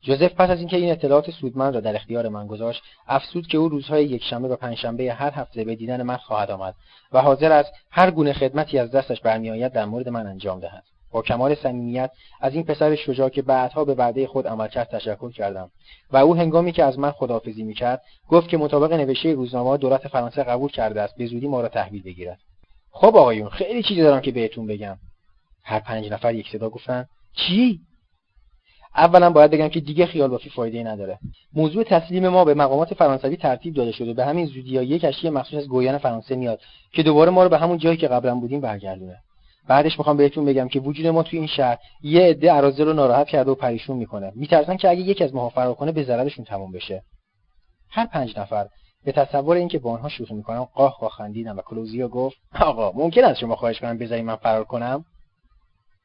[0.00, 3.68] جوزف پس از اینکه این اطلاعات سودمند را در اختیار من گذاشت افسود که او
[3.68, 6.74] روزهای یکشنبه و پنجشنبه هر هفته به دیدن من خواهد آمد
[7.12, 10.84] و حاضر است هر گونه خدمتی از دستش برمیآید در مورد من انجام دهد.
[11.12, 15.32] با کمال صمیمیت از این پسر شجاع که بعدها به وعده خود عمل کرد تشکر
[15.32, 15.70] کردم.
[16.10, 20.42] و او هنگامی که از من خداحافظی می‌کرد گفت که مطابق نوشته روزنامه دولت فرانسه
[20.42, 22.38] قبول کرده است به زودی ما را تحویل بگیرد.
[22.90, 24.98] خب آقایون خیلی چیزی دارم که بهتون بگم.
[25.64, 27.06] هر پنج نفر یک صدا گفتن
[27.36, 27.80] چی؟
[28.96, 31.18] اولا باید بگم که دیگه خیال بافی فایده نداره.
[31.52, 34.14] موضوع تسلیم ما به مقامات فرانسوی ترتیب داده شده.
[34.14, 36.60] به همین زودی یک کشتی مخصوص از گویان فرانسه میاد
[36.92, 39.16] که دوباره ما رو به همون جایی که قبلا بودیم برگردونه.
[39.68, 43.28] بعدش می‌خوام بهتون بگم که وجود ما توی این شهر یه عده اراضی رو ناراحت
[43.28, 44.32] کرده و پریشون می‌کنه.
[44.34, 47.02] میترسن که اگه یکی از ماها فرار کنه به ضررشون تموم بشه.
[47.90, 48.68] هر پنج نفر
[49.04, 53.24] به تصور اینکه با آنها شوخی می‌کنم قاه قاه خندیدم و کلوزیو گفت آقا ممکن
[53.24, 55.04] است شما خواهش کنم بذاری من فرار کنم؟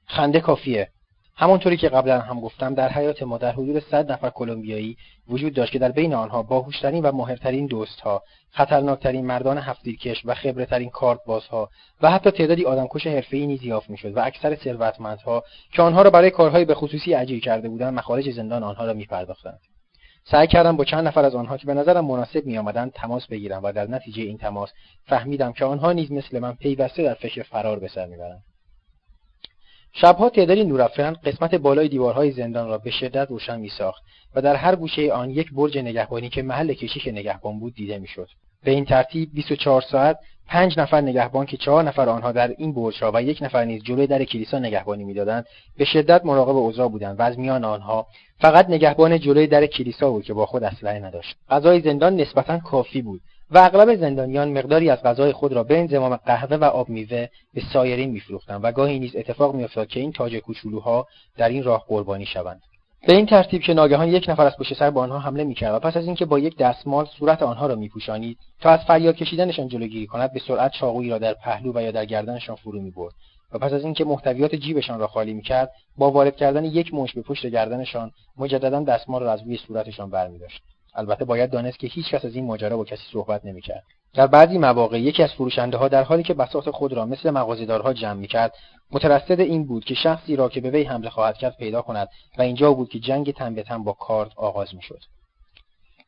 [0.05, 0.89] خنده کافیه.
[1.35, 4.97] همانطوری که قبلا هم گفتم در حیات ما در حدود 100 نفر کلمبیایی
[5.29, 10.89] وجود داشت که در بین آنها باهوشترین و ماهرترین دوستها خطرناکترین مردان هفتیرکش و خبرترین
[10.89, 11.69] کارت بازها
[12.01, 16.31] و حتی تعدادی آدمکش حرفه‌ای نیز یافت می‌شد و اکثر ثروتمندها که آنها را برای
[16.31, 19.59] کارهای به خصوصی اجیر کرده بودند مخارج زندان آنها را میپرداختند.
[20.25, 23.71] سعی کردم با چند نفر از آنها که به نظرم مناسب میآمدند تماس بگیرم و
[23.71, 24.69] در نتیجه این تماس
[25.05, 28.43] فهمیدم که آنها نیز مثل من پیوسته در فکر فرار به سر می‌برند.
[29.95, 34.03] شبها تعدادی نورافکن قسمت بالای دیوارهای زندان را به شدت روشن میساخت
[34.35, 38.27] و در هر گوشه آن یک برج نگهبانی که محل کشیک نگهبان بود دیده می‌شد.
[38.63, 43.11] به این ترتیب 24 ساعت پنج نفر نگهبان که چهار نفر آنها در این برجها
[43.13, 45.45] و یک نفر نیز جلوی در کلیسا نگهبانی می‌دادند
[45.77, 48.07] به شدت مراقب اوضاع بودند و از میان آنها
[48.39, 51.35] فقط نگهبان جلوی در کلیسا بود که با خود اسلحه نداشت.
[51.49, 53.21] غذای زندان نسبتا کافی بود.
[53.53, 57.61] و اغلب زندانیان مقداری از غذای خود را به انضمام قهوه و آب میوه به
[57.73, 62.25] سایرین میفروختند و گاهی نیز اتفاق میافتاد که این تاج کوچولوها در این راه قربانی
[62.25, 62.61] شوند.
[63.07, 65.79] به این ترتیب که ناگهان یک نفر از پشت سر به آنها حمله می‌کرد و
[65.79, 70.07] پس از اینکه با یک دستمال صورت آنها را میپوشانید تا از فریاد کشیدنشان جلوگیری
[70.07, 73.13] کند به سرعت چاقویی را در پهلو و یا در گردنشان فرو می‌برد
[73.51, 77.21] و پس از اینکه محتویات جیبشان را خالی می‌کرد با وارد کردن یک مش به
[77.21, 80.61] پشت گردنشان مجددا دستمال را از روی صورتشان برمیداشت.
[80.95, 83.83] البته باید دانست که هیچ کس از این ماجرا با کسی صحبت نمی‌کرد.
[84.13, 87.93] در بعضی مواقع یکی از فروشنده ها در حالی که بساط خود را مثل مغازه‌دارها
[87.93, 88.53] جمع می‌کرد
[88.91, 92.07] مترصد این بود که شخصی را که به وی حمله خواهد کرد پیدا کند
[92.37, 94.99] و اینجا بود که جنگ تن به تن با کارت آغاز می‌شد.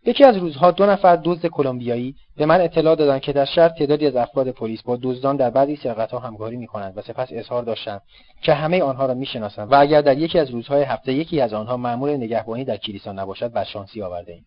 [0.08, 4.08] یکی از روزها دو نفر دزد کلمبیایی به من اطلاع دادند که در شهر تعدادی
[4.08, 8.02] از افراد پلیس با دزدان در بعضی سرقتها همکاری می‌کنند و سپس اظهار داشتند
[8.42, 11.78] که همه آنها را می‌شناسند و اگر در یکی از روزهای هفته یکی از آنها
[11.78, 14.46] مأمور نگهبانی در کلیسا نباشد بدشانسی آوردهایم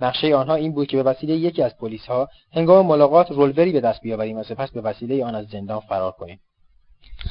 [0.00, 4.00] نقشه آنها این بود که به وسیله یکی از پلیسها هنگام ملاقات رولوری به دست
[4.00, 6.40] بیاوریم و سپس به وسیله آن از زندان فرار کنیم.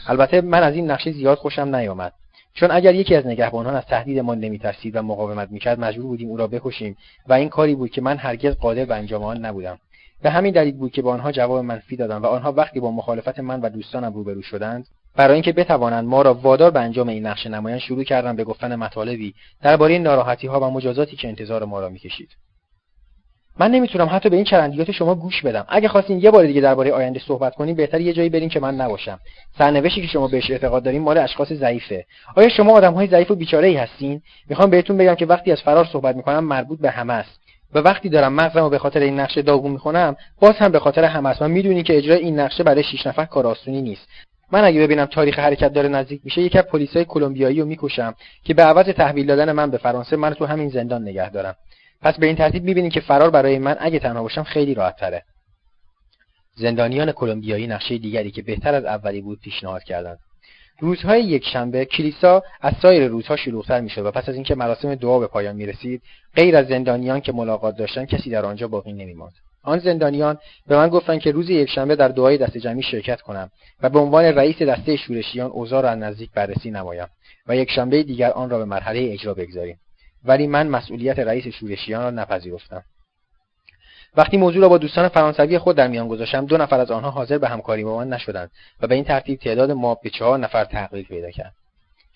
[0.07, 2.14] البته من از این نقشه زیاد خوشم نیامد.
[2.53, 6.48] چون اگر یکی از نگهبانان از تهدیدمان نمیترسید و مقاومت می‌کرد مجبور بودیم او را
[6.48, 9.80] بکشیم و این کاری بود که من هرگز قادر به انجام آن نبودم.
[10.22, 13.39] به همین دلیل بود که به آنها جواب منفی دادم و آنها وقتی با مخالفت
[13.39, 17.49] من و دوستانم روبرو شدند برای اینکه بتوانند ما را وادار به انجام این نقشه
[17.49, 21.89] نمایان شروع کردن به گفتن مطالبی درباره ناراحتی ها و مجازاتی که انتظار ما را
[21.89, 22.30] می‌کشید.
[23.60, 25.66] من نمی‌تونم حتی به این چرندیات شما گوش بدم.
[25.70, 28.76] اگه خواستین یه بار دیگه درباره آینده صحبت کنیم بهتر یه جایی بریم که من
[28.76, 29.20] نباشم.
[29.58, 32.06] سرنوشتی که شما بهش اعتقاد دارین مال اشخاص ضعیفه.
[32.36, 35.86] آیا شما آدمهای ضعیف و بیچاره ای هستین؟ می‌خوام بهتون بگم که وقتی از فرار
[35.86, 37.40] صحبت می‌کنم مربوط به همه است.
[37.74, 41.04] و وقتی دارم مغزم رو به خاطر این نقشه داغون می‌کنم باز هم به خاطر
[41.04, 41.42] همه است.
[41.42, 44.08] و می‌دونی که اجرای این نقشه برای شیش نفر کار آسونی نیست.
[44.52, 48.54] من اگه ببینم تاریخ حرکت داره نزدیک میشه یکی از پلیسای کلمبیایی رو می‌کشم که
[48.54, 51.56] به عوض تحویل دادن من به فرانسه من تو همین زندان نگه دارم.
[52.02, 55.24] پس به این ترتیب می‌بینید که فرار برای من اگه تنها باشم خیلی راحت تره.
[56.56, 60.19] زندانیان کلمبیایی نقشه دیگری که بهتر از اولی بود پیشنهاد کردند.
[60.80, 65.19] روزهای یک شنبه کلیسا از سایر روزها شلوغتر می‌شد و پس از اینکه مراسم دعا
[65.19, 66.02] به پایان می‌رسید
[66.36, 69.34] غیر از زندانیان که ملاقات داشتند کسی در آنجا باقی نمیماند
[69.64, 70.38] آن زندانیان
[70.68, 73.49] به من گفتند که روز یکشنبه در دعای دست جمعی شرکت کنم
[73.82, 77.07] و به عنوان رئیس دسته شورشیان اوضاع را نزدیک بررسی نمایم
[77.48, 79.80] و یک شنبه دیگر آن را به مرحله اجرا بگذاریم
[80.28, 82.84] ولی من مسئولیت رئیس شورشیان را نپذیرفتم.
[84.18, 87.38] وقتی موضوع را با دوستان فرانسوی خود در میان گذاشتم دو نفر از آنها حاضر
[87.38, 88.52] به همکاری با من نشدند
[88.82, 91.54] و به این ترتیب تعداد ما به چهار نفر تغییر پیدا کرد.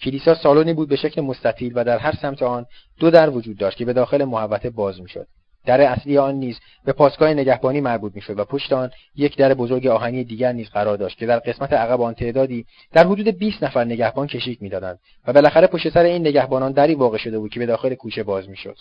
[0.02, 2.66] کلیسا سالنی بود به شکل مستطیل و در هر سمت آن
[3.00, 5.28] دو در وجود داشت که به داخل محوطه باز می‌شد.
[5.66, 9.88] در اصلی آن نیز به پاسگاه نگهبانی مربوط می‌شد و پشت آن یک در بزرگ
[9.88, 13.84] آهنی دیگر نیز قرار داشت که در قسمت عقب آن تعدادی در حدود 20 نفر
[13.84, 17.66] نگهبان کشیک می‌دادند و بالاخره پشت سر این نگهبانان دری واقع شده بود که به
[17.66, 18.76] داخل کوچه باز می‌شد.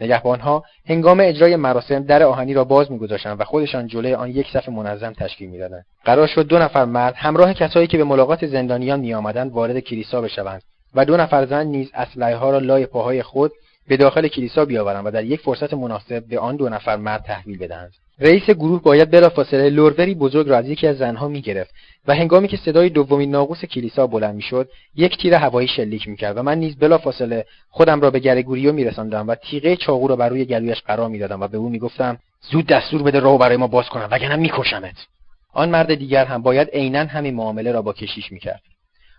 [0.00, 4.68] نگهبانها هنگام اجرای مراسم در آهنی را باز میگذاشتند و خودشان جلوی آن یک صف
[4.68, 5.84] منظم تشکیل می‌دادند.
[6.04, 10.62] قرار شد دو نفر مرد همراه کسایی که به ملاقات زندانیان میآمدند وارد کلیسا بشوند
[10.94, 13.52] و دو نفر زن نیز اسلحه ها را لای پاهای خود
[13.88, 17.58] به داخل کلیسا بیاورند و در یک فرصت مناسب به آن دو نفر مرد تحویل
[17.58, 17.92] بدهند.
[18.18, 21.74] رئیس گروه باید بلافاصله لوروری بزرگ را از یکی از زنها می‌گرفت
[22.06, 26.42] و هنگامی که صدای دومین ناقوس کلیسا بلند می‌شد یک تیر هوایی شلیک می‌کرد و
[26.42, 30.80] من نیز بلافاصله خودم را به گرگوریو میرساندم و تیغه چاقو را بر روی گلویش
[30.80, 32.18] قرار می‌دادم و به او می‌گفتم
[32.50, 35.06] زود دستور بده راهو برای ما باز کنم وگرنه میکشمت.
[35.52, 38.62] آن مرد دیگر هم باید عینا همین معامله را با کشیش می‌کرد.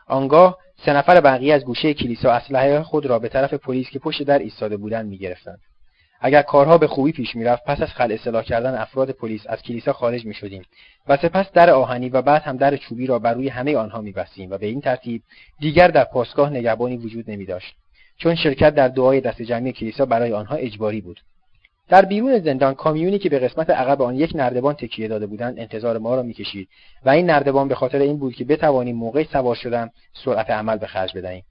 [0.08, 4.24] آنگاه سه نفر بقیه از گوشه کلیسا اسلحه خود را به طرف پلیس که پشت
[4.24, 5.60] در ایستاده بودند می‌گرفتند.
[6.22, 9.94] اگر کارها به خوبی پیش می‌رفت پس از خل اصلاح کردن افراد پلیس از کلیسا
[9.94, 10.64] خارج می‌شدیم
[11.08, 14.52] و سپس در آهنی و بعد هم در چوبی را بر روی همه آنها میبستیم
[14.52, 15.22] و به این ترتیب
[15.60, 17.76] دیگر در پاسگاه نگهبانی وجود نمیداشت.
[18.18, 21.20] چون شرکت در دعای دست جمعی کلیسا برای آنها اجباری بود.
[21.90, 25.98] در بیرون زندان کامیونی که به قسمت عقب آن یک نردبان تکیه داده بودند انتظار
[25.98, 26.70] ما را می‌کشید
[27.06, 29.90] و این نردبان به خاطر این بود که بتوانیم موقع سوار شدن
[30.26, 31.44] سرعت عمل به خرج بدهیم.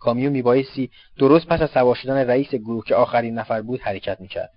[0.00, 4.50] کامیون میبایستی درست پس از سوار شدن رئیس گروه که آخرین نفر بود حرکت می‌کرد.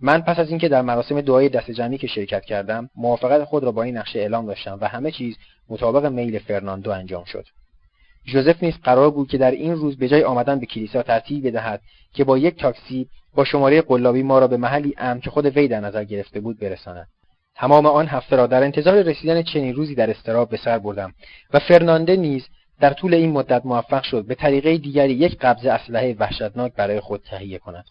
[0.00, 3.72] من پس از اینکه در مراسم دعای دست جمعی که شرکت کردم موافقت خود را
[3.72, 5.36] با این نقشه اعلام داشتم و همه چیز
[5.68, 7.44] مطابق میل فرناندو انجام شد.
[8.24, 11.80] جوزف نیز قرار بود که در این روز به جای آمدن به کلیسا ترتیب بدهد
[12.12, 15.68] که با یک تاکسی با شماره قلابی ما را به محلی امن که خود وی
[15.68, 17.08] در نظر گرفته بود برساند.
[17.56, 21.14] تمام آن هفته را در انتظار رسیدن چنین روزی در استراب به سر بردم
[21.54, 22.48] و فرنانده نیز
[22.80, 27.22] در طول این مدت موفق شد به طریقه دیگری یک قبضه اسلحه وحشتناک برای خود
[27.30, 27.84] تهیه کند.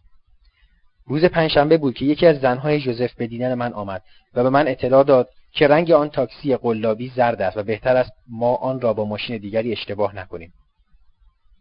[1.06, 4.02] روز پنجشنبه بود که یکی از زنهای جوزف به دیدن من آمد
[4.34, 8.12] و به من اطلاع داد که رنگ آن تاکسی قلابی زرد است و بهتر است
[8.28, 10.54] ما آن را با ماشین دیگری اشتباه نکنیم.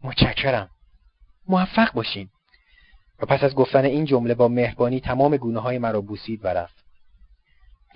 [0.03, 0.69] متشکرم.
[1.47, 2.29] موفق باشین.
[3.19, 6.75] و پس از گفتن این جمله با مهربانی تمام گونه های مرا بوسید و رفت.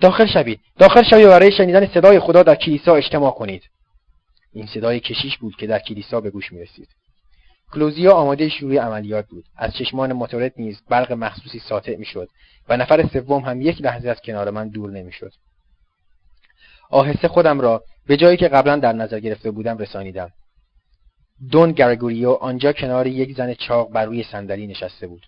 [0.00, 0.60] داخل شوید.
[0.78, 3.62] داخل شوید برای شنیدن صدای خدا در کلیسا اجتماع کنید.
[4.52, 6.88] این صدای کشیش بود که در کلیسا به گوش می رسید
[7.72, 9.44] کلوزیا آماده شروع عملیات بود.
[9.56, 12.28] از چشمان موتورت نیز برق مخصوصی ساطع می‌شد
[12.68, 15.32] و نفر سوم هم یک لحظه از کنار من دور نمی‌شد.
[16.92, 20.30] آهسته خودم را به جایی که قبلا در نظر گرفته بودم رسانیدم.
[21.50, 25.26] دون گرگوریو آنجا کنار یک زن چاق بر روی صندلی نشسته بود.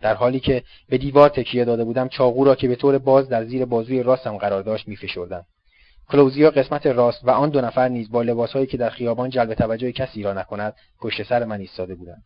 [0.00, 3.44] در حالی که به دیوار تکیه داده بودم چاقو را که به طور باز در
[3.44, 5.44] زیر بازوی راستم قرار داشت میفشردم.
[6.08, 9.92] کلوزیا قسمت راست و آن دو نفر نیز با لباسهایی که در خیابان جلب توجه
[9.92, 12.22] کسی را نکند پشت سر من ایستاده بودند.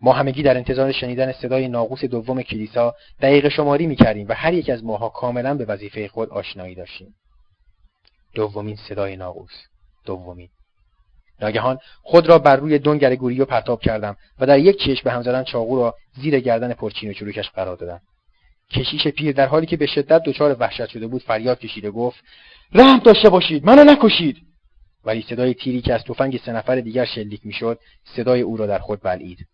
[0.00, 4.70] ما همگی در انتظار شنیدن صدای ناقوس دوم کلیسا دقیق شماری می‌کردیم و هر یک
[4.70, 7.14] از ماها کاملا به وظیفه خود آشنایی داشتیم.
[8.34, 9.52] دومین صدای ناقوس.
[10.04, 10.48] دومین.
[11.40, 15.22] ناگهان خود را بر روی دنگر گوریو پرتاب کردم و در یک چشم به هم
[15.22, 18.00] زدن چاقو را زیر گردن پرچین و چروکش قرار دادم.
[18.72, 22.24] کشیش پیر در حالی که به شدت دچار وحشت شده بود فریاد کشید و گفت
[22.72, 24.36] رحم داشته باشید منو نکشید.
[25.04, 27.78] ولی صدای تیری که از تفنگ سه نفر دیگر شلیک می‌شد
[28.16, 29.46] صدای او را در خود بلعید.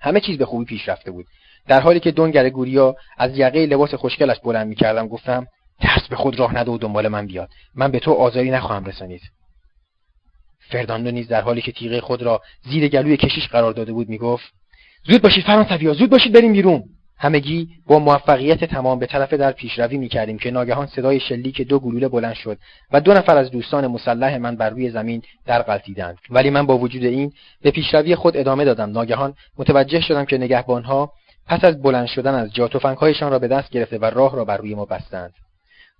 [0.00, 1.26] همه چیز به خوبی پیش رفته بود.
[1.68, 5.46] در حالی که دونگر گوریا از یقه لباس خوشگلش بلند می‌کردم گفتم
[5.80, 7.48] ترس به خود راه نده و دنبال من بیاد.
[7.74, 9.22] من به تو آزاری نخواهم رسانید.
[10.70, 14.44] فرداندو نیز در حالی که تیغه خود را زیر گلوی کشیش قرار داده بود می‌گفت
[15.04, 16.84] زود باشید فرانسویا زود باشید بریم بیرون.
[17.18, 22.08] همگی با موفقیت تمام به طرف در پیشروی می‌کردیم که ناگهان صدای شلیک دو گلوله
[22.08, 22.58] بلند شد
[22.92, 26.78] و دو نفر از دوستان مسلح من بر روی زمین در غلطیدند ولی من با
[26.78, 27.32] وجود این
[27.62, 28.90] به پیشروی خود ادامه دادم.
[28.90, 31.12] ناگهان متوجه شدم که نگهبانها
[31.46, 34.56] پس از بلند شدن از جا تفنگهایشان را به دست گرفته و راه را بر
[34.56, 35.32] روی ما بستند.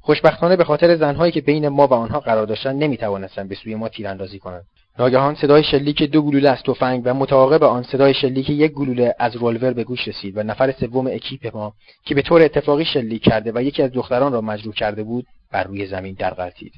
[0.06, 3.88] خوشبختانه به خاطر زنهایی که بین ما و آنها قرار داشتند نمی‌توانستند به سوی ما
[3.88, 4.64] تیراندازی کنند.
[4.98, 9.36] ناگهان صدای شلیک دو گلوله از تفنگ و متعاقب آن صدای شلیک یک گلوله از
[9.36, 11.74] رولور به گوش رسید و نفر سوم اکیپ ما
[12.04, 15.64] که به طور اتفاقی شلیک کرده و یکی از دختران را مجروح کرده بود بر
[15.64, 16.72] روی زمین درغلطید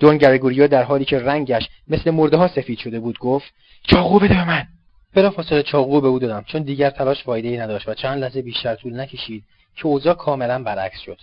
[0.00, 3.52] دون گرگوریو در حالی که رنگش مثل مرده ها سفید شده بود گفت
[3.82, 4.66] چاقو بده به من.
[5.14, 9.00] بلافاصله چاقو به او دادم چون دیگر تلاش ای نداشت و چند لحظه بیشتر طول
[9.00, 9.44] نکشید
[9.76, 11.18] که اوضاع کاملا برعکس شد.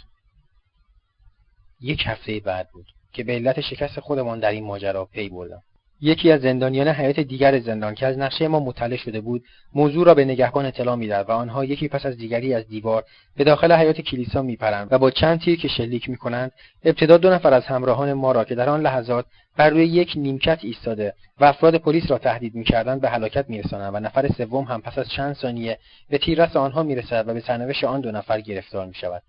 [1.81, 5.61] یک هفته بعد بود که به علت شکست خودمان در این ماجرا پی بردم.
[6.01, 9.43] یکی از زندانیان حیات دیگر زندان که از نقشه ما مطلع شده بود
[9.73, 13.03] موضوع را به نگهبان اطلاع می‌داد و آنها یکی پس از دیگری از دیوار
[13.37, 16.51] به داخل حیات کلیسا میپرند و با چند تیر که شلیک می‌کنند
[16.83, 19.25] ابتدا دو نفر از همراهان ما را که در آن لحظات
[19.57, 23.99] بر روی یک نیمکت ایستاده و افراد پلیس را تهدید می‌کردند به هلاکت میرسانند و
[23.99, 25.77] نفر سوم هم پس از چند ثانیه
[26.09, 29.21] به تیررس آنها می‌رسد و به سرنوشت آن دو نفر گرفتار می‌شود.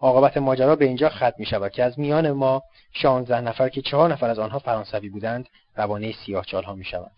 [0.00, 2.62] عاقبت ماجرا به اینجا ختم می شود که از میان ما
[2.92, 7.10] شانزده نفر که چهار نفر از آنها فرانسوی بودند روانه سیاه ها می شود.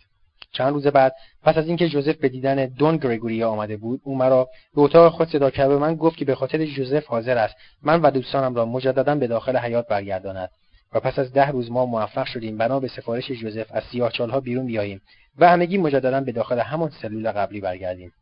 [0.52, 4.48] چند روز بعد پس از اینکه جوزف به دیدن دون گریگوریا آمده بود او مرا
[4.74, 7.54] به اتاق خود صدا کرد و من گفت که به خاطر جوزف حاضر است.
[7.82, 10.50] من و دوستانم را مجددا به داخل حیات برگرداند
[10.92, 12.58] و پس از ده روز ما موفق شدیم.
[12.58, 15.00] بنا به سفارش جوزف از سیاهچالها بیرون بیاییم
[15.38, 18.12] و همگی مجددا به داخل همان سلول قبلی برگردیم.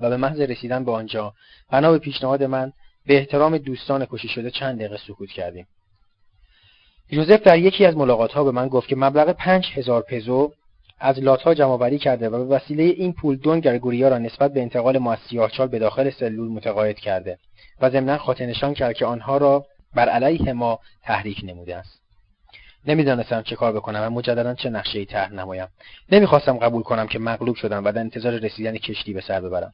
[0.00, 1.34] و به محض رسیدن به آنجا
[1.70, 2.72] بنا به پیشنهاد من
[3.06, 5.66] به احترام دوستان کشی شده چند دقیقه سکوت کردیم.
[7.10, 10.52] یوزف در یکی از ملاقات ها به من گفت که مبلغ پنج هزار پزو
[10.98, 14.98] از لاتها جمع کرده و به وسیله این پول دون گرگوریا را نسبت به انتقال
[14.98, 17.38] ما از سیاهچال به داخل سلول متقاعد کرده
[17.80, 22.02] و ضمنا خاطر نشان کرد که آنها را بر علیه ما تحریک نموده است.
[22.86, 25.68] نمی‌دانستم چه کار بکنم و مجددا چه نقشه ای طرح نمایم.
[26.12, 29.72] نمی‌خواستم قبول کنم که مغلوب شدم و در انتظار رسیدن کشتی به سر ببرم.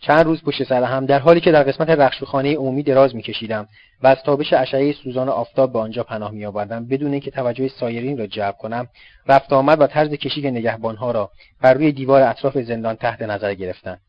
[0.00, 3.68] چند روز پشت سر هم در حالی که در قسمت رخشوخانه عمومی دراز میکشیدم
[4.02, 8.26] و از تابش اشعه سوزان آفتاب به آنجا پناه میآوردم بدون اینکه توجه سایرین را
[8.26, 8.88] جلب کنم
[9.26, 11.30] رفت آمد و طرز کشیک نگهبانها را
[11.60, 14.00] بر روی دیوار اطراف زندان تحت نظر گرفتند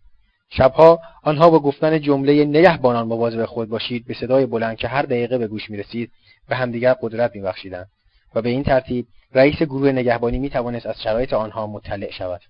[0.49, 5.37] شبها آنها با گفتن جمله نگهبانان مواظب خود باشید به صدای بلند که هر دقیقه
[5.37, 6.11] به گوش می‌رسید
[6.49, 7.87] به همدیگر قدرت میبخشیدند
[8.35, 12.41] و به این ترتیب رئیس گروه نگهبانی می‌توانست از شرایط آنها مطلع شود.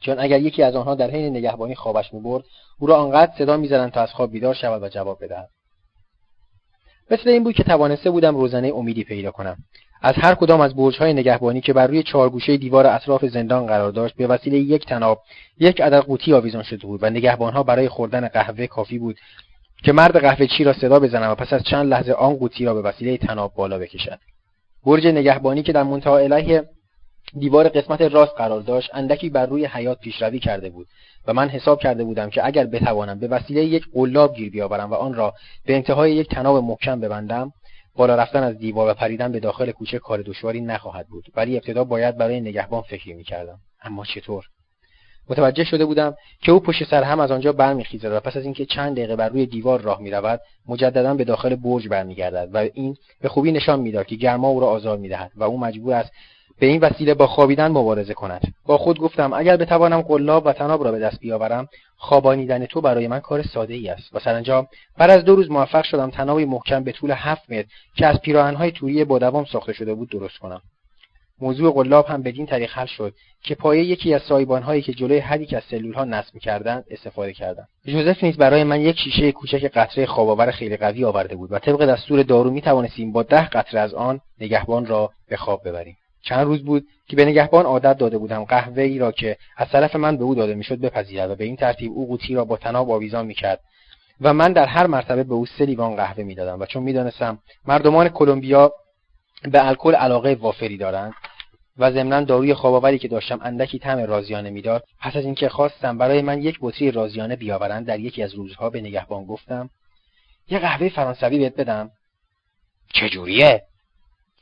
[0.00, 2.44] چون اگر یکی از آنها در حین نگهبانی خوابش می‌برد
[2.78, 5.48] او را آنقدر صدا می‌زدند تا از خواب بیدار شود و جواب بدهد.
[7.10, 9.56] مثل این بود که توانسته بودم روزنه امیدی پیدا کنم.
[10.02, 14.14] از هر کدام از برجهای نگهبانی که بر روی چهارگوشه دیوار اطراف زندان قرار داشت
[14.16, 15.22] به وسیله یک تناب
[15.58, 19.16] یک عدد قوطی آویزان شده بود و نگهبانها برای خوردن قهوه کافی بود
[19.84, 22.74] که مرد قهوه چی را صدا بزنند و پس از چند لحظه آن قوطی را
[22.74, 24.18] به وسیله تناب بالا بکشد.
[24.86, 26.18] برج نگهبانی که در منتها
[27.38, 30.86] دیوار قسمت راست قرار داشت اندکی بر روی حیات پیشروی کرده بود
[31.26, 34.94] و من حساب کرده بودم که اگر بتوانم به وسیله یک قلاب گیر بیاورم و
[34.94, 35.34] آن را
[35.66, 37.52] به انتهای یک تناب محکم ببندم
[37.96, 41.84] بالا رفتن از دیوار و پریدن به داخل کوچه کار دشواری نخواهد بود ولی ابتدا
[41.84, 43.58] باید برای نگهبان فکری می‌کردم.
[43.82, 44.44] اما چطور؟
[45.28, 48.66] متوجه شده بودم که او پشت سر هم از آنجا برمیخیزد و پس از اینکه
[48.66, 53.28] چند دقیقه بر روی دیوار راه می‌رود مجددا به داخل برج برمیگردد و این به
[53.28, 56.12] خوبی نشان می‌داد که گرما او را آزار می‌دهد و او مجبور است
[56.58, 58.54] به این وسیله با خوابیدن مبارزه کند.
[58.66, 63.08] با خود گفتم اگر بتوانم قلاب و تناب را به دست بیاورم خوابانیدن تو برای
[63.08, 64.14] من کار ساده ای است.
[64.14, 64.66] و سرانجام
[64.98, 68.72] بعد از دو روز موفق شدم تنابی محکم به طول هفت متر که از پیراهنهای
[68.72, 70.62] توری با دوام ساخته شده بود درست کنم.
[71.40, 75.40] موضوع قلاب هم بدین طریق حل شد که پایه یکی از سایبانهایی که جلوی هر
[75.40, 77.68] یک از سلولها نصب می‌کردند استفاده کردم.
[77.86, 81.86] جوزف نیز برای من یک شیشه کوچک قطره خوابآور خیلی قوی آورده بود و طبق
[81.86, 85.96] دستور دارو می توانستیم با ده قطره از آن نگهبان را به خواب ببریم.
[86.28, 89.96] چند روز بود که به نگهبان عادت داده بودم قهوه ای را که از طرف
[89.96, 92.90] من به او داده می‌شد بپذیرد و به این ترتیب او قوطی را با تناب
[92.90, 93.60] آویزان می‌کرد
[94.20, 98.08] و من در هر مرتبه به او سه لیوان قهوه می‌دادم و چون می‌دانستم مردمان
[98.08, 98.72] کلمبیا
[99.42, 101.14] به الکل علاقه وافری دارند
[101.78, 106.22] و ضمنا داروی خوابآوری که داشتم اندکی طعم رازیانه می‌داد پس از اینکه خواستم برای
[106.22, 109.70] من یک بطری رازیانه بیاورند در یکی از روزها به نگهبان گفتم
[110.48, 111.90] یه قهوه فرانسوی بهت بدم.
[112.92, 113.62] چجوریه؟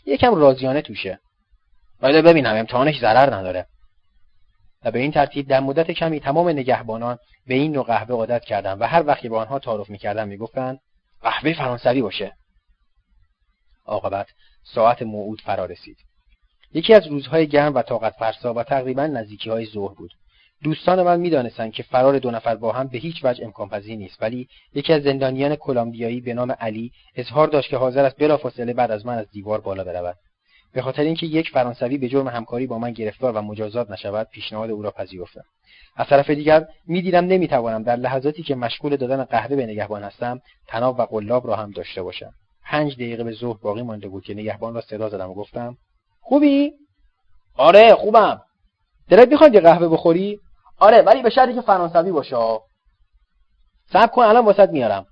[0.06, 1.18] یکم رازیانه توشه.
[2.00, 3.66] باید ببینم امتحانش ضرر نداره؟
[4.84, 8.80] و به این ترتیب در مدت کمی تمام نگهبانان به این نوع قهوه عادت کردند
[8.80, 10.78] و هر وقتی با آنها تعارف می‌کردم می‌گفتند
[11.22, 12.32] قهوه فرانسوی باشه.
[13.86, 14.26] عاقبت
[14.74, 15.96] ساعت موعود فرا رسید.
[16.72, 20.10] یکی از روزهای گرم و طاقت فرسا و تقریبا نزدیکی های ظهر بود.
[20.62, 24.22] دوستان من می‌دانستند که فرار دو نفر با هم به هیچ وجه امکان پذیر نیست
[24.22, 28.90] ولی یکی از زندانیان کلمبیایی به نام علی اظهار داشت که حاضر است بلافاصله بعد
[28.90, 30.16] از من از دیوار بالا برود.
[30.74, 34.70] به خاطر اینکه یک فرانسوی به جرم همکاری با من گرفتار و مجازات نشود پیشنهاد
[34.70, 35.44] او را پذیرفتم.
[35.96, 40.98] از طرف دیگر می‌دیدم نمی‌توانم در لحظاتی که مشغول دادن قهوه به نگهبان هستم تناب
[40.98, 42.30] و قلاب را هم داشته باشم.
[42.64, 45.76] پنج دقیقه به ظهر باقی مانده بود که نگهبان را صدا زدم و گفتم
[46.20, 46.72] خوبی؟
[47.56, 48.40] آره خوبم.
[49.08, 50.40] دلت می‌خواد یه قهوه بخوری؟
[50.78, 52.36] آره ولی به شرطی که فرانسوی باشه
[53.92, 55.06] صبر کن الان واسط میارم.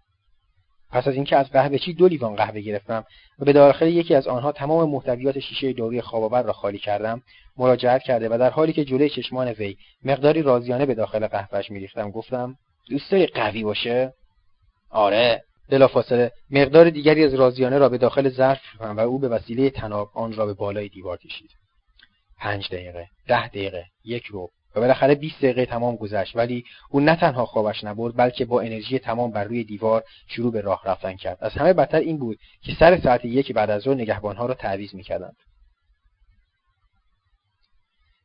[0.93, 3.05] پس از اینکه از قهوه چی دو لیوان قهوه گرفتم
[3.39, 7.23] و به داخل یکی از آنها تمام محتویات شیشه داروی خوابآور را خالی کردم
[7.57, 12.11] مراجعت کرده و در حالی که جلوی چشمان وی مقداری رازیانه به داخل قهوهش میریختم
[12.11, 12.57] گفتم
[12.91, 14.13] دوست داری قوی باشه؟
[14.91, 15.43] آره.
[15.71, 20.33] بلافاصله مقدار دیگری از رازیانه را به داخل ظرف و او به وسیله تناب آن
[20.33, 21.51] را به بالای دیوار کشید.
[22.39, 26.37] پنج دقیقه ده دقیقه یک رو و بالاخره 20 دقیقه تمام گذشت.
[26.37, 30.61] ولی او نه تنها خوابش نبرد بلکه با انرژی تمام بر روی دیوار شروع به
[30.61, 31.39] راه رفتن کرد.
[31.41, 34.95] از همه بدتر این بود که سر ساعت یک بعد از ظهر نگهبانها را تعویض
[34.95, 35.37] می‌کردند.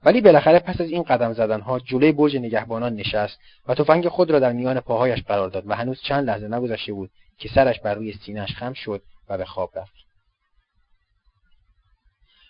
[0.04, 4.40] ولی بالاخره پس از این قدم زدنها جلوی برج نگهبانان نشست و تفنگ خود را
[4.40, 8.14] در میان پاهایش قرار داد و هنوز چند لحظه نگذشته بود که سرش بر روی
[8.14, 10.07] سینهش خم شد و به خواب رفت.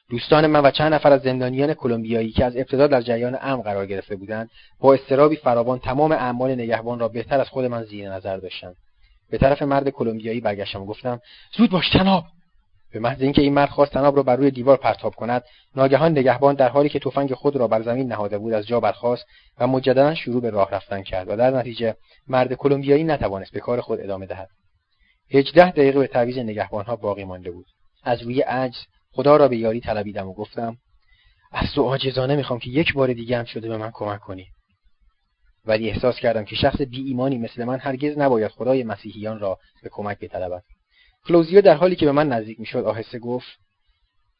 [0.10, 3.86] دوستان من و چند نفر از زندانیان کلمبیایی که از ابتدا در جریان امر قرار
[3.86, 8.38] گرفته بودند با استرابی فراوان تمام اعمال نگهبان را بهتر از خود من زیر نظر
[8.38, 8.76] داشتند.
[9.30, 11.20] به طرف مرد کلمبیایی برگشتم و گفتم
[11.58, 12.24] زود باش تناب
[12.94, 15.44] به محض اینکه این مرد خواست تناب را بر روی دیوار پرتاب کند
[15.76, 19.26] ناگهان نگهبان در حالی که تفنگ خود را بر زمین نهاده بود از جا برخاست
[19.60, 21.96] و مجددا شروع به راه رفتن کرد و در نتیجه
[22.28, 24.50] مرد کلمبیایی نتوانست به کار خود ادامه دهد.
[25.32, 27.66] هجده دقیقه به تعویض نگهبانها باقی مانده بود.
[28.04, 28.78] از روی عجز
[29.18, 30.78] خدا را به یاری طلبیدم و گفتم
[31.52, 34.48] از تو عاجزانه می‌خوام که یک بار دیگه هم شده به من کمک کنی.
[35.66, 39.90] ولی احساس کردم که شخص بی ایمانی مثل من هرگز نباید خدای مسیحیان را به
[39.90, 40.64] کمک بطلبد.
[41.28, 43.48] کلوزیو در حالی که به من نزدیک می‌شد آهسته گفت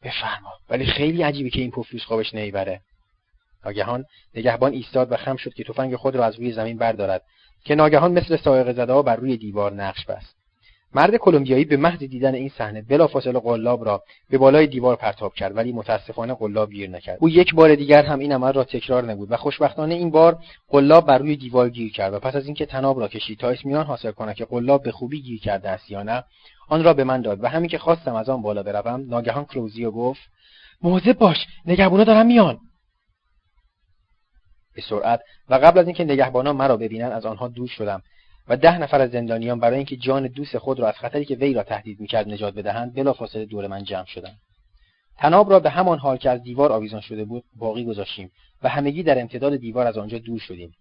[0.04, 2.82] بفرما ولی خیلی عجیبه که این پفلوس خوابش نمی‌بره
[3.66, 4.06] ناگهان
[4.36, 7.22] نگهبان ایستاد و خم شد که تفنگ خود را از روی زمین بردارد
[7.66, 10.36] که ناگهان مثل سایق زده بر روی دیوار نقش بست.
[10.94, 15.58] مرد کلمبیایی به محض دیدن این صحنه بلافاصله قلاب را به بالای دیوار پرتاب کرد
[15.58, 17.18] ولی متاسفانه قلاب گیر نکرد.
[17.22, 20.38] او یک بار دیگر هم این عمل را تکرار نمود و خوشبختانه این بار
[20.70, 23.86] قلاب بر روی دیوار گیر کرد و پس از اینکه تناب را کشید تا اطمینان
[23.86, 26.24] حاصل کند که قلاب به خوبی گیر کرده است یا نه
[26.70, 29.92] آن را به من داد و همین که خواستم از آن بالا بروم ناگهان کلوزیو
[29.92, 30.22] گفت
[30.82, 32.60] مواظب باش نگهبانا دارن میان.
[34.76, 38.02] به سرعت و قبل از اینکه نگهبانان مرا ببینند از آنها دور شدم.
[38.50, 41.54] و ده نفر از زندانیان برای اینکه جان دوست خود را از خطری که وی
[41.54, 44.38] را تهدید می‌کرد نجات بدهند بلافاصله دور من جمع شدند.
[45.18, 48.32] تناب را به همان حال که از دیوار آویزان شده بود باقی گذاشتیم
[48.64, 50.72] و همگی در امتداد دیوار از آنجا دور شدیم.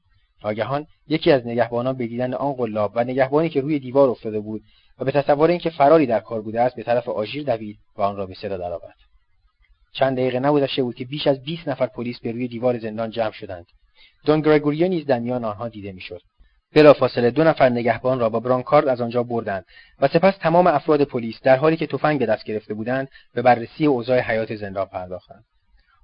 [0.44, 4.62] ناگهان یکی از نگهبانان به دیدن آن قلاب و نگهبانی که روی دیوار افتاده بود
[4.98, 8.16] و به تصور اینکه فراری در کار بوده است به طرف آژیر دوید و آن
[8.16, 8.96] را به صدا درآورد.
[9.92, 13.32] چند دقیقه نگذشته بود که بیش از 20 نفر پلیس به روی دیوار زندان جمع
[13.32, 13.66] شدند.
[14.24, 16.20] دون گرگوریو نیز در میان آنها دیده می‌شد.
[16.74, 19.64] بلافاصله دو نفر نگهبان را با برانکارد از آنجا بردند
[20.00, 23.86] و سپس تمام افراد پلیس در حالی که تفنگ به دست گرفته بودند به بررسی
[23.86, 25.44] اوضاع حیات زندان پرداختند.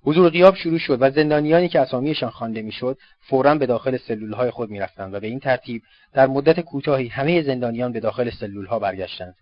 [0.04, 4.70] حضور غیاب شروع شد و زندانیانی که اسامیشان خوانده می‌شد فورا به داخل سلولهای خود
[4.70, 5.82] می‌رفتند و به این ترتیب
[6.12, 9.34] در مدت کوتاهی همه زندانیان به داخل سلولها برگشتند.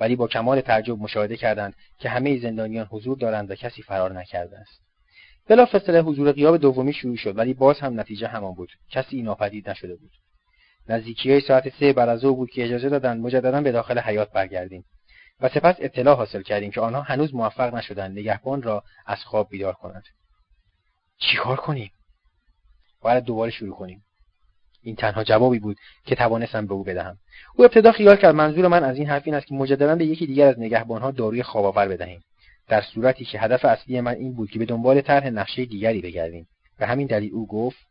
[0.00, 4.58] ولی با کمال تعجب مشاهده کردند که همه زندانیان حضور دارند و کسی فرار نکرده
[4.58, 4.80] است.
[5.48, 8.70] بلافاصله حضور غیاب دومی شروع شد ولی باز هم نتیجه همان بود.
[8.90, 10.10] کسی ناپدید نشده بود.
[10.90, 14.84] نزدیکی ساعت سه بعد از بود که اجازه دادند مجددا به داخل حیات برگردیم
[15.40, 19.72] و سپس اطلاع حاصل کردیم که آنها هنوز موفق نشدند نگهبان را از خواب بیدار
[19.72, 20.04] کنند.
[21.18, 21.90] چیکار کنیم؟
[23.02, 24.02] باید دوباره شروع کنیم.
[24.82, 27.18] این تنها جوابی بود که توانستم به او بدهم.
[27.56, 30.26] او ابتدا خیال کرد منظور من از این حرف این است که مجددا به یکی
[30.26, 32.20] دیگر از نگهبانها داروی خوابآور بدهیم
[32.68, 36.48] در صورتی که هدف اصلی من این بود که به دنبال طرح نقشه دیگری بگردیم.
[36.78, 37.89] به همین دلیل او گفت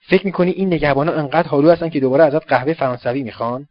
[0.00, 3.68] فکر می‌کنی این نگهبانان انقدر حالو هستن که دوباره ازت قهوه فرانسوی می‌خوان؟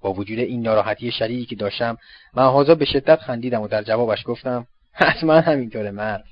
[0.00, 1.96] با وجود این ناراحتی شدیدی که داشتم
[2.34, 6.24] من به شدت خندیدم و در جوابش گفتم حتما همینطوره مرد.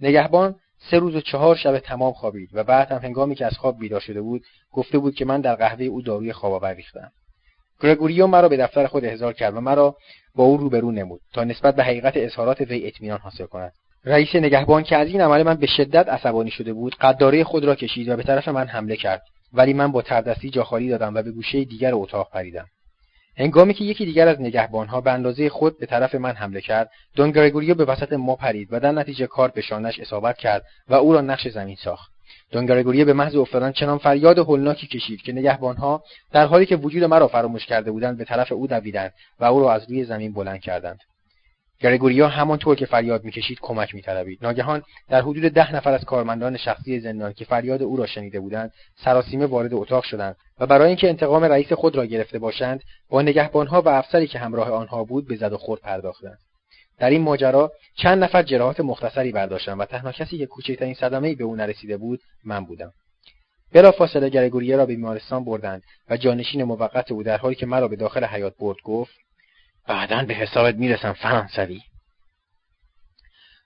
[0.00, 0.54] نگهبان
[0.90, 4.00] سه روز و چهار شب تمام خوابید و بعد هم هنگامی که از خواب بیدار
[4.00, 4.42] شده بود
[4.72, 7.12] گفته بود که من در قهوه او داروی خواب ریختم.
[7.80, 9.96] گرگوریو مرا به دفتر خود احضار کرد و مرا
[10.34, 13.72] با او روبرو نمود تا نسبت به حقیقت اظهارات وی اطمینان حاصل کند.
[14.06, 17.74] رئیس نگهبان که از این عمل من به شدت عصبانی شده بود قداره خود را
[17.74, 19.22] کشید و به طرف من حمله کرد.
[19.52, 22.66] ولی من با تردستی جاخالی دادم و به گوشه دیگر اتاق پریدم.
[23.36, 27.30] هنگامی که یکی دیگر از نگهبانها به اندازه خود به طرف من حمله کرد دون
[27.30, 31.12] گرگوریو به وسط ما پرید و در نتیجه کار به شانش اصابت کرد و او
[31.12, 32.10] را نقش زمین ساخت.
[32.50, 36.02] دون گرگوریو به محض افتادن چنان فریاد هولناکی کشید که نگهبانها
[36.32, 39.72] در حالی که وجود مرا فراموش کرده بودند به طرف او دویدند و او را
[39.72, 40.98] از روی زمین بلند کردند.
[41.80, 44.38] گرگوریا همانطور که فریاد می‌کشید کمک میطلبید.
[44.42, 48.72] ناگهان در حدود ده نفر از کارمندان شخصی زندان که فریاد او را شنیده بودند
[49.04, 53.82] سراسیمه وارد اتاق شدند و برای اینکه انتقام رئیس خود را گرفته باشند با نگهبانها
[53.82, 56.38] و افسری که همراه آنها بود به زد و خورد پرداختند.
[56.98, 61.44] در این ماجرا چند نفر جراحات مختصری برداشتند و تنها کسی که کوچکترین صدمهای به
[61.44, 62.92] او نرسیده بود من بودم.
[63.72, 67.96] بلافاصله گرگوریه را به بیمارستان بردند و جانشین موقت او در حالی که مرا به
[67.96, 69.14] داخل حیات برد گفت
[69.88, 71.80] بعدا به حسابت می‌رسم فرانسوی.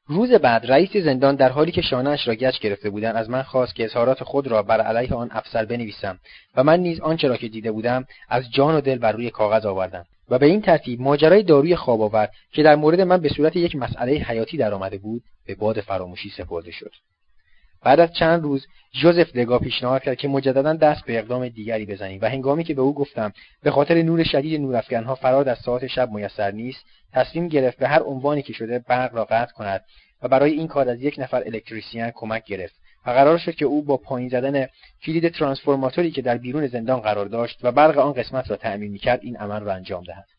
[0.07, 3.75] روز بعد رئیس زندان در حالی که شانهاش را گچ گرفته بودند از من خواست
[3.75, 6.19] که اظهارات خود را بر علیه آن افسر بنویسم
[6.57, 9.67] و من نیز آنچه را که دیده بودم از جان و دل بر روی کاغذ
[9.67, 13.57] آوردم و به این ترتیب ماجرای داروی خواب آور که در مورد من به صورت
[13.57, 16.93] یک مسئله حیاتی درآمده بود به باد فراموشی سپرده شد.
[17.83, 22.19] بعد از چند روز جوزف دگا پیشنهاد کرد که مجددا دست به اقدام دیگری بزنیم
[22.23, 23.33] و هنگامی که به او گفتم
[23.63, 28.03] به خاطر نور شدید نورافکنها فرار در ساعت شب میسر نیست تصمیم گرفت به هر
[28.03, 29.85] عنوانی که شده برق را قطع کند
[30.23, 32.75] و برای این کار از یک نفر الکتریسیان کمک گرفت
[33.07, 34.67] و قرار شد که او با پایین زدن
[35.03, 39.21] کلید ترانسفورماتوری که در بیرون زندان قرار داشت و برق آن قسمت را تأمین می‌کرد
[39.23, 40.38] این عمل را انجام دهد.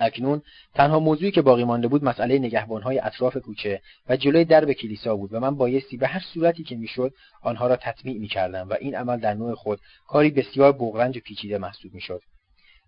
[0.00, 0.42] اکنون
[0.74, 5.34] تنها موضوعی که باقی مانده بود مسئله نگهبانهای اطراف کوچه و جلوی درب کلیسا بود
[5.34, 7.12] و من بایستی به هر صورتی که می‌شد
[7.42, 11.58] آنها را تطمیع می‌کردم و این عمل در نوع خود کاری بسیار بغرنج و پیچیده
[11.58, 12.22] محسوب می‌شد.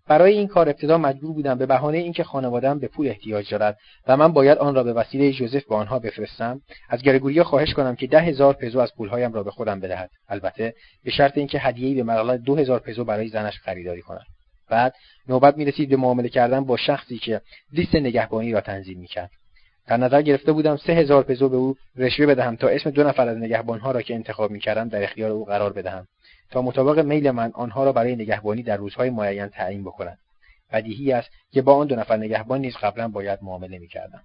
[0.07, 3.77] برای این کار ابتدا مجبور بودم به بهانه اینکه خانواده‌ام به پول احتیاج دارد
[4.07, 7.95] و من باید آن را به وسیله جوزف به آنها بفرستم از گرگوریا خواهش کنم
[7.95, 10.09] که ده هزار پزو از پولهایم را به خودم بدهد.
[10.29, 10.73] البته
[11.03, 14.25] به شرط اینکه هدیه‌ای به مبلغ دو هزار پزو برای زنش خریداری کند.
[14.69, 14.93] بعد
[15.27, 17.41] نوبت می رسید به معامله کردن با شخصی که
[17.73, 19.31] لیست نگهبانی را تنظیم می کرد.
[19.87, 23.27] در نظر گرفته بودم سه هزار پزو به او رشوه بدهم تا اسم دو نفر
[23.27, 26.07] از نگهبانها را که انتخاب می کردم در اختیار او قرار بدهم
[26.51, 30.17] تا مطابق میل من آنها را برای نگهبانی در روزهای معین تعیین بکنند
[30.71, 34.21] بدیهی است که با آن دو نفر نگهبان نیز قبلا باید معامله می‌کردم.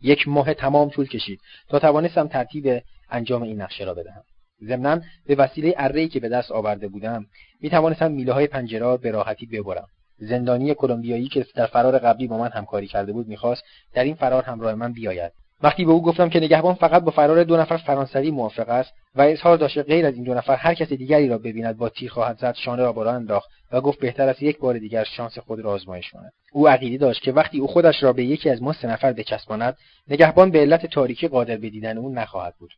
[0.00, 1.40] یک ماه تمام طول کشید.
[1.68, 4.22] تا توانستم ترتیب انجام این نقشه را بدهم.
[4.66, 7.26] ضمنا به وسیله اره‌ای که به دست آورده بودم
[7.60, 9.86] می توانستم میله های پنجره را به راحتی ببرم.
[10.18, 13.62] زندانی کلمبیایی که در فرار قبلی با من همکاری کرده بود می‌خواست
[13.94, 15.32] در این فرار همراه من بیاید.
[15.62, 19.22] وقتی به او گفتم که نگهبان فقط با فرار دو نفر فرانسوی موافق است و
[19.22, 22.38] اظهار داشته غیر از این دو نفر هر کس دیگری را ببیند با تیر خواهد
[22.38, 25.70] زد شانه را بالا انداخت و گفت بهتر است یک بار دیگر شانس خود را
[25.70, 26.32] آزمایش کند.
[26.52, 29.76] او عقیده داشت که وقتی او خودش را به یکی از ما سه نفر بچسباند
[30.08, 32.70] نگهبان به علت تاریکی قادر به دیدن او نخواهد بود.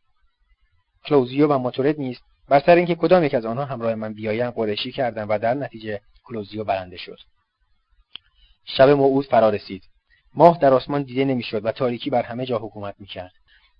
[1.07, 2.19] کلوزیو و ماتورد نیز
[2.49, 6.01] بر سر اینکه کدام یک از آنها همراه من بیایند قرشی کردند و در نتیجه
[6.23, 7.17] کلوزیو برنده شد.
[8.65, 9.83] شب موعود فرا رسید.
[10.33, 13.31] ماه در آسمان دیده نمی‌شد و تاریکی بر همه جا حکومت می‌کرد.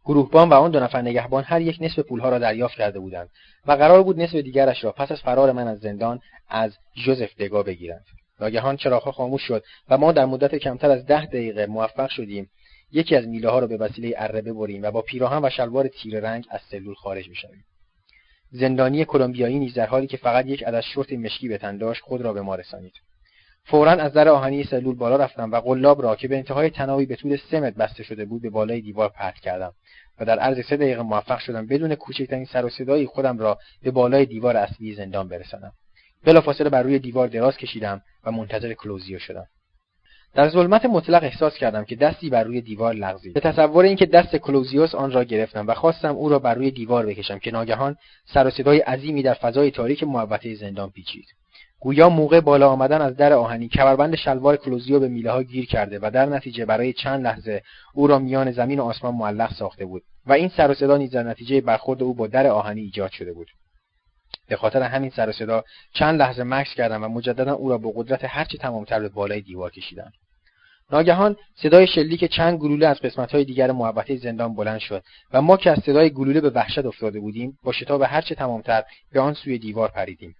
[0.05, 3.29] گروهبان و آن دو نفر نگهبان هر یک نصف پولها را دریافت کرده بودند
[3.65, 6.19] و قرار بود نصف دیگرش را پس از فرار من از زندان
[6.49, 8.05] از جوزف دگا بگیرند.
[8.39, 12.49] ناگهان چراغها خاموش شد و ما در مدت کمتر از ده دقیقه موفق شدیم.
[12.95, 16.19] یکی از میله ها را به وسیله اره ببریم و با پیراهن و شلوار تیره
[16.19, 17.65] رنگ از سلول خارج بشویم.
[18.51, 22.21] زندانی کلمبیایی نیز در حالی که فقط یک عدد شورت مشکی به تن داشت خود
[22.21, 22.93] را به ما رسانید.
[23.63, 27.15] فورا از در آهنی سلول بالا رفتم و قلاب را که به انتهای تناوی به
[27.15, 29.73] طول سه متر بسته شده بود به بالای دیوار پرت کردم
[30.19, 33.91] و در عرض سه دقیقه موفق شدم بدون کوچکترین سر و صدایی خودم را به
[33.91, 35.71] بالای دیوار اصلی زندان برسانم.
[36.23, 39.47] بلافاصله بر روی دیوار دراز کشیدم و منتظر کلوزیو شدم.
[40.35, 43.33] در ظلمت مطلق احساس کردم که دستی بر روی دیوار لغزید.
[43.33, 47.05] به تصور اینکه دست کلوزیوس آن را گرفتم و خواستم او را بر روی دیوار
[47.05, 47.95] بکشم که ناگهان
[48.33, 51.25] سر و صدای عظیمی در فضای تاریک محوطه زندان پیچید.
[51.79, 55.99] گویا موقع بالا آمدن از در آهنی کمربند شلوار کلوزیو به میله ها گیر کرده
[56.01, 57.61] و در نتیجه برای چند لحظه
[57.93, 61.11] او را میان زمین و آسمان معلق ساخته بود و این سر و صدا نیز
[61.11, 63.47] در نتیجه برخورد او با در آهنی ایجاد شده بود.
[64.47, 65.63] به خاطر همین سر و صدا
[65.93, 69.71] چند لحظه مکس کردم و مجددا او را با قدرت هرچه تمامتر به بالای دیوار
[69.71, 70.11] کشیدم.
[70.91, 75.03] ناگهان صدای شلیک چند گلوله از قسمتهای دیگر محبته زندان بلند شد
[75.33, 79.19] و ما که از صدای گلوله به وحشت افتاده بودیم با شتاب هرچه تمامتر به
[79.19, 80.35] آن سوی دیوار پریدیم.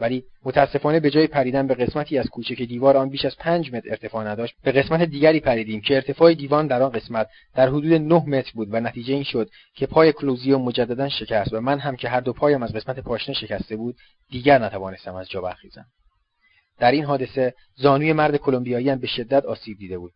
[0.00, 3.74] ولی متاسفانه به جای پریدن به قسمتی از کوچه که دیوار آن بیش از پنج
[3.74, 7.92] متر ارتفاع نداشت به قسمت دیگری پریدیم که ارتفاع دیوان در آن قسمت در حدود
[7.92, 11.96] نه متر بود و نتیجه این شد که پای کلوزیو مجددا شکست و من هم
[11.96, 13.96] که هر دو پایم از قسمت پاشنه شکسته بود
[14.30, 15.84] دیگر نتوانستم از جا برخیزم.
[16.78, 20.12] در این حادثه زانوی مرد کلمبیایی هم به شدت آسیب دیده بود.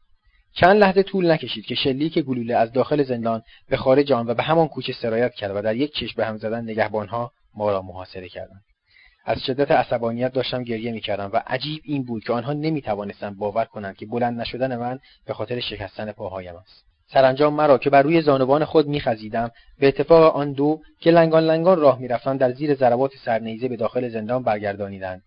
[0.55, 4.43] چند لحظه طول نکشید که شلیک گلوله از داخل زندان به خارج آن و به
[4.43, 8.29] همان کوچه سرایت کرد و در یک چشم به هم زدن نگهبانها ما را محاصره
[8.29, 8.63] کردند.
[9.25, 13.97] از شدت عصبانیت داشتم گریه می‌کردم و عجیب این بود که آنها نمی‌توانستند باور کنند
[13.97, 16.85] که بلند نشدن من به خاطر شکستن پاهایم است.
[17.13, 21.81] سرانجام مرا که بر روی زانوان خود میخزیدم به اتفاق آن دو که لنگان لنگان
[21.81, 25.23] راه می‌رفتند در زیر ضربات سرنیزه به داخل زندان برگردانیدند.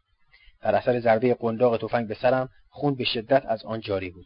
[0.66, 4.26] در اثر ضربه قنداق تفنگ به سرم خون به شدت از آن جاری بود.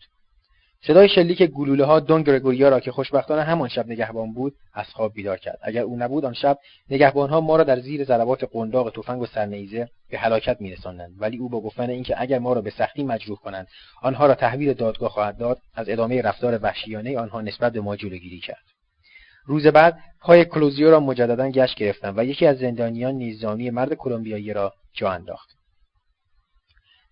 [0.81, 5.13] صدای شلیک گلوله ها دون گرگوریا را که خوشبختانه همان شب نگهبان بود از خواب
[5.13, 5.59] بیدار کرد.
[5.61, 6.57] اگر او نبود آن شب
[6.89, 11.15] نگهبانها ما را در زیر ضربات قنداق تفنگ و سرنیزه به هلاکت میرساندند.
[11.17, 13.67] ولی او با گفتن اینکه اگر ما را به سختی مجروح کنند
[14.01, 18.39] آنها را تحویل دادگاه خواهد داد از ادامه رفتار وحشیانه آنها نسبت به ما جلوگیری
[18.39, 18.63] کرد.
[19.45, 24.53] روز بعد پای کلوزیو را مجددا گشت گرفتم و یکی از زندانیان نیزانی مرد کلمبیایی
[24.53, 25.58] را جا انداخت.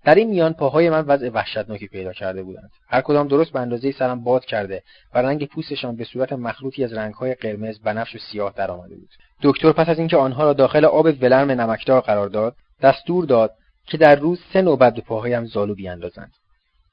[0.07, 2.71] در این میان پاهای من وضع وحشتناکی پیدا کرده بودند.
[2.89, 6.93] هر کدام درست به اندازه سرم باد کرده و رنگ پوستشان به صورت مخلوطی از
[6.93, 9.09] رنگهای قرمز بنفش و سیاه درآمده بود.
[9.41, 13.53] دکتر پس از اینکه آنها را داخل آب ولرم نمکدار قرار داد دستور داد
[13.85, 16.31] که در روز سه نوبت به پاهایم زالو بیاندازند.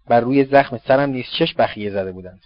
[0.08, 2.40] بر روی زخم سرم نیز شش بخیه زده بودند.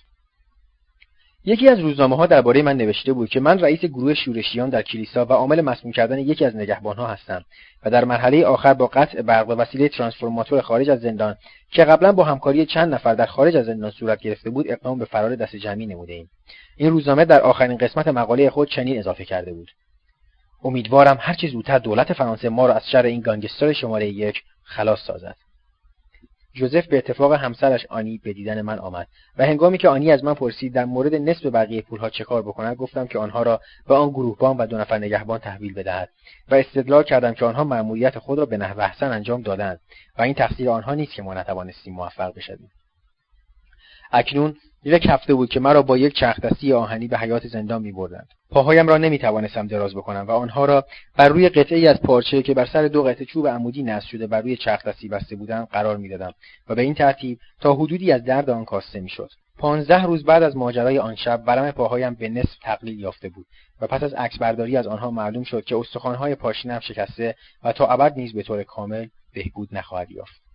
[1.49, 5.25] یکی از روزنامه ها درباره من نوشته بود که من رئیس گروه شورشیان در کلیسا
[5.25, 7.45] و عامل مسموم کردن یکی از نگهبانها هستم
[7.85, 11.37] و در مرحله آخر با قطع برق و وسیله ترانسفورماتور خارج از زندان
[11.71, 15.05] که قبلا با همکاری چند نفر در خارج از زندان صورت گرفته بود اقدام به
[15.05, 16.31] فرار دست جمعی نموده ایم.
[16.77, 19.71] این روزنامه در آخرین قسمت مقاله خود چنین اضافه کرده بود
[20.65, 25.37] امیدوارم هرچه زودتر دولت فرانسه ما را از شر این گانگستر شماره یک خلاص سازد
[26.59, 29.07] جوزف به اتفاق همسرش آنی به دیدن من آمد
[29.39, 32.77] و هنگامی که آنی از من پرسید در مورد نصف بقیه پولها چه کار بکند
[32.77, 36.09] گفتم که آنها را به آن گروهبان و دو نفر نگهبان تحویل بدهد
[36.51, 39.81] و استدلال کردم که آنها مأموریت خود را به نحو احسن انجام دادند
[40.19, 42.71] و این تقصیر آنها نیست که ما نتوانستیم موفق بشویم.
[44.13, 48.29] اکنون یک هفته بود که مرا با یک چرخدستی آهنی به حیات زندان می بردند.
[48.51, 50.85] پاهایم را نمی توانستم دراز بکنم و آنها را
[51.17, 54.41] بر روی قطعه از پارچه که بر سر دو قطعه چوب عمودی نصب شده بر
[54.41, 56.33] روی چرخدستی بسته بودند قرار می‌دادم
[56.69, 60.57] و به این ترتیب تا حدودی از درد آن کاسته می‌شد پانزده روز بعد از
[60.57, 63.47] ماجرای آن شب ورم پاهایم به نصف تقلیل یافته بود
[63.81, 68.13] و پس از عکسبرداری از آنها معلوم شد که استخوانهای پاشنهام شکسته و تا ابد
[68.17, 70.48] نیز به طور کامل بهبود نخواهد یافت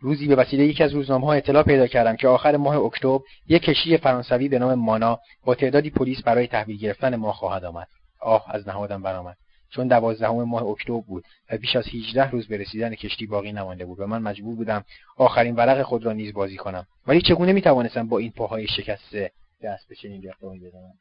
[0.00, 3.18] روزی به وسیله یکی از روزنامه ها اطلاع پیدا کردم که آخر ماه اکتبر
[3.48, 7.88] یک کشتی فرانسوی به نام مانا با تعدادی پلیس برای تحویل گرفتن ما خواهد آمد.
[8.20, 9.36] آه از نهادم برآمد.
[9.70, 13.84] چون دوازدهم ماه اکتبر بود و بیش از 18 روز به رسیدن کشتی باقی نمانده
[13.84, 14.84] بود و من مجبور بودم
[15.16, 16.86] آخرین ورق خود را نیز بازی کنم.
[17.06, 19.30] ولی چگونه می‌توانستم با این پاهای شکسته
[19.62, 20.92] دست به چنین اقدامی بزنم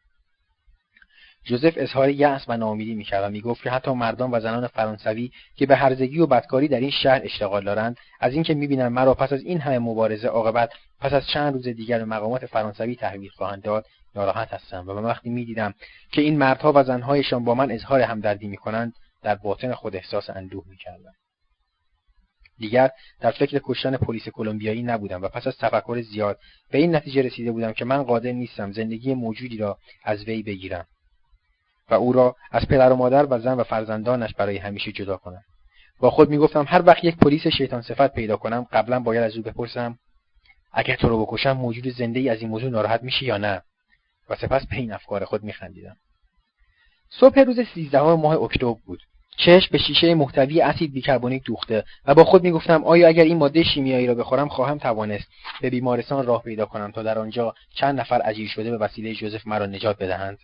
[1.45, 5.65] جوزف اظهار یأس و ناامیدی می‌کرد و می‌گفت که حتی مردان و زنان فرانسوی که
[5.65, 9.43] به هرزگی و بدکاری در این شهر اشتغال دارند از اینکه می‌بینند مرا پس از
[9.43, 13.85] این همه مبارزه عاقبت پس از چند روز دیگر به مقامات فرانسوی تحویل خواهند داد
[14.15, 14.87] ناراحت هستم.
[14.87, 15.73] و به وقتی می‌دیدم
[16.11, 20.63] که این مردها و زنهایشان با من اظهار همدردی می‌کنند در باطن خود احساس اندوه
[20.69, 21.13] می‌کردم.
[22.57, 22.89] دیگر
[23.19, 26.39] در فکر کشتن پلیس کلمبیایی نبودم و پس از تفکر زیاد
[26.71, 30.85] به این نتیجه رسیده بودم که من قادر نیستم زندگی موجودی را از وی بگیرم.
[31.89, 35.41] و او را از پدر و مادر و زن و فرزندانش برای همیشه جدا کنم.
[35.99, 39.43] با خود می‌گفتم هر وقت یک پلیس شیطان صفت پیدا کنم قبلا باید از او
[39.43, 39.97] بپرسم
[40.73, 43.61] اگر تو رو بکشم موجود زنده ای از این موضوع ناراحت میشی یا نه؟
[44.29, 45.95] و سپس به این افکار خود میخندیدم.
[47.09, 48.99] صبح روز سیزدهم ماه اکتبر بود.
[49.37, 53.63] چشم به شیشه محتوی اسید بیکربونیک دوخته و با خود می‌گفتم آیا اگر این ماده
[53.63, 55.27] شیمیایی را بخورم خواهم توانست
[55.61, 59.47] به بیمارستان راه پیدا کنم تا در آنجا چند نفر اجیر شده به وسیله جوزف
[59.47, 60.37] مرا نجات بدهند؟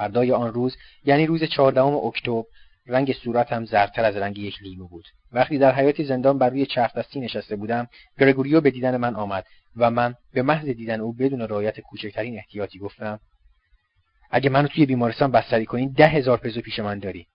[0.00, 2.42] فردای آن روز یعنی روز چهاردهم اکتبر
[2.86, 5.04] رنگ صورتم زردتر از رنگ یک لیمو بود.
[5.32, 9.44] وقتی در حیات زندان بر روی چرخ دستی نشسته بودم گرگوریو به دیدن من آمد
[9.76, 13.20] و من به محض دیدن او بدون رعایت کوچکترین احتیاطی گفتم
[14.30, 17.26] اگه منو توی بیمارستان بستری کنین ده هزار پزو پیش من داری.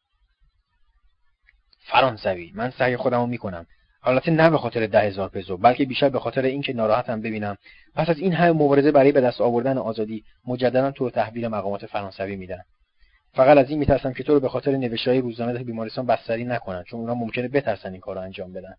[1.80, 3.66] فرانسوی من سعی خودمو می‌کنم.
[4.06, 7.58] البته نه به خاطر ده هزار پزو بلکه بیشتر به خاطر اینکه ناراحتم ببینم.
[7.96, 12.36] پس از این همه مبارزه برای به دست آوردن آزادی مجددا تو تحویل مقامات فرانسوی
[12.36, 12.62] میدن.
[13.34, 17.00] فقط از این میترسم که تو رو به خاطر نوشتهای روزنامه بیمارستان بستری نکنن چون
[17.00, 18.76] اونا ممکنه بترسن این کار رو انجام بدن.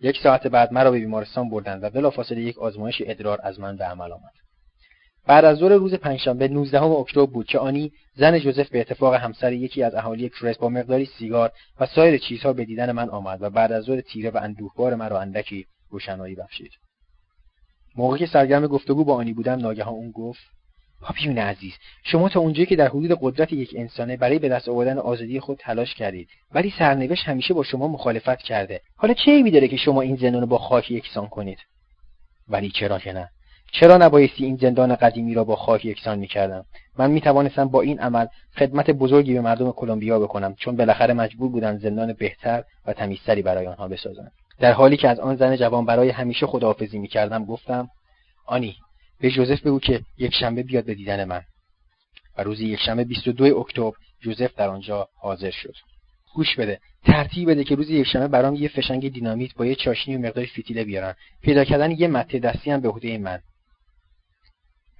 [0.00, 3.84] یک ساعت بعد مرا به بیمارستان بردند و بلافاصله یک آزمایش ادرار از من به
[3.84, 4.32] عمل آمد.
[5.26, 9.52] بعد از ظهر روز پنجشنبه 19 اکتبر بود که آنی زن جوزف به اتفاق همسر
[9.52, 13.50] یکی از اهالی کرس با مقداری سیگار و سایر چیزها به دیدن من آمد و
[13.50, 16.70] بعد از ظهر تیره و اندوهبار مرا اندکی روشنایی بخشید.
[17.96, 20.40] موقعی که سرگرم گفتگو با آنی بودم ناگهان اون گفت
[21.00, 21.72] پاپیون عزیز
[22.04, 25.58] شما تا اونجایی که در حدود قدرت یک انسانه برای به دست آوردن آزادی خود
[25.58, 28.80] تلاش کردید ولی سرنوشت همیشه با شما مخالفت کرده.
[28.96, 31.58] حالا چه ایبی داره که شما این رو با خاک یکسان کنید؟
[32.48, 33.28] ولی چرا که نه؟
[33.72, 36.64] چرا نبایستی این زندان قدیمی را با خاک یکسان می‌کردم؟
[36.98, 38.26] من می‌توانستم با این عمل
[38.56, 43.66] خدمت بزرگی به مردم کلمبیا بکنم چون بالاخره مجبور بودم زندان بهتر و تمیزتری برای
[43.66, 44.32] آنها بسازم.
[44.58, 47.88] در حالی که از آن زن جوان برای همیشه خداحافظی می‌کردم گفتم
[48.46, 48.76] آنی
[49.20, 51.42] به جوزف بگو که یک شنبه بیاد به دیدن من.
[52.38, 55.74] و روز یک شنبه 22 اکتبر جوزف در آنجا حاضر شد.
[56.34, 60.18] گوش بده ترتیب بده که روز یکشنبه برام یه فشنگ دینامیت با یه چاشنی و
[60.18, 61.14] مقدار فیتیله بیارن.
[61.42, 63.40] پیدا کردن یه مته دستی هم به عهده من.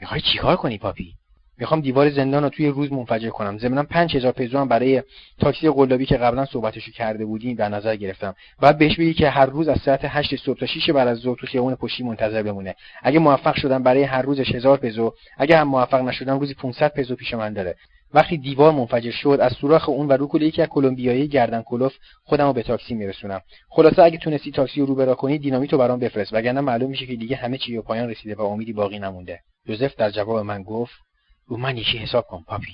[0.01, 1.15] می‌خوای چیکار کنی پاپی؟
[1.59, 3.59] می‌خوام دیوار زندان رو توی روز منفجر کنم.
[3.59, 5.03] ضمنا 5000 پزو هم برای
[5.41, 8.35] تاکسی قلابی که قبلا صحبتشو کرده بودیم در نظر گرفتم.
[8.61, 11.37] بعد بهش بگی که هر روز از ساعت 8 صبح تا 6 بعد از ظهر
[11.37, 12.75] تو خیابون پشتی منتظر بمونه.
[13.03, 17.17] اگه موفق شدم برای هر روزش 1000 پزو اگه هم موفق نشدم روزی 500 پزو
[17.17, 17.77] پیش من داره.
[18.15, 22.47] وقتی دیوار منفجر شد از سوراخ اون و روکول یکی از کلمبیایی گردن کلوف خودم
[22.47, 23.41] رو به تاکسی میرسونم.
[23.69, 26.33] خلاصه اگه تونستی تاکسی رو رو برا کنی دینامیتو برام بفرست.
[26.33, 29.41] وگرنه معلوم میشه که دیگه همه چی به پایان رسیده و امیدی باقی نمونده.
[29.67, 30.95] جوزف در جواب من گفت
[31.47, 32.73] رو من یکی حساب کن پاپی.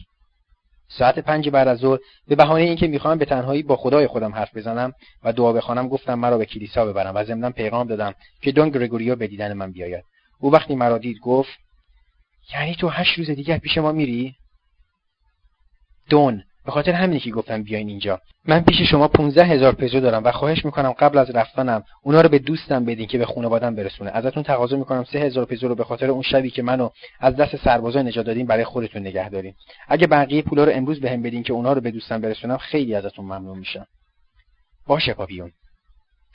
[0.89, 1.99] ساعت پنج بعد از ظهر
[2.29, 4.93] به بهانه اینکه می‌خواهم به تنهایی با خدای خودم حرف بزنم
[5.25, 9.17] و دعا بخوانم گفتم مرا به کلیسا ببرم و ضمنا پیغام دادم که دون گرگوریو
[9.17, 10.05] به دیدن من بیاید.
[10.41, 11.59] او وقتی مرا دید گفت
[12.55, 14.35] یعنی تو هشت روز دیگه پیش ما میری؟
[16.11, 16.43] دون.
[16.67, 18.21] به خاطر همینی که گفتم بیاین اینجا.
[18.45, 22.29] من پیش شما 15 هزار پزو دارم و خواهش می‌کنم قبل از رفتنم اونا رو
[22.29, 24.11] به دوستم بدین که به خانوادم برسونه.
[24.11, 27.57] ازتون تقاضا می‌کنم سه هزار پزو رو به خاطر اون شبی که منو از دست
[27.57, 29.55] سربازا نجات دادین برای خودتون نگه دارین.
[29.89, 33.25] اگه بقیه پولا رو امروز بهم بدین که اونا رو به دوستم برسونم خیلی ازتون
[33.25, 33.87] ممنون میشم.
[34.87, 35.53] باشه پاپیون.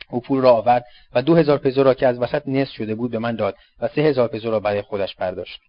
[0.10, 3.12] او پول را آورد و دو هزار پزو را که از وسط نصف شده بود
[3.12, 5.60] به من داد و سه هزار پزو را برای خودش پرداشت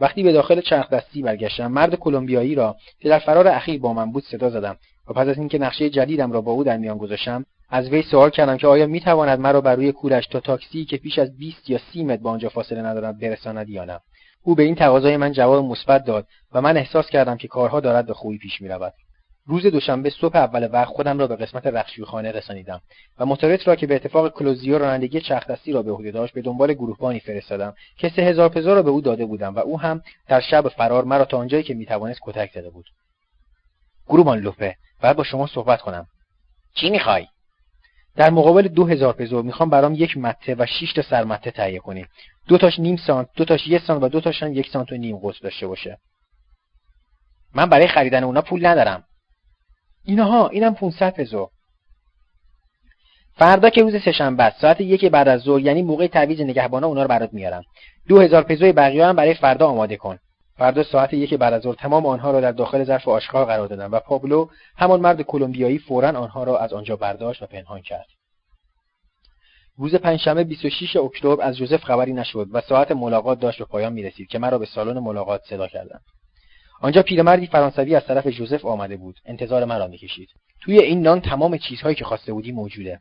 [0.00, 4.12] وقتی به داخل چرخ دستی برگشتم مرد کلمبیایی را که در فرار اخیر با من
[4.12, 4.76] بود صدا زدم
[5.08, 8.30] و پس از اینکه نقشه جدیدم را با او در میان گذاشتم از وی سوال
[8.30, 11.78] کردم که آیا می‌تواند مرا بر روی کولش تا تاکسی که پیش از 20 یا
[11.92, 14.00] 30 متر با آنجا فاصله ندارد برساند یا نه.
[14.42, 18.06] او به این تقاضای من جواب مثبت داد و من احساس کردم که کارها دارد
[18.06, 18.92] به خوبی پیش می‌رود.
[19.50, 22.80] روز دوشنبه صبح اول وقت خودم را به قسمت رخشویخانه رسانیدم
[23.18, 26.72] و موتوریت را که به اتفاق کلوزیو رانندگی چرخدستی را به عهده داشت به دنبال
[26.72, 30.40] گروهبانی فرستادم که سه هزار پزار را به او داده بودم و او هم در
[30.40, 32.86] شب فرار مرا تا آنجایی که می‌توانست کتک زده بود.
[34.08, 36.06] گروهبان لوپه باید با شما صحبت کنم.
[36.74, 37.26] چی می‌خوای؟
[38.16, 42.06] در مقابل دو هزار پزو می‌خوام برام یک مته و شش تا سرمته تهیه کنی.
[42.48, 45.18] دو تاش نیم سانت دو تاش یک سانت و دو تاشن یک سانت و نیم
[45.18, 45.98] قطر داشته باشه.
[47.54, 49.04] من برای خریدن اونا پول ندارم.
[50.04, 51.50] اینها اینم 500 پزو
[53.32, 57.02] فردا که روز سهشنبه است ساعت یک بعد از ظهر یعنی موقع تعویض نگهبانا اونا
[57.02, 57.62] رو برات میارم.
[58.08, 60.18] 2000 پزوی بقیه هم برای فردا آماده کن.
[60.58, 63.92] فردا ساعت یک بعد از ظهر تمام آنها را در داخل ظرف آشغال قرار دادم
[63.92, 68.06] و پابلو همان مرد کلمبیایی فورا آنها را از آنجا برداشت و پنهان کرد.
[69.76, 74.28] روز پنجشنبه 26 اکتبر از جوزف خبری نشد و ساعت ملاقات داشت به پایان می‌رسید
[74.28, 76.00] که مرا به سالن ملاقات صدا کردند.
[76.80, 79.20] آنجا پیرمردی فرانسوی از طرف جوزف آمده بود.
[79.24, 80.28] انتظار مرا می‌کشید.
[80.60, 83.00] توی این نان تمام چیزهایی که خواسته بودی موجوده.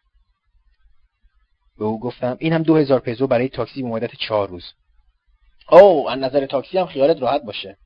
[1.78, 4.64] به او گفتم این هم دو هزار پزو برای تاکسی به مدت چهار روز.
[5.72, 7.78] او از نظر تاکسی هم خیالت راحت باشه.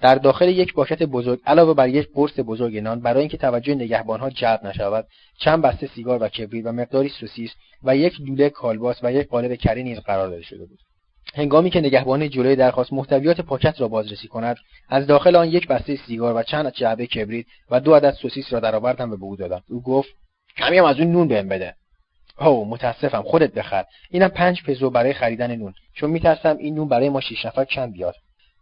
[0.00, 4.30] در داخل یک باکت بزرگ علاوه بر یک قرص بزرگ نان برای اینکه توجه نگهبانها
[4.30, 5.06] جلب نشود
[5.38, 7.50] چند بسته سیگار و کبریت و مقداری سوسیس
[7.82, 10.78] و یک لوله کالباس و یک قالب کره نیز قرار داده شده بود.
[11.34, 14.56] هنگامی که نگهبان جلوی درخواست محتویات پاکت را بازرسی کند
[14.88, 18.60] از داخل آن یک بسته سیگار و چند جعبه کبریت و دو عدد سوسیس را
[18.60, 19.62] درآوردم و به او دادم.
[19.70, 20.08] او گفت
[20.56, 21.74] کمی هم از اون نون بهم بده.
[22.40, 23.84] او متاسفم خودت بخر.
[24.10, 25.74] اینم پنج پزو برای خریدن نون.
[25.94, 28.14] چون میترسم این نون برای ما شیش نفر کم بیاد.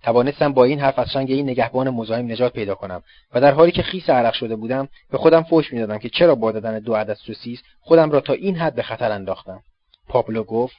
[0.02, 3.02] توانستم با این حرف از این نگهبان مزاحم نجات پیدا کنم
[3.34, 6.52] و در حالی که خیس عرق شده بودم به خودم فوش می‌دادم که چرا با
[6.52, 9.62] دادن دو عدد سوسیس خودم را تا این حد به خطر انداختم.
[10.08, 10.76] پابلو گفت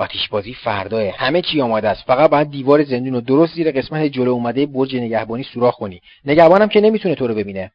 [0.00, 1.08] آتیشبازی فرداه.
[1.16, 2.04] همه چی آماده است.
[2.06, 6.00] فقط باید دیوار زندون رو درست زیر قسمت جلو اومده برج نگهبانی سوراخ کنی.
[6.24, 7.70] نگهبانم که نمی‌تونه تو رو ببینه.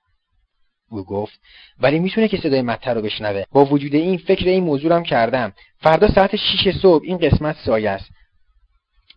[0.91, 1.39] او گفت
[1.79, 3.43] ولی می‌تونه که صدای متر رو بشنوه.
[3.51, 5.53] با وجود این فکر این موضوع هم کردم.
[5.77, 8.09] فردا ساعت 6 صبح این قسمت سایه است.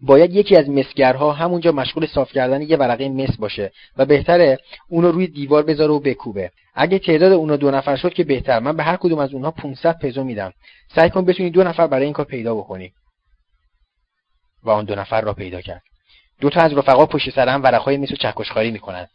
[0.01, 4.59] باید یکی از مسگرها همونجا مشغول صاف کردن یه ورقه مس باشه و بهتره
[4.89, 6.51] اونو روی دیوار بذاره و بکوبه.
[6.75, 8.59] اگه تعداد اونو دو نفر شد که بهتر.
[8.59, 10.53] من به هر کدوم از اونها 500 پزو میدم.
[10.95, 12.93] سعی کن بتونی دو نفر برای این کار پیدا بکنی.
[14.63, 15.83] و آن دو نفر را پیدا کرد.
[16.41, 19.07] دو تا از رفقا پشت سر هم ورقهای مس و چکشخاری می‌کنن.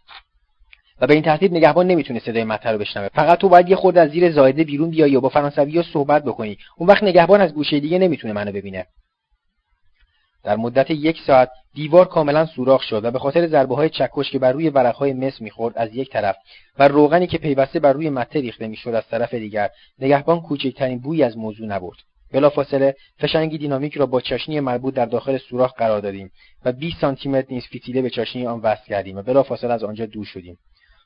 [1.01, 3.07] و به این ترتیب نگهبان نمی‌تونه صدای مطر رو بشنوه.
[3.07, 6.57] فقط تو باید یه خورده از زیر زایده بیرون بیای و با فرانسوی صحبت بکنی.
[6.77, 8.87] اون وقت نگهبان از گوشه دیگه نمی‌تونه منو ببینه.
[10.43, 14.39] در مدت یک ساعت دیوار کاملا سوراخ شد و به خاطر ضربه های چکش که
[14.39, 16.35] بر روی ورقهای مس می‌خورد از یک طرف
[16.79, 21.23] و روغنی که پیوسته بر روی مته ریخته می‌شد از طرف دیگر نگهبان کوچکترین بویی
[21.23, 21.97] از موضوع نبرد.
[22.33, 26.31] بلافاصله فشنگی دینامیک را با چاشنی مربوط در داخل سوراخ قرار دادیم
[26.65, 30.05] و 20 سانتی متر نیز فتیله به چاشنی آن وصل کردیم و بلافاصله از آنجا
[30.05, 30.57] دور شدیم.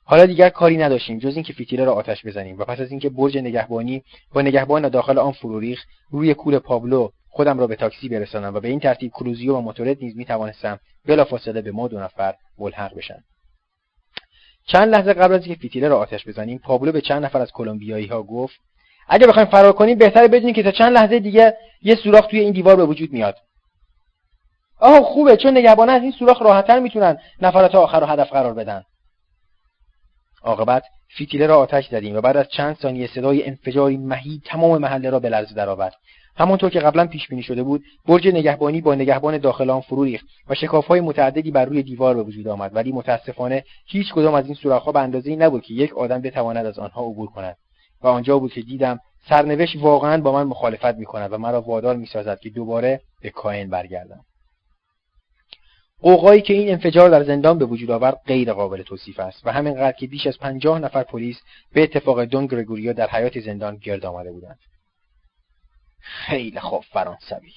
[0.03, 3.38] حالا دیگر کاری نداشتیم جز اینکه فتیله را آتش بزنیم و پس از اینکه برج
[3.38, 4.03] نگهبانی
[4.34, 8.59] با نگهبان داخل آن فرو ریخت روی کول پابلو خودم را به تاکسی برسانم و
[8.59, 13.23] به این ترتیب کروزیو و موتورت نیز می‌توانستم بلافاصله به ما دو نفر ملحق بشن
[14.67, 18.07] چند لحظه قبل از اینکه فتیله را آتش بزنیم پابلو به چند نفر از کلمبیایی
[18.07, 18.59] ها گفت
[19.07, 22.53] اگه بخوایم فرار کنیم بهتره بدونیم که تا چند لحظه دیگه یه سوراخ توی این
[22.53, 23.37] دیوار به وجود میاد.
[24.79, 28.83] آه خوبه چون نگهبانه از این سوراخ راحتتر می‌تونن نفرات آخر رو هدف قرار بدن.
[30.43, 30.83] عاقبت
[31.15, 35.19] فتیله را آتش زدیم و بعد از چند ثانیه صدای انفجاری مهی تمام محله را
[35.19, 35.95] به لرزه درآورد.
[36.38, 40.26] همانطور که قبلا پیش بینی شده بود برج نگهبانی با نگهبان داخل آن فرو ریخت
[40.49, 42.76] و شکافهای متعددی بر روی دیوار به وجود آمد.
[42.76, 46.80] ولی متاسفانه هیچ کدام از این سوراخها به اندازه نبود که یک آدم بتواند از
[46.80, 47.57] آنها عبور کند.
[48.01, 48.99] و آنجا بود که دیدم
[49.30, 54.19] سرنوشت واقعا با من مخالفت می‌کند و مرا وادار می‌سازد که دوباره به کاین برگردم.
[56.01, 59.97] قوقایی که این انفجار در زندان به وجود آورد غیر قابل توصیف است و همینقدر
[59.97, 61.38] که بیش از پنجاه نفر پلیس
[61.73, 64.59] به اتفاق دون گرگوریا در حیات زندان گرد آمده بودند.
[66.07, 67.51] خیلی خوب فرانسوی.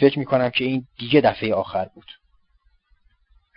[0.00, 2.06] فکر می‌کنم که این دیگه دفعه آخر بود.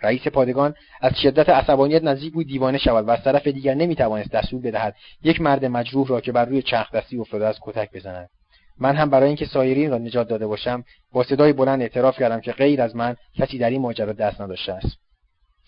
[0.02, 4.60] رئیس پادگان از شدت عصبانیت نزدیک بود دیوانه شود و از طرف دیگر نمی‌توانست دستور
[4.60, 8.28] بدهد یک مرد مجروح را که بر روی چرخ دستی افتاده از کتک بزند.
[8.80, 12.52] من هم برای اینکه سایرین را نجات داده باشم با صدای بلند اعتراف کردم که
[12.52, 14.98] غیر از من کسی در این ماجرا دست نداشته است.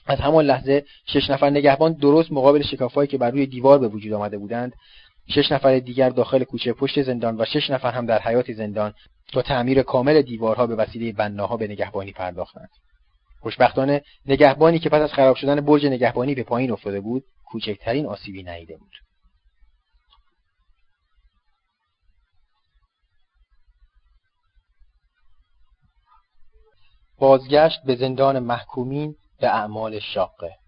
[0.06, 4.12] از همان لحظه شش نفر نگهبان درست مقابل شکافهایی که بر روی دیوار به وجود
[4.12, 4.72] آمده بودند
[5.30, 8.94] شش نفر دیگر داخل کوچه پشت زندان و شش نفر هم در حیات زندان
[9.32, 12.68] تا تعمیر کامل دیوارها به وسیله بناها به نگهبانی پرداختند.
[13.40, 18.42] خوشبختانه نگهبانی که پس از خراب شدن برج نگهبانی به پایین افتاده بود کوچکترین آسیبی
[18.42, 18.92] ندیده بود.
[27.18, 30.59] بازگشت به زندان محکومین به اعمال شاقه.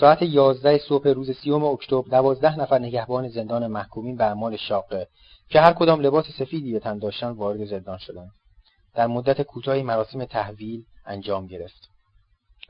[0.00, 5.08] ساعت یازده صبح روز سیوم اکتبر دوازده نفر نگهبان زندان محکومین به اعمال شاقه
[5.48, 8.30] که هر کدام لباس سفیدی به تن داشتند وارد زندان شدند.
[8.94, 11.88] در مدت کوتاهی مراسم تحویل انجام گرفت.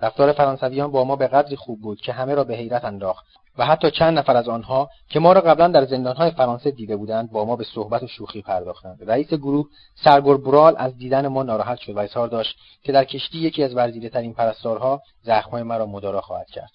[0.01, 3.27] رفتار فرانسویان با ما به قدری خوب بود که همه را به حیرت انداخت
[3.59, 7.31] و حتی چند نفر از آنها که ما را قبلا در زندانهای فرانسه دیده بودند
[7.31, 9.11] با ما به صحبت و شوخی پرداختند.
[9.11, 9.67] رئیس گروه
[10.05, 13.75] سرگور برال از دیدن ما ناراحت شد و اظهار داشت که در کشتی یکی از
[13.75, 16.71] ورزیدهترین پرستارها زخمهای مرا مدارا خواهد کرد.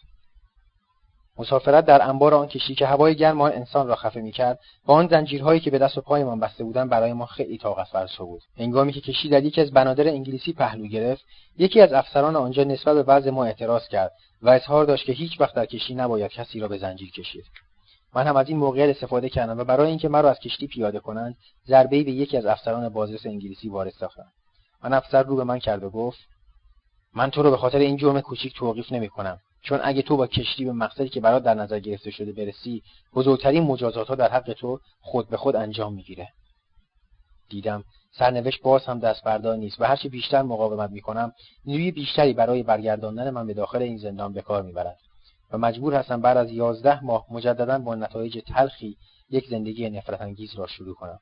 [1.38, 5.07] مسافرت در انبار آن کشتی که هوای گرم آن انسان را خفه می‌کرد با آن
[5.07, 8.41] زنجیرهایی که به دست و پایمان بسته بودند برای ما خیلی طاقت فرسا بود.
[8.57, 11.26] هنگامی که کشتی در یکی از بنادر انگلیسی پهلو گرفت
[11.57, 14.11] یکی از افسران آنجا نسبت به وضع ما اعتراض کرد
[14.41, 17.45] و اظهار داشت که هیچ وقت در کشتی نباید کسی را به زنجیر کشید.
[18.15, 21.38] من هم از این موقعیت استفاده کردم و برای اینکه مرا از کشتی پیاده کنند
[21.68, 24.31] ضربهای به یکی از افسران بازرس انگلیسی وارد ساختم.
[24.81, 26.19] آن افسر رو به من کرد و گفت
[27.14, 29.39] من تو رو به خاطر این جرم کوچیک توقیف نمی‌کنم.
[29.64, 32.84] چون اگه تو با کشتی به مقصدی که برات در نظر گرفته شده برسی
[33.14, 36.30] بزرگترین مجازات ها در حق تو خود به خود انجام می‌گیره.
[37.49, 41.34] دیدم سرنوشت باز هم دست بردار نیست و هرچه بیشتر مقاومت می‌کنم
[41.65, 44.98] نیروی بیشتری برای برگرداندن من به داخل این زندان به کار می‌برد
[45.52, 48.98] و مجبور هستم بعد از یازده ماه مجددا با نتایج تلخی
[49.30, 51.19] یک زندگی نفرت انگیز را شروع کنم.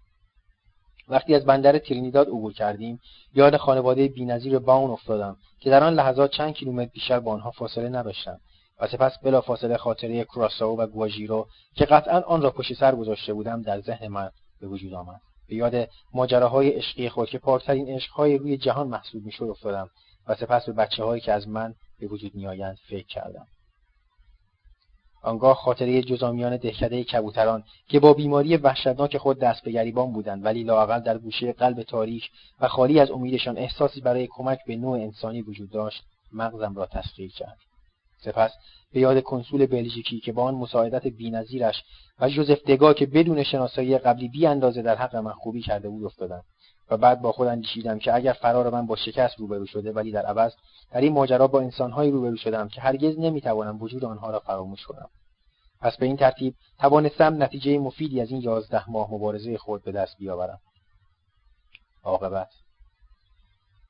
[1.11, 2.99] وقتی از بندر ترینیداد عبور کردیم
[3.33, 7.89] یاد خانواده بینظیر باون افتادم که در آن لحظات چند کیلومتر بیشتر با آنها فاصله
[7.89, 8.37] نداشتم
[8.79, 13.61] و سپس بلافاصله خاطره کراساو و گواژیرو که قطعا آن را پشت سر گذاشته بودم
[13.61, 14.29] در ذهن من
[14.61, 15.21] به وجود آمد.
[15.49, 19.89] به یاد ماجراهای عشقی خود که پاکترین عشقهای روی جهان محسوب می‌شد افتادم
[20.27, 23.47] و سپس به بچه هایی که از من به وجود میآیند فکر کردم.
[25.21, 30.63] آنگاه خاطره جزامیان دهکده کبوتران که با بیماری وحشتناک خود دست به گریبان بودند ولی
[30.63, 32.29] لااقل در گوشه قلب تاریک
[32.59, 36.03] و خالی از امیدشان احساسی برای کمک به نوع انسانی وجود داشت
[36.33, 37.57] مغزم را تسخیر کرد.
[38.23, 38.51] سپس
[38.93, 41.83] به یاد کنسول بلژیکی که با آن مساعدت بینظیرش
[42.19, 46.05] و ژوزف دگا که بدون شناسایی قبلی بی اندازه در حق من خوبی کرده بود
[46.05, 46.43] افتادم.
[46.91, 50.25] و بعد با خود اندیشیدم که اگر فرار من با شکست روبرو شده ولی در
[50.25, 50.53] عوض
[50.91, 55.09] در این ماجرا با انسانهایی روبرو شدم که هرگز نمی‌توانم وجود آنها را فراموش کنم.
[55.81, 60.17] پس به این ترتیب توانستم نتیجه مفیدی از این یازده ماه مبارزه خود به دست
[60.17, 60.59] بیاورم.
[62.03, 62.49] عاقبت.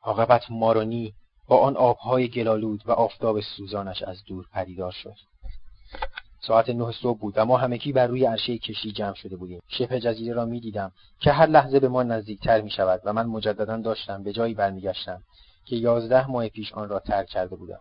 [0.02, 1.14] عاقبت مارونی
[1.48, 5.16] با آن آبهای گلالود و آفتاب سوزانش از دور پدیدار شد.
[6.44, 9.62] ساعت نه صبح بود و ما همگی بر روی عرشه کشتی جمع شده بودیم.
[9.68, 13.78] شبه جزیره را می‌دیدم که هر لحظه به ما نزدیکتر می شود و من مجددا
[13.78, 15.24] داشتم به جایی برمیگشتم
[15.66, 17.80] که یازده ماه پیش آن را ترک کرده بودم.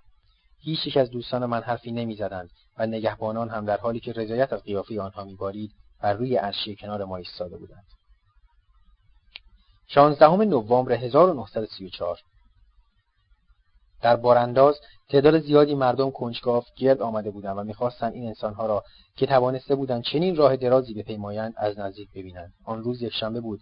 [0.59, 4.62] هیچ یک از دوستان من حرفی نمی‌زدند و نگهبانان هم در حالی که رضایت از
[4.62, 5.70] قیافه آنها میبارید
[6.03, 7.87] بر روی عرشه کنار ما ایستاده بودند.
[9.87, 12.19] شانزدهم نوامبر 1934
[14.03, 18.85] در بارانداز تعداد زیادی مردم کنجکاو گرد آمده بودند و می‌خواستند این انسانها را
[19.17, 22.53] که توانسته بودند چنین راه درازی بپیمایند از نزدیک ببینند.
[22.65, 23.61] آن روز یکشنبه بود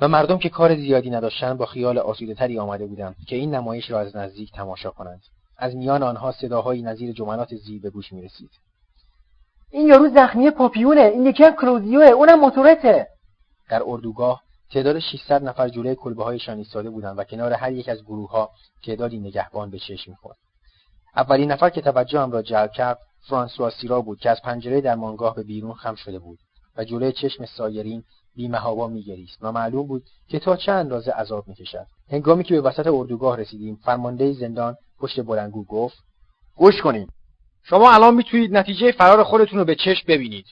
[0.00, 3.90] و مردم که کار زیادی نداشتند با خیال آسوده تری آمده بودند که این نمایش
[3.90, 5.20] را از نزدیک تماشا کنند.
[5.58, 8.50] از میان آنها صداهایی نظیر جملات زیر به گوش می‌رسید.
[9.70, 13.06] این یارو زخمی پاپیونه این یکی هم کلوزیوه اونم موتورته.
[13.68, 18.02] در اردوگاه تعداد 600 نفر جلوی کلبه هایشان ایستاده بودند و کنار هر یک از
[18.02, 18.50] گروه ها
[18.86, 20.36] تعدادی نگهبان به چشم می‌خورد.
[21.16, 22.98] اولین نفر که توجهم را جلب کرد
[23.28, 26.38] فرانسوا سیرا بود که از پنجره در مانگاه به بیرون خم شده بود
[26.76, 28.02] و جلوی چشم سایرین
[28.36, 29.38] بیمهابا میگریست.
[29.40, 31.86] و معلوم بود که تا چه اندازه عذاب می‌کشد.
[32.10, 35.96] هنگامی که به وسط اردوگاه رسیدیم فرمانده زندان پشت بلنگو گفت
[36.56, 37.08] گوش کنید
[37.62, 40.46] شما الان می‌تونید نتیجه فرار خودتون رو به چشم ببینید.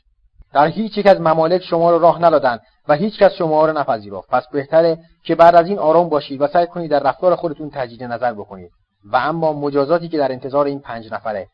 [0.52, 2.58] در هیچ یک از ممالک شما رو راه نلادن
[2.88, 4.28] و هیچ کس شما رو نپذیرفت.
[4.28, 8.02] پس بهتره که بعد از این آرام باشید و سعی کنید در رفتار خودتون تجدید
[8.02, 8.70] نظر بکنید.
[9.04, 11.48] و اما مجازاتی که در انتظار این پنج نفره.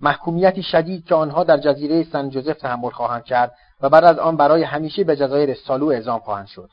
[0.00, 4.36] محکومیتی شدید که آنها در جزیره سن جوزف تحمل خواهند کرد و بعد از آن
[4.36, 6.68] برای همیشه به جزایر سالو اعزام خواهند شد.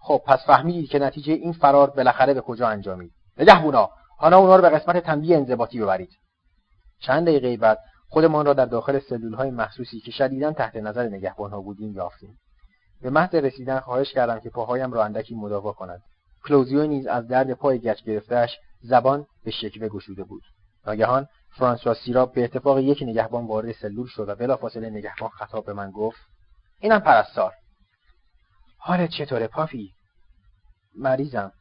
[0.00, 3.12] خب پس فهمیدید که نتیجه این فرار بالاخره به کجا انجامید.
[3.38, 6.10] نگهبونا حالا اونا رو به قسمت تنبیه انضباطی ببرید.
[7.00, 7.78] چند دقیقه بعد
[8.08, 12.38] خودمان را در داخل سلول های محسوسی که شدیدا تحت نظر نگهبانها بودیم یافتیم.
[13.02, 16.02] به محض رسیدن خواهش کردم که پاهایم را اندکی مداوا کند.
[16.44, 20.42] کلوزیو نیز از درد پای گچ گرفتهاش زبان به شکوه گشوده بود.
[20.86, 25.72] ناگهان فرانسوا سیراب به اتفاق یک نگهبان وارد سلول شد و بلافاصله نگهبان خطاب به
[25.72, 26.20] من گفت
[26.80, 27.52] اینم پرستار.
[28.78, 29.92] حالت چطوره پافی؟
[30.96, 31.52] مریضم.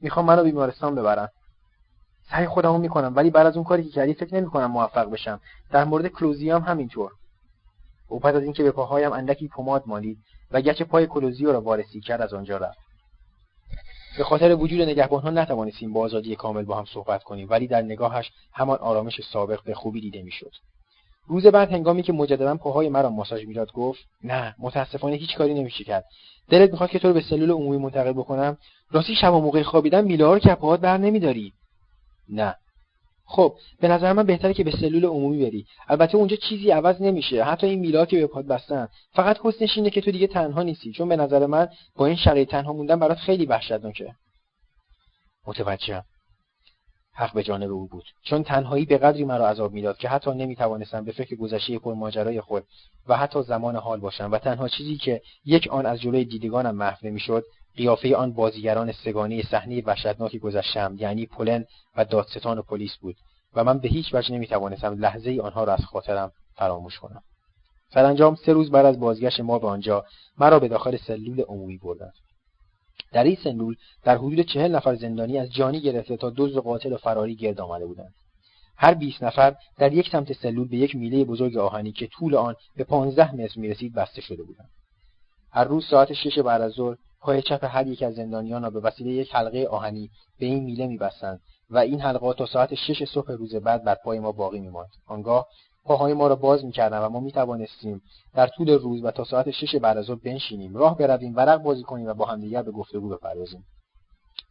[0.00, 1.28] می‌خوام منو بیمارستان ببرن.
[2.30, 5.40] سعی خودمو می‌کنم ولی بعد از اون کاری که کردی فکر نمی‌کنم موفق بشم.
[5.70, 7.12] در مورد کلوزیو هم همینطور.
[8.08, 10.18] او پس از اینکه به پاهایم اندکی پماد مالید
[10.50, 12.78] و گچ پای کلوزیو را وارسی کرد از آنجا رفت.
[14.18, 18.30] به خاطر وجود نگهبانها نتوانستیم با آزادی کامل با هم صحبت کنیم ولی در نگاهش
[18.52, 20.52] همان آرامش سابق به خوبی دیده می‌شد.
[21.26, 25.84] روز بعد هنگامی که مجددا پاهای مرا ماساژ می‌داد گفت نه متاسفانه هیچ کاری نمیشه
[25.84, 26.04] کرد.
[26.48, 28.56] دلت می‌خواد که تو رو به سلول عمومی منتقل بکنم؟
[28.90, 31.52] راستی شب و موقع خوابیدن میله رو که پاهات بر نمیداری.
[32.28, 32.54] نه.
[33.30, 35.66] خب به نظر من بهتره که به سلول عمومی بری.
[35.88, 37.44] البته اونجا چیزی عوض نمیشه.
[37.44, 38.88] حتی این میلا که به پاد بستن.
[39.12, 40.92] فقط حسنش اینه که تو دیگه تنها نیستی.
[40.92, 44.14] چون به نظر من با این شرایط تنها موندن برات خیلی وحشتناکه.
[45.46, 46.04] متوجهم.
[47.14, 48.04] حق به جانب او بود.
[48.24, 52.40] چون تنهایی به قدری مرا عذاب می‌داد که حتی نمی‌توانستم به فکر گذشته پر ماجرای
[52.40, 52.64] خود
[53.08, 57.06] و حتی زمان حال باشم و تنها چیزی که یک آن از جلوی دیدگانم محو
[57.06, 57.44] نمی‌شد
[57.76, 61.64] قیافه آن بازیگران سگانه صحنه وحشتناکی گذشتم یعنی پلن
[61.96, 63.16] و دادستان و پلیس بود
[63.54, 67.22] و من به هیچ وجه نمی‌توانستم لحظه ای آنها را از خاطرم فراموش کنم.
[67.94, 70.04] سرانجام سه روز بعد از بازگشت ما به آنجا
[70.38, 72.12] مرا به داخل سلول عمومی بردند.
[73.12, 76.92] در این سلول در حدود چهل نفر زندانی از جانی گرفته تا دزد و قاتل
[76.92, 78.14] و فراری گرد آمده بودند.
[78.76, 82.54] هر 20 نفر در یک سمت سلول به یک میله بزرگ آهنی که طول آن
[82.76, 84.70] به 15 متر می‌رسید بسته شده بودند.
[85.52, 88.80] هر روز ساعت شش بعد از ظهر پای چپ هر یک از زندانیان را به
[88.80, 91.40] وسیله یک حلقه آهنی به این میله میبستند
[91.70, 94.90] و این حلقات تا ساعت شش صبح روز بعد بر پای ما باقی میماند.
[95.06, 95.46] آنگاه
[95.84, 98.02] پاهای ما را باز می‌کردند و ما می‌توانستیم
[98.34, 101.82] در طول روز و تا ساعت شش بعد از ظهر بنشینیم راه برویم ورق بازی
[101.82, 103.64] کنیم و با همدیگر به گفتگو بپردازیم.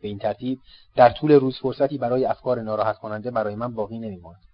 [0.02, 0.60] به این ترتیب
[0.96, 4.49] در طول روز فرصتی برای افکار ناراحت کننده برای من باقی نمیماند.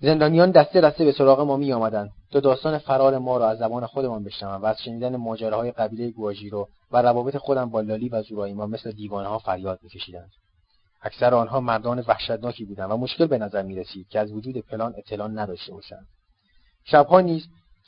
[0.00, 3.86] زندانیان دسته دسته به سراغ ما می آمدند تا داستان فرار ما را از زبان
[3.86, 8.66] خودمان بشنوم و از شنیدن ماجراهای قبیله گواژیرو و روابط خودم با لالی و ما
[8.66, 10.30] مثل دیوانه ها فریاد میکشیدند.
[11.02, 14.94] اکثر آنها مردان وحشتناکی بودند و مشکل به نظر می رسید که از وجود پلان
[14.96, 16.06] اطلاع نداشته باشند.
[16.84, 17.46] شبها نیز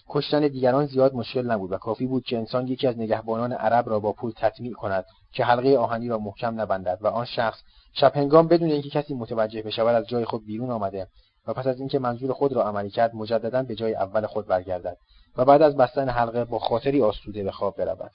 [0.08, 4.00] کشتن دیگران زیاد مشکل نبود و کافی بود که انسان یکی از نگهبانان عرب را
[4.00, 7.58] با پول تطمیع کند که حلقه آهنی را محکم نبندد و آن شخص
[7.92, 11.06] شب هنگام بدون اینکه کسی متوجه بشود از جای خود بیرون آمده
[11.46, 14.96] و پس از اینکه منظور خود را عملی کرد مجددا به جای اول خود برگردد
[15.36, 18.10] و بعد از بستن حلقه با خاطری آسوده به خواب برود.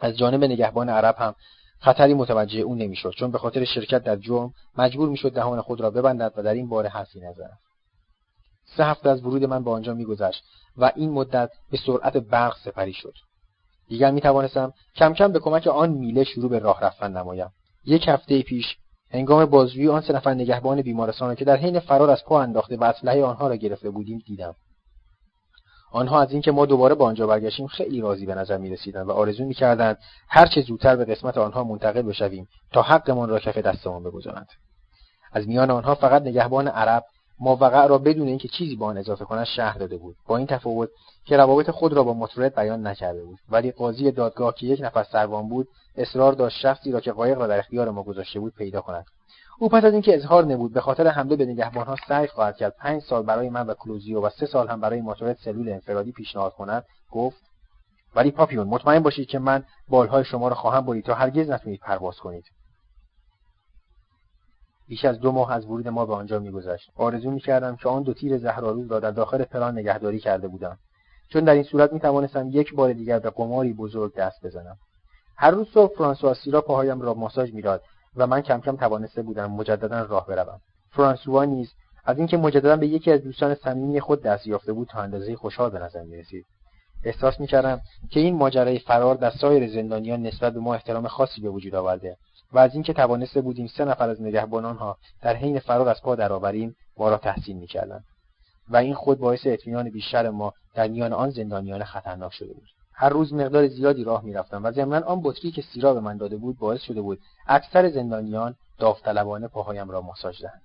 [0.00, 1.34] از جانب نگهبان عرب هم
[1.78, 5.90] خطری متوجه او نمی‌شد چون به خاطر شرکت در جرم مجبور می‌شد دهان خود را
[5.90, 7.58] ببندد و در این باره حرفی نزند.
[8.76, 10.44] سه هفته از ورود من به آنجا میگذشت
[10.76, 13.14] و این مدت به سرعت برق سپری شد.
[13.88, 17.50] دیگر می توانستم کم کم به کمک آن میله شروع به راه رفتن نمایم.
[17.84, 18.76] یک هفته پیش
[19.16, 22.76] هنگام بازجویی آن سه نفر نگهبان بیمارستان را که در حین فرار از پا انداخته
[22.76, 24.54] و اسلحه آنها را گرفته بودیم دیدم.
[25.92, 29.12] آنها از اینکه ما دوباره به آنجا برگشتیم خیلی راضی به نظر می رسیدند و
[29.12, 29.98] آرزو می کردند
[30.28, 34.48] هر چه زودتر به قسمت آنها منتقل بشویم تا حقمان را کف دستمان بگذارند.
[35.32, 37.04] از میان آنها فقط نگهبان عرب
[37.40, 40.16] ماوقع را بدون اینکه چیزی به آن اضافه کند شهر داده بود.
[40.26, 40.88] با این تفاوت
[41.24, 43.38] که روابط خود را با مطرد بیان نکرده بود.
[43.48, 47.46] ولی قاضی دادگاه که یک نفر سروان بود اصرار داشت شخصی را که قایق را
[47.46, 49.06] در اختیار ما گذاشته بود پیدا کند.
[49.58, 53.02] او پس از اینکه اظهار نمود به خاطر حمله به نگهبانها سعی خواهد کرد پنج
[53.02, 56.84] سال برای من و کلوزیو و سه سال هم برای ماتورت سلول انفرادی پیشنهاد کند
[57.10, 57.42] گفت
[58.16, 62.16] ولی پاپیون مطمئن باشید که من بالهای شما را خواهم برید تا هرگز نتونید پرواز
[62.16, 62.44] کنید.
[64.88, 66.90] بیش از دو ماه از ورود ما به آنجا میگذشت.
[66.96, 70.78] آرزو می‌کردم که آن دو تیر زهرآلود را در داخل پلان نگهداری کرده بودم.
[71.32, 74.76] چون در این صورت می‌توانستم یک بار دیگر به قماری بزرگ دست بزنم.
[75.36, 77.82] هر روز صبح فرانسوا سیرا پاهایم را ماساژ می‌داد
[78.16, 80.60] و من کم کم توانسته بودم مجددا راه بروم.
[80.90, 81.72] فرانسوا نیز
[82.04, 85.70] از اینکه مجددا به یکی از دوستان صمیمی خود دست یافته بود تا اندازه خوشحال
[85.70, 86.46] به نظر می‌رسید.
[87.04, 87.80] احساس می‌کردم
[88.10, 92.16] که این ماجرای فرار در سایر زندانیان نسبت به ما احترام خاصی به وجود آورده.
[92.52, 96.14] و از اینکه توانسته بودیم سه نفر از نگهبانان ها در حین فرار از پا
[96.14, 98.04] درآوریم ما را تحسین می‌کردند.
[98.68, 102.68] و این خود باعث اطمینان بیشتر ما در میان آن زندانیان خطرناک شده بود.
[102.92, 106.36] هر روز مقدار زیادی راه می‌رفتم و ضمنا آن بطری که سیرا به من داده
[106.36, 110.62] بود باعث شده بود اکثر زندانیان داوطلبانه پاهایم را ماساژ دهند.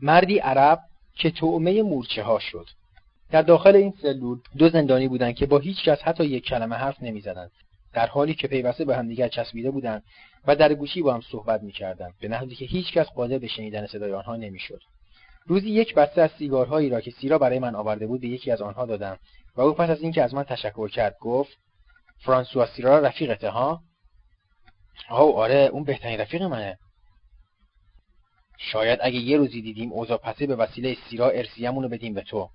[0.00, 0.80] مردی عرب
[1.14, 2.66] که طعمه مورچه ها شد.
[3.30, 7.02] در داخل این سلول دو زندانی بودند که با هیچ کس حتی یک کلمه حرف
[7.02, 7.50] نمی‌زدند.
[7.92, 10.02] در حالی که پیوسته به همدیگر چسبیده بودند
[10.46, 13.86] و در گوشی با هم صحبت می‌کردند به نحوی که هیچ کس قادر به شنیدن
[13.86, 14.80] صدای آنها نمی‌شد.
[15.46, 18.62] روزی یک بسته از سیگارهایی را که سیرا برای من آورده بود به یکی از
[18.62, 19.18] آنها دادم
[19.56, 21.58] و او پس از اینکه از من تشکر کرد گفت
[22.18, 23.82] فرانسوا سیرا رفیقته ها؟
[25.08, 26.78] آه آره اون بهترین رفیق منه.
[28.58, 32.50] شاید اگه یه روزی دیدیم اوضاع پسه به وسیله سیرا ارسیه‌مون رو بدیم به تو.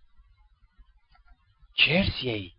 [1.73, 2.51] چه ارسیه ای؟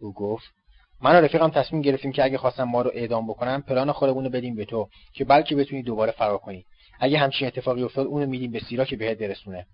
[0.00, 0.57] او گفت
[1.00, 4.30] من و رفیقم تصمیم گرفتیم که اگه خواستم ما رو اعدام بکنن پلان خودمون رو
[4.30, 6.64] بدیم به تو که بلکه بتونی دوباره فرار کنی.
[7.00, 9.66] اگه همچین اتفاقی افتاد اونو میدیم به سیرا که بهت برسونه.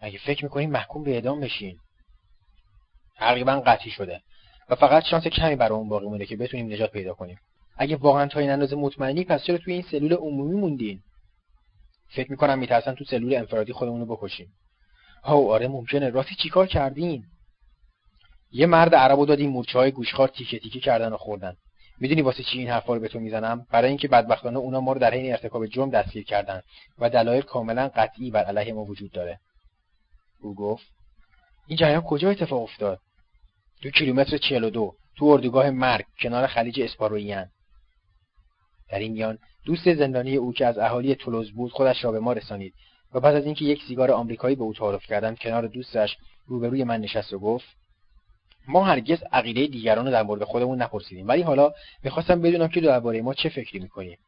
[0.00, 1.76] اگه فکر می‌کنیم محکوم به اعدام بشین.
[3.16, 4.20] تقریبا قطعی شده.
[4.68, 7.38] و فقط شانس کمی برامون باقی مونده که بتونیم نجات پیدا کنیم.
[7.76, 11.00] اگه واقعا تا این اندازه مطمئنی پس چرا توی این سلول عمومی موندین؟
[12.08, 14.52] فکر می‌کنم میترسن تو سلول انفرادی خودمون رو بکشیم.
[15.24, 16.10] ها آره ممکنه.
[16.10, 17.24] راستی چیکار کردین؟
[18.52, 19.92] یه مرد عربو دادیم مورچه های
[20.34, 21.54] تیکه تیکه کردن و خوردن.
[22.00, 25.00] می‌دونی واسه چی این حرفا رو به تو می‌زنم؟ برای اینکه بدبختانه اونا ما رو
[25.00, 26.62] در حین ارتکاب جرم دستگیر کردن
[26.98, 29.40] و دلایل کاملا قطعی بر علیه ما وجود داره.
[30.42, 30.86] او گفت
[31.66, 32.98] این جریان کجا اتفاق افتاد؟
[33.82, 37.46] دو کیلومتر 42 تو اردوگاه مرگ کنار خلیج اسپارویان
[38.90, 42.32] در این میان دوست زندانی او که از اهالی تولوز بود خودش را به ما
[42.32, 42.74] رسانید
[43.14, 46.16] و پس از اینکه یک سیگار آمریکایی به او تعارف کردند کنار دوستش
[46.46, 47.66] روبروی من نشست و گفت
[48.68, 51.28] ما هرگز عقیده دیگران رو در مورد خودمون نپرسیدیم.
[51.28, 51.72] ولی حالا
[52.04, 54.18] می‌خواستم بدونم که درباره ما چه فکری می‌کنیم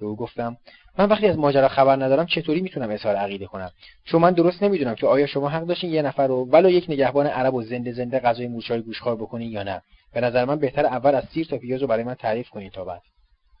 [0.00, 0.56] به او گفتم
[0.98, 3.70] من وقتی از ماجرا خبر ندارم چطوری می‌تونم اظهار عقیده کنم؟
[4.04, 7.26] چون من درست نمی‌دونم که آیا شما حق داشتین یه نفر رو ولو یک نگهبان
[7.26, 9.82] عرب و زنده زنده غذای موشای گوشخوار بکنین یا نه.
[10.14, 12.84] به نظر من بهتر اول از سیر تا پیاز رو برای من تعریف کنین تا
[12.84, 13.02] بعد.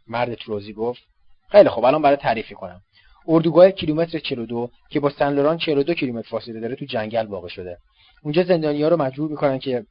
[0.06, 1.02] مرد تروزی گفت
[1.48, 2.80] خیلی خب الان برای تعریف کنم.
[3.28, 7.78] اردوگاه کیلومتر 42 که با سن لوران 42 کیلومتر فاصله داره تو جنگل واقع شده.
[8.26, 9.86] اونجا زندانیا رو مجبور می‌کنن که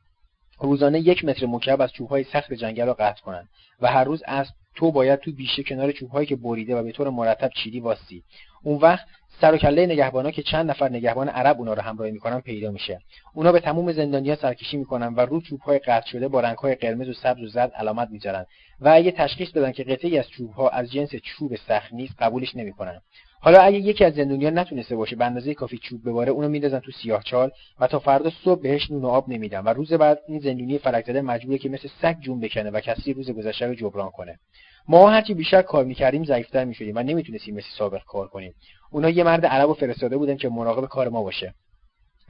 [0.60, 3.48] روزانه یک متر مکعب از چوبهای سخت جنگل رو قطع کنن
[3.82, 7.10] و هر روز از تو باید تو بیشه کنار چوبهایی که بریده و به طور
[7.10, 8.24] مرتب چیدی واستی.
[8.64, 9.06] اون وقت
[9.41, 12.99] سر و کله نگهبانا که چند نفر نگهبان عرب اونا رو همراهی می‌کنن پیدا میشه.
[13.34, 17.14] اونا به تموم زندانیا سرکشی می‌کنن و رو چوبهای قطع شده با رنگهای قرمز و
[17.14, 18.45] سبز و زرد علامت می‌ذارن.
[18.82, 23.02] و اگه تشخیص بدن که قطعی از چوبها از جنس چوب سخت نیست قبولش نمی‌کنن.
[23.40, 26.91] حالا اگه یکی از زندونیان نتونسته باشه به اندازه کافی چوب بباره اونو میندازن تو
[26.91, 31.22] سیاهچال و تا فردا صبح بهش نون آب نمیدن و روز بعد این زندونی زده
[31.22, 34.40] مجبوره که مثل سگ جون بکنه و کسی روز گذشته رو جبران کنه.
[34.88, 38.53] ما هرچی بیشتر کار می‌کردیم ضعیفتر می‌شدیم و نمی‌تونستیم مثل سابق کار کنیم.
[38.91, 41.53] اونا یه مرد عرب و فرستاده بودن که مراقب کار ما باشه.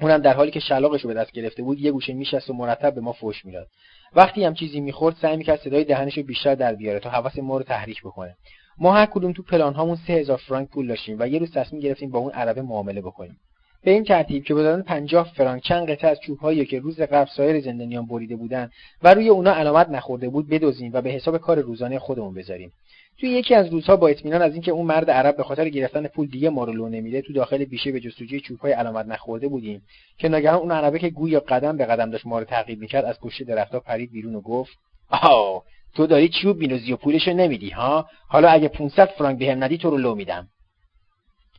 [0.01, 2.95] اونم در حالی که شلاقش رو به دست گرفته بود یه گوشه میشست و مرتب
[2.95, 3.67] به ما فوش می‌داد.
[4.15, 7.57] وقتی هم چیزی می‌خورد سعی می‌کرد صدای دهنش رو بیشتر در بیاره تا حواس ما
[7.57, 8.35] رو تحریک بکنه.
[8.77, 11.81] ما هر کدوم تو پلان هامون سه هزار فرانک پول داشتیم و یه روز تصمیم
[11.81, 13.37] گرفتیم با اون عربه معامله بکنیم.
[13.83, 17.29] به این ترتیب که با دادن 50 فرانک چند قطعه از چوبهایی که روز قبل
[17.37, 18.69] سایر زندانیان بریده بودن
[19.03, 22.71] و روی اونا علامت نخورده بود بدوزیم و به حساب کار روزانه خودمون بذاریم.
[23.17, 26.27] توی یکی از روزها با اطمینان از اینکه اون مرد عرب به خاطر گرفتن پول
[26.27, 29.81] دیگه ما رو لو نمیده تو داخل بیشه به جستجوی چوبهای علامت نخورده بودیم
[30.17, 33.19] که ناگهان اون عربه که گویا قدم به قدم داشت ما رو تعقیب می‌کرد از
[33.19, 34.77] پشت درختها پرید بیرون و گفت
[35.09, 35.63] آه
[35.95, 39.89] تو داری چوب مینوزی و پولشو نمیدی ها؟ حالا اگه 500 فرانک بهم ندی تو
[39.89, 40.47] رو لو میدم.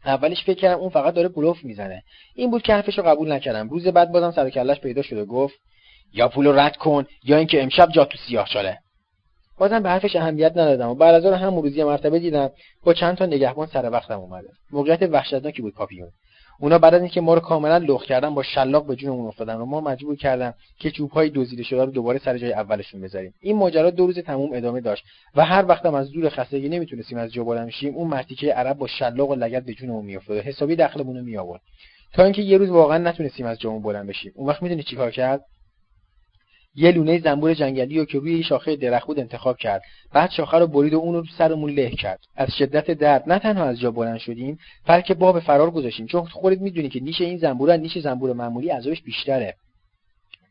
[0.04, 2.02] اولش فکر کردم اون فقط داره بلوف می‌زنه.
[2.34, 3.68] این بود که حرفش رو قبول نکردم.
[3.68, 5.54] روز بعد بازم سر کلش پیدا شد و گفت
[6.12, 8.78] یا پولو رد کن یا اینکه امشب جا تو سیاه شاله
[9.58, 12.50] بازم به حرفش اهمیت ندادم و بعد از هم روزی مرتبه دیدم
[12.84, 14.48] با چند تا نگهبان سر وقتم اومده.
[14.70, 16.08] موقعیت وحشتناکی بود پاپیون
[16.60, 19.64] اونا بعد از اینکه ما رو کاملا لخ کردن با شلاق به جونمون افتادن و
[19.64, 23.34] ما مجبور کردن که چوبهای دزدیده شده رو دوباره سر جای اولشون بذاریم.
[23.40, 25.04] این ماجرا دو روز تموم ادامه داشت
[25.34, 28.86] و هر وقتم از دور خستگی نمی‌تونستیم از جا بلند شیم اون مرتیکه عرب با
[28.86, 31.60] شلاق و لگد به جونمون میافتاد حسابی دخلمون رو میآورد.
[32.14, 34.32] تا اینکه یه روز واقعا نتونستیم از جامون بلند بشیم.
[34.34, 35.44] اون وقت می‌دونی چیکار کرد؟
[36.76, 39.82] یه لونه زنبور جنگلی رو که روی شاخه درخت بود انتخاب کرد.
[40.12, 42.20] بعد شاخه رو برید و اون رو سرمون له کرد.
[42.36, 43.24] از شدت درد.
[43.26, 46.06] نه تنها از جا بلند شدیم بلکه باب فرار گذاشتیم.
[46.06, 49.54] چون خودت می‌دونی که نیش این زنبور نیش زنبور معمولی عذابش بیشتره.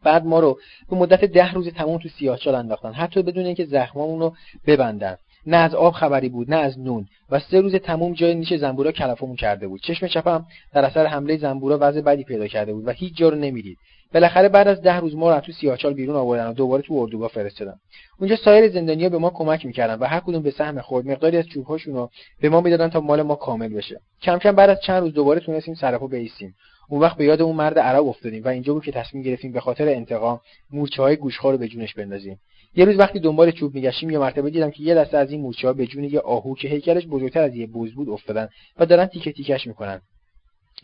[0.04, 2.94] بعد ما رو به مدت ده روز تمام تو سیاهچال انداختن.
[2.94, 4.34] حتی بدون اینکه زخمامون رو
[4.68, 5.16] ببندن.
[5.48, 7.08] نه از آب خبری بود نه از نون.
[7.30, 9.82] و سه روز تموم جای نیش زنبورا کلافمون کرده بود.
[9.82, 13.38] چشم چپم در اثر حمله زنبورا وضع بدی پیدا کرده بود و هیچ جا رو
[13.38, 13.78] نمی‌دید.
[14.14, 17.30] بالاخره بعد از ده روز ما رو تو سیاهچال بیرون آوردن و دوباره تو اردوگاه
[17.30, 17.76] فرستادن.
[18.20, 21.48] اونجا سایر زندانیا به ما کمک می‌کردن و هر کدوم به سهم خود مقداری از
[21.48, 22.10] چوبهاشون رو
[22.42, 24.02] به ما می‌دادن تا مال ما کامل بشه.
[24.22, 26.56] کم کم بعد از چند روز دوباره تونستیم سرپا بیستیم.
[26.90, 29.60] اون وقت به یاد اون مرد عرب افتادیم و اینجا بود که تصمیم گرفتیم به
[29.60, 30.40] خاطر انتقام
[30.72, 32.40] مورچه های گوشخوار رو به جونش بندازیم.
[32.76, 35.68] یه روز وقتی دنبال چوب میگشتیم یه مرتبه دیدم که یه دسته از این مورچه
[35.68, 39.06] ها به جون یه آهو که هیکلش بزرگتر از یه بز بود افتادن و دارن
[39.06, 40.02] تیکه تیکش می‌کنن.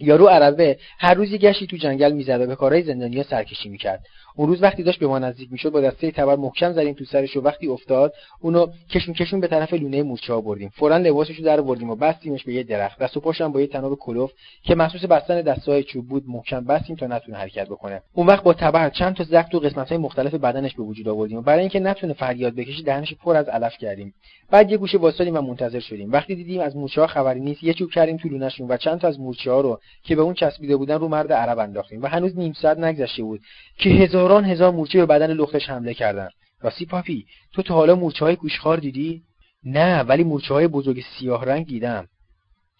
[0.02, 4.06] یارو عربه هر روز گشتی تو جنگل می‌زد و به کارهای زندانیا سرکشی می‌کرد.
[4.36, 7.38] اون روز وقتی داشت به ما نزدیک می‌شد با دسته تبر محکم زدیم تو سرش
[7.38, 10.70] و وقتی افتاد اونو کشون کشون به طرف لونه مورچه ها بردیم.
[10.70, 12.99] فورا لباسش رو در بردیم و بستیمش به یه درخت.
[12.99, 14.32] دست و پاشم با یه تناب کلوف
[14.64, 18.02] که مخصوص بستن دستای چوب بود محکم بستیم تا نتونه حرکت بکنه.
[18.14, 21.41] اون وقت با تبر چند تا زخم تو قسمت مختلف بدنش به وجود آوردیم و
[21.41, 24.14] برای اینکه نتونه فریاد بکشه دهنش پر از علف کردیم.
[24.52, 26.12] بعد یه گوشه واسادیم و منتظر شدیم.
[26.12, 29.08] وقتی دیدیم از مورچه ها خبری نیست یه چوب کردیم تو لونهشون و چند تا
[29.08, 32.38] از مورچه ها رو که به اون چسبیده بودن رو مرد عرب انداختیم و هنوز
[32.38, 33.41] نیم ساعت نگذشته بود
[33.78, 33.90] که
[34.22, 36.30] هزاران هزار مورچه به بدن لختش حمله کردن.
[36.61, 39.22] راستی پاپی تو تا حالا مورچه های گوشخوار دیدی؟
[39.64, 42.07] نه ولی مورچه های بزرگ سیاه رنگ دیدم.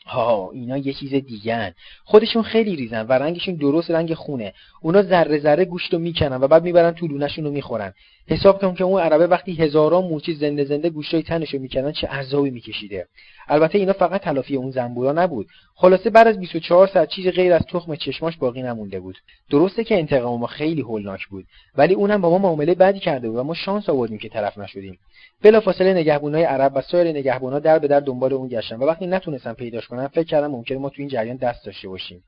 [0.06, 1.74] ها اینا یه چیز دیگن
[2.04, 4.54] خودشون خیلی ریزن و رنگشون درست رنگ خونه.
[4.82, 7.94] اونا ذره ذره گوشت رو می‌کنن و بعد می‌برن تو رو می‌خورن.
[8.32, 12.50] حساب کن که اون عربه وقتی هزاران مورچه زنده زنده گوشتای تنشو می‌کنن چه عذابی
[12.50, 13.08] میکشیده.
[13.48, 15.48] البته اینا فقط تلافی اون زنبورا نبود.
[15.76, 19.18] خلاصه بعد از 24 ساعت چیز غیر از تخم چشماش باقی نمونده بود.
[19.50, 21.46] درسته که انتقام ما خیلی هولناک بود
[21.76, 25.00] ولی اونم با ما معامله بدی کرده بود و ما شانس آوردیم که طرف نشدیم.
[25.44, 29.54] بلافاصله نگهبونای عرب و سایر نگهبونا در به در دنبال اون گشتن و وقتی نتونستن
[29.54, 32.24] پیداش کنن فکر کردم ممکنه ما تو این جریان دست داشته باشیم.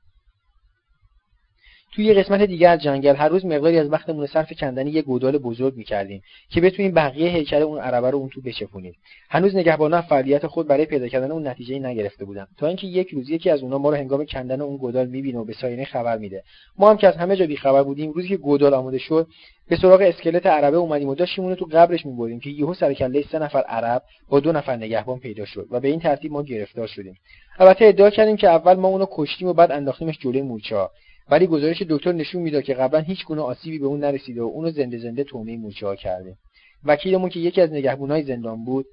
[1.94, 5.38] توی یه قسمت دیگه از جنگل هر روز مقداری از وقتمون صرف کندن یه گودال
[5.38, 8.94] بزرگ می‌کردیم که بتونیم بقیه هیکل اون عربه رو اون تو بچپونیم.
[9.30, 12.46] هنوز نگهبانا فعالیت خود برای پیدا کردن اون نتیجه نگرفته بودن.
[12.58, 15.44] تا اینکه یک روز یکی از اونها ما رو هنگام کندن اون گودال می‌بینه و
[15.44, 16.42] به ساینه خبر میده.
[16.78, 19.26] ما هم که از همه جا بیخبر بودیم روزی که گودال آماده شد
[19.68, 23.22] به سراغ اسکلت عربه اومدیم و داشتیم اونو تو قبرش میبردیم که یهو سر کله
[23.22, 26.86] سه نفر عرب با دو نفر نگهبان پیدا شد و به این ترتیب ما گرفتار
[26.86, 27.18] شدیم.
[27.58, 30.90] البته ادعا کردیم که اول ما اونو کشتیم و بعد انداختیمش جلوی مورچه‌ها.
[31.30, 34.70] ولی گزارش دکتر نشون می‌داد که قبلا هیچ گونه آسیبی به اون نرسیده و اونو
[34.70, 36.36] زنده زنده تومه مورچه ها کرده.
[36.84, 38.86] وکیلمون که یکی از نگهبونای زندان بود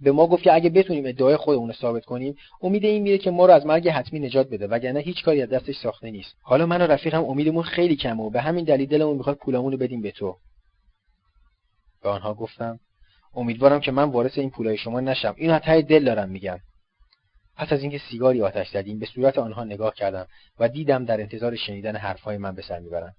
[0.00, 3.30] به ما گفت که اگه بتونیم ادعای خودمون رو ثابت کنیم امید این میره که
[3.30, 6.34] ما رو از مرگ حتمی نجات بده وگرنه هیچ کاری از دستش ساخته نیست.
[6.42, 9.78] حالا من و رفیقم امیدمون خیلی کمه و به همین دلیل دلمون می‌خواد پولمون رو
[9.78, 10.36] بدیم به تو.
[12.02, 12.78] به آنها گفتم
[13.34, 15.34] امیدوارم که من وارث این پولای شما نشم.
[15.38, 16.58] اینو از دل دارم میگم.
[17.56, 20.26] پس از اینکه سیگاری آتش زدیم به صورت آنها نگاه کردم
[20.58, 23.16] و دیدم در انتظار شنیدن حرفهای من به سر می‌برند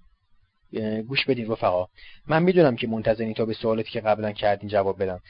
[1.08, 1.86] گوش بدین رفقا.
[2.26, 5.20] من می‌دونم که منتظرین تا به سوالاتی که قبلا کردین جواب بدم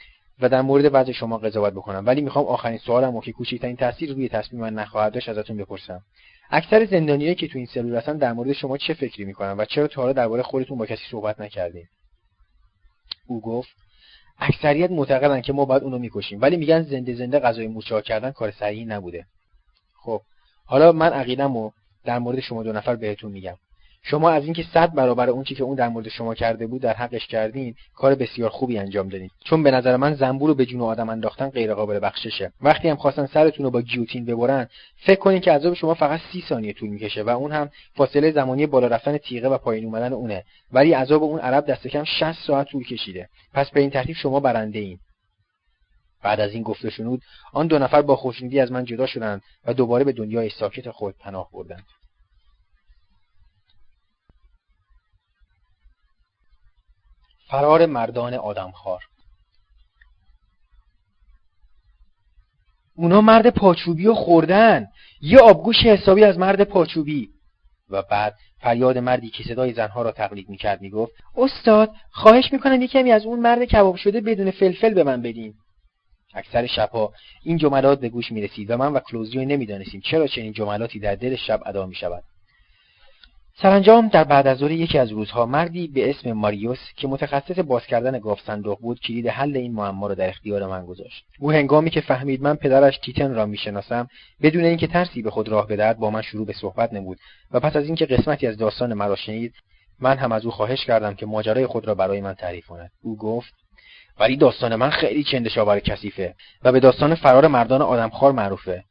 [0.41, 2.05] و در مورد وضع شما قضاوت بکنم.
[2.05, 6.01] ولی می‌خوام آخرین سوالم و که کوچکترین تاثیر روی تصمیم من نخواهد داشت ازتون بپرسم.
[6.49, 9.87] اکثر زندانیایی که تو این سلول هستن در مورد شما چه فکری می‌کنن و چرا
[9.87, 11.85] تا حالا درباره خودتون با کسی صحبت نکردین؟
[13.27, 13.69] او گفت
[14.39, 16.41] اکثریت معتقدن که ما باید اونو می‌کشیم.
[16.41, 19.25] ولی میگن زنده زنده غذای موچه کردن کار صحیحی نبوده.
[19.93, 20.21] خب
[20.65, 21.71] حالا من عقیدم و
[22.05, 23.55] در مورد شما دو نفر بهتون میگم.
[24.03, 26.93] شما از اینکه صد برابر اون چی که اون در مورد شما کرده بود در
[26.93, 29.29] حقش کردین کار بسیار خوبی انجام دادین.
[29.43, 32.51] چون به نظر من زنبور رو به جون آدم انداختن غیر قابل بخششه.
[32.61, 34.67] وقتی هم خواستن سرتون رو با گیوتین ببرن
[34.97, 38.65] فکر کنین که عذاب شما فقط سی ثانیه طول می‌کشه و اون هم فاصله زمانی
[38.65, 40.43] بالا رفتن تیغه و پایین اومدن اونه.
[40.71, 43.29] ولی عذاب اون عرب دست کم 60 ساعت طول کشیده.
[43.53, 44.99] پس به این ترتیب شما برنده این
[46.23, 47.21] بعد از این گفته شنود
[47.53, 51.15] آن دو نفر با خوشنودی از من جدا شدند و دوباره به دنیای ساکت خود
[51.19, 51.83] پناه بردند.
[57.49, 59.03] فرار مردان آدمخوار.
[62.95, 64.87] اونا مرد پاچوبی رو خوردن.
[65.21, 67.29] یه آبگوش حسابی از مرد پاچوبی.
[67.89, 72.87] و بعد فریاد مردی که صدای زنها را تقلید می‌کرد می‌گفت استاد خواهش می‌کنم یه
[72.87, 75.53] کمی از اون مرد کباب شده بدون فلفل به من بدین.
[76.33, 77.13] اکثر شبها
[77.43, 81.35] این جملات به گوش می‌رسید و من و کلوزیو نمی‌دانستیم چرا چنین جملاتی در دل
[81.35, 82.23] شب ادا می‌شود.
[83.61, 87.85] سرانجام در بعد از ظهر یکی از روزها مردی به اسم ماریوس که متخصص باز
[87.85, 91.25] کردن گاف صندوق بود کلید حل این معما را در اختیار من گذاشت.
[91.39, 94.07] او هنگامی که فهمید من پدرش تیتن را می‌شناسم
[94.41, 97.17] بدون اینکه ترسی به خود راه بدهد با من شروع به صحبت نمود
[97.51, 99.53] و پس از اینکه قسمتی از داستان مرا شنید
[99.99, 102.91] من هم از او خواهش کردم که ماجرای خود را برای من تعریف کند.
[103.03, 103.53] او گفت
[104.19, 108.83] ولی داستان من خیلی چندشاور کثیفه و به داستان فرار مردان آدمخوار معروفه.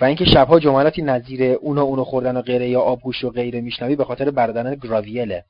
[0.00, 3.96] و اینکه شبها جملاتی نظیر اونو اونو خوردن و غیره یا آبگوش و غیره میشنوی
[3.96, 5.44] به خاطر بردن گراویله.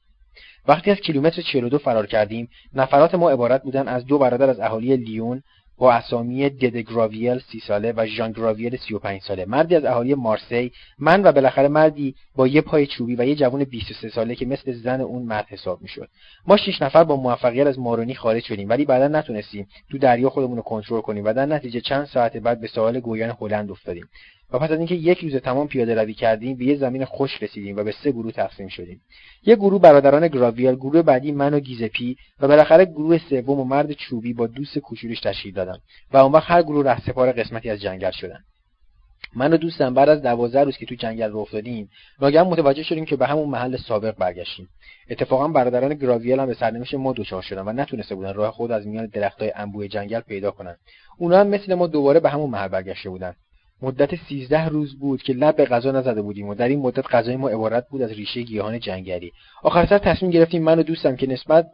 [0.69, 4.97] وقتی از کیلومتر 42 فرار کردیم نفرات ما عبارت بودن از دو برادر از اهالی
[4.97, 5.43] لیون
[5.79, 9.45] با اسامی دد گراویل سی ساله و ژان گراویل 35 ساله.
[9.45, 13.65] مردی از اهالی مارسی من و بالاخره مردی با یه پای چوبی و یه جوان
[13.65, 16.09] 23 ساله که مثل زن اون مرد حساب می‌شد.
[16.47, 20.57] ما شش نفر با موفقیت از مارونی خارج شدیم ولی بعدا نتونستیم تو دریا خودمون
[20.57, 24.09] رو کنترل کنیم و در نتیجه چند ساعت بعد به ساحل گویان هلند افتادیم.
[24.53, 27.77] و پس از اینکه یک روز تمام پیاده روی کردیم به یه زمین خوش رسیدیم
[27.77, 29.01] و به سه گروه تقسیم شدیم.
[29.43, 33.93] یک گروه برادران گراویل گروه بعدی من و گیزپی و بالاخره گروه سوم و مرد
[33.93, 35.79] چوبی با دوست کوچولوش تشکیل دادم
[36.13, 38.39] و اون وقت هر گروه رهسپار قسمتی از جنگل شدن.
[39.35, 41.91] من و دوستم بعد از دوازده روز که تو جنگل رو افتادیم
[42.21, 44.69] ناگهان متوجه شدیم که به همون محل سابق برگشتیم.
[45.11, 48.87] اتفاقا برادران گراویل هم به سرنوشت ما دچار شدن و نتونسته بودن راه خود از
[48.87, 50.77] میان درختای انبوه جنگل پیدا کنن.
[51.19, 53.35] اونا هم مثل ما دوباره به همون محل برگشته بودن.
[53.83, 57.37] مدت سیزده روز بود که لب به غذا نزده بودیم و در این مدت غذای
[57.37, 59.33] ما عبارت بود از ریشه گیاهان جنگلی.
[59.63, 61.67] آخر سر تصمیم گرفتیم من و دوستم که نسبت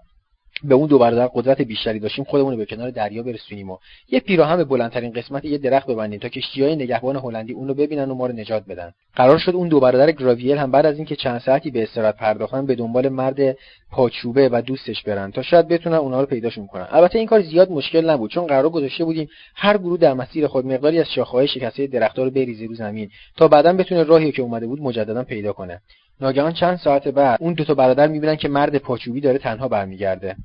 [0.64, 4.20] به اون دو برادر قدرت بیشتری داشتیم خودمون رو به کنار دریا برسونیم و یه
[4.20, 8.14] پیراهن به بلندترین قسمت یه درخت ببندیم تا کشتیهای نگهبان هلندی اون رو ببینن و
[8.14, 8.92] ما رو نجات بدن.
[9.16, 12.66] قرار شد اون دو برادر گراویل هم بعد از اینکه چند ساعتی به استراحت پرداختن
[12.66, 13.56] به دنبال مرد
[13.90, 17.70] پاچوبه و دوستش برن تا شاید بتونن اونها رو پیداشون کنن البته این کار زیاد
[17.70, 21.86] مشکل نبود چون قرار گذاشته بودیم هر گروه در مسیر خود مقداری از شاخه‌های شکسته
[21.86, 25.80] درختها رو بریزه رو زمین تا بعدا بتونه راهی که اومده بود مجددا پیدا کنه.
[26.22, 30.36] ناگهان چند ساعت بعد اون دو تا برادر می‌بینن که مرد پاچوبی داره تنها برمیگرده.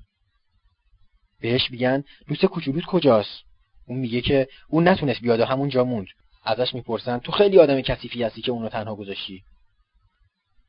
[1.41, 3.43] بهش میگن دوست کوچولوت کجاست؟
[3.87, 6.07] اون میگه که اون نتونست بیاد و همونجا موند.
[6.43, 9.43] ازش می‌پرسن تو خیلی آدم کثیفی هستی که اونو تنها گذاشتی؟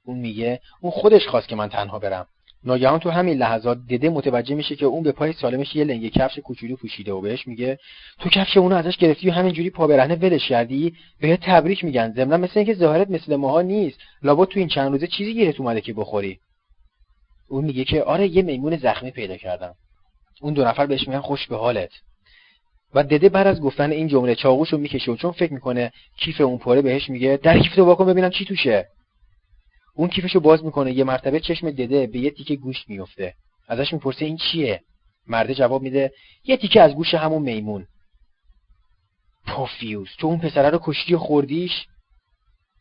[0.04, 2.26] اون میگه اون خودش خواست که من تنها برم.
[2.64, 6.38] ناگهان تو همین لحظات دده متوجه میشه که اون به پای سالمش یه لنگه کفش
[6.38, 7.78] کوچولو پوشیده و بهش میگه
[8.20, 12.12] تو کفش اونو ازش گرفتی و همینجوری پا برهنه ولش کردی؟ بهت تبریک میگن.
[12.12, 13.98] ضمنا مثل اینکه ظاهرت مثل ماها نیست.
[14.22, 16.38] لابد تو این چند روزه چیزی گیرت اومده که بخوری.
[17.48, 19.74] اون میگه که آره یه میمون زخمی پیدا کردم.
[20.40, 21.90] اون دو نفر بهش میگن خوش به حالت.
[22.94, 26.58] و دده بعد از گفتن این جمله چاقوشو می‌کشه و چون فکر می‌کنه کیف اون
[26.58, 28.88] پره بهش میگه در کیف تو ببینم چی توشه.
[29.98, 33.34] اون کیفشو باز می‌کنه یه مرتبه چشم دده به یه تیکه گوشت میفته
[33.68, 34.82] ازش می‌پرسه این چیه؟
[35.26, 36.12] مرده جواب میده
[36.44, 37.86] یه تیکه از گوش همون میمون.
[39.46, 41.86] پوفیوز تو اون پسره رو کشتی و خوردیش؟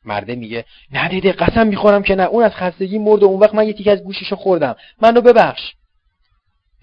[0.06, 2.24] مرده میگه نه دیده قسم می‌خورم که نه.
[2.24, 4.76] اون از خستگی مرد و اون وقت من یه تیکه از گوششو خوردم.
[5.02, 5.74] منو ببخش.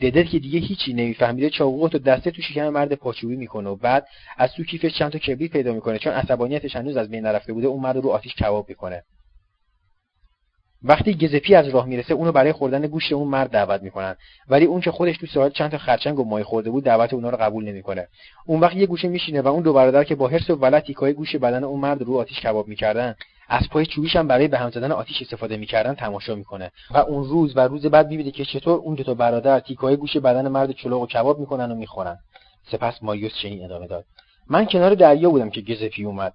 [0.01, 4.07] ددت که دیگه هیچی نمیفهمیده چاقو تو دسته تو شکم مرد پاچوبی می‌کنه و بعد
[4.37, 7.67] از تو کیفش چند تا کبریت پیدا می‌کنه چون عصبانیتش هنوز از بین نرفته بوده
[7.67, 9.03] اون مرد رو آتیش کباب می‌کنه.
[10.85, 14.17] وقتی گزپی از راه می‌رسه اونو برای خوردن گوشت اون مرد دعوت می‌کنن.
[14.49, 17.31] ولی اون که خودش تو ساعت چند تا خرچنگ و مای خورده بود دعوت اونا
[17.31, 18.09] رو قبول نمی‌کنه.
[18.47, 21.13] اون وقت یه گوشه میشینه و اون دو برادر که با حرص و ولت تیکای
[21.13, 23.15] گوش بدن اون مرد رو آتیش کباب می‌کردن.
[23.49, 26.71] از پای چوبیش هم برای به هم زدن آتیش استفاده می‌کردن تماشا می‌کنه.
[26.91, 30.17] و اون روز و روز بعد می‌بینه که چطور اون دو تا برادر تیکای گوش
[30.17, 32.19] بدن مرد چلوغ و کباب می‌کنن و می‌خورن.
[32.73, 34.05] سپس ماریوس چنین ادامه داد.
[34.49, 36.35] من کنار دریا بودم که گزپی اومد.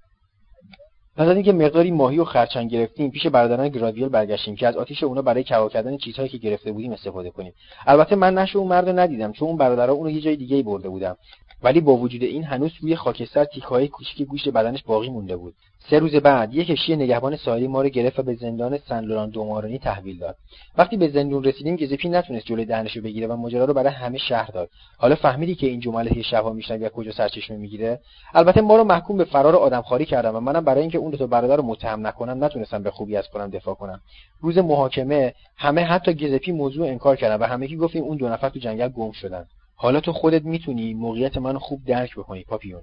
[1.18, 5.04] پس از اینکه مقداری ماهی و خرچنگ گرفتیم پیش برادران گراویل برگشتیم که از آتیش
[5.04, 7.54] اونا برای کباب کردن چیزهایی که گرفته بودیم استفاده کنیم.
[7.88, 11.18] البته من نش اون مرد ندیدم چون اون برادرها اونو یه جای دیگه برده بودم
[11.64, 15.54] ولی با وجود این هنوز روی خاکستر تیکه‌های کوچیک گوشت بدنش باقی مونده بود.
[15.90, 19.30] سه روز بعد یک کشتی نگهبان ساحلی ما رو گرفت و به زندان سن لوران
[19.30, 20.36] دومارانی تحویل داد.
[20.78, 24.18] وقتی به زندون رسیدیم گزپی نتونست جلوی دهنش رو بگیره و ماجرا رو برای همه
[24.18, 24.70] شهر داد.
[24.98, 28.00] حالا فهمیدی که این جمله که شبها میشنوی کجا سرچشمه می‌گیره؟
[28.34, 31.56] البته ما رو محکوم به فرار آدمخواری کردم و منم برای اینکه اون دو برادر
[31.56, 34.02] رو متهم نکنم نتونستم به خوبی از خودم دفاع کنم.
[34.42, 38.60] روز محاکمه همه حتی گزپی موضوع انکار کردن و همگی گفتیم اون دو نفر تو
[38.60, 39.46] جنگل گم شدن.
[39.82, 42.82] حالا تو خودت می‌تونی موقعیت منو خوب درک بکنی پاپیون.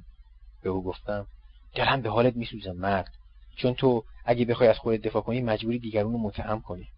[0.62, 1.26] به او گفتم
[1.74, 3.12] دلم به حالت میسوزه مرد.
[3.56, 6.88] چون تو اگه بخوای از خودت دفاع کنی مجبوری دیگرون رو متهم کنی.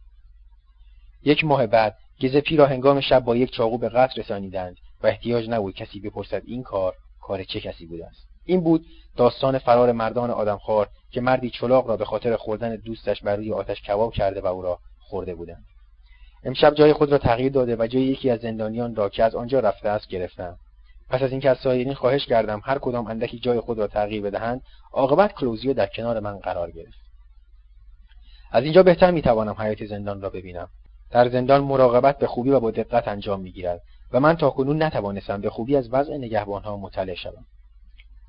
[1.23, 5.49] یک ماه بعد گزپی را هنگام شب با یک چاقو به قتل رسانیدند و احتیاج
[5.49, 8.29] نبود کسی بپرسد این کار کار چه کسی بوده است.
[8.45, 13.37] این بود داستان فرار مردان آدمخوار که مردی چلاق را به خاطر خوردن دوستش بر
[13.37, 15.65] روی آتش کباب کرده و او را خورده بودند.
[16.45, 19.61] امشب جای خود را تغییر داده و جای یکی از زندانیان را که از آنجا
[19.61, 20.57] رفته است گرفتم.
[21.11, 24.63] پس از اینکه از سایرین خواهش کردم هر کدام اندکی جای خود را تغییر بدهند
[24.93, 26.99] عاقبت کلوزیو در کنار من قرار گرفت.
[28.53, 30.69] از اینجا بهتر می‌توانم حیات زندان را ببینم.
[31.11, 33.81] در زندان مراقبت به خوبی و با دقت انجام می‌گیرد
[34.13, 37.45] و من تاکنون نتوانستم به خوبی از وضع نگهبانها مطلع شوم.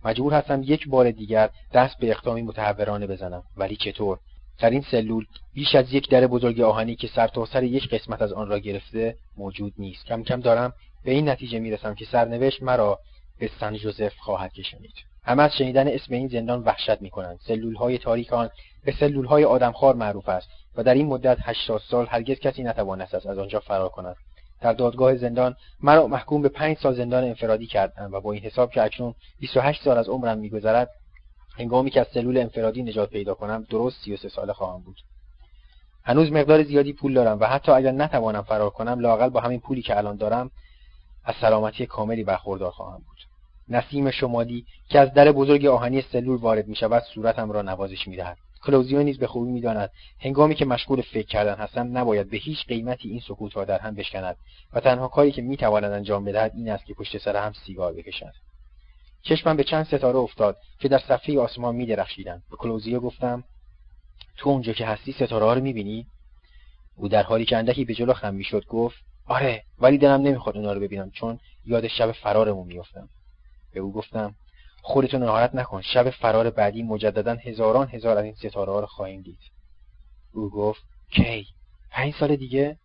[0.05, 3.43] مجبور هستم یک بار دیگر دست به اقدامی متحورانه بزنم.
[3.57, 4.19] ولی چطور؟
[4.61, 8.33] در این سلول بیش از یک در بزرگ آهنی که سرتاسر سر یک قسمت از
[8.33, 10.05] آن را گرفته موجود نیست.
[10.05, 10.73] کم کم دارم
[11.05, 12.99] به این نتیجه می‌رسم که سرنوشت مرا
[13.39, 17.39] به سن جوزف خواهد کشانید همه از شنیدن اسم این زندان وحشت می‌کنند.
[17.47, 18.49] سلول های تاریک آن
[18.85, 23.15] به سلول های آدمخوار معروف است و در این مدت هشتاد سال هرگز کسی نتوانست
[23.15, 24.15] از آنجا فرار کند.
[24.61, 28.71] در دادگاه زندان مرا محکوم به پنج سال زندان انفرادی کردند و با این حساب
[28.71, 30.89] که اکنون 28 سال از عمرم میگذرد
[31.59, 34.97] هنگامی که از سلول انفرادی نجات پیدا کنم درست 33 ساله خواهم بود.
[36.03, 39.81] هنوز مقدار زیادی پول دارم و حتی اگر نتوانم فرار کنم لاقل با همین پولی
[39.81, 40.51] که الان دارم
[41.25, 43.17] از سلامتی کاملی برخوردار خواهم بود.
[43.69, 48.15] نسیم شمالی که از در بزرگ آهنی سلول وارد می شود صورتم را نوازش می
[48.15, 48.37] دهد.
[48.63, 49.91] کلوزیو نیز به خوبی می‌داند.
[50.19, 53.95] هنگامی که مشغول فکر کردن هستم نباید به هیچ قیمتی این سکوت را در هم
[53.95, 54.35] بشکند
[54.73, 58.33] و تنها کاری که می‌تواند انجام بدهد این است که پشت سر هم سیگار بکشد.
[59.21, 62.43] چشمم به چند ستاره افتاد که در صفحه آسمان می درخشیدند.
[62.51, 63.43] به کلوزیو گفتم
[64.37, 66.07] تو اونجا که هستی ستاره ها رو می‌بینی؟
[66.95, 68.97] او در حالی که اندکی به جلو خم می‌شد گفت
[69.27, 73.09] آره ولی دلم نمی‌خواد اونا رو ببینم چون یاد شب فرارمون میافتم.
[73.73, 74.35] به او گفتم
[74.81, 79.21] خودتون ناراحت نکن شب فرار بعدی مجددا هزاران هزار از این ستاره ها رو خواهیم
[79.21, 79.39] دید.
[80.33, 80.81] او گفت
[81.11, 81.47] کی؟
[81.91, 82.77] پنج سال دیگه؟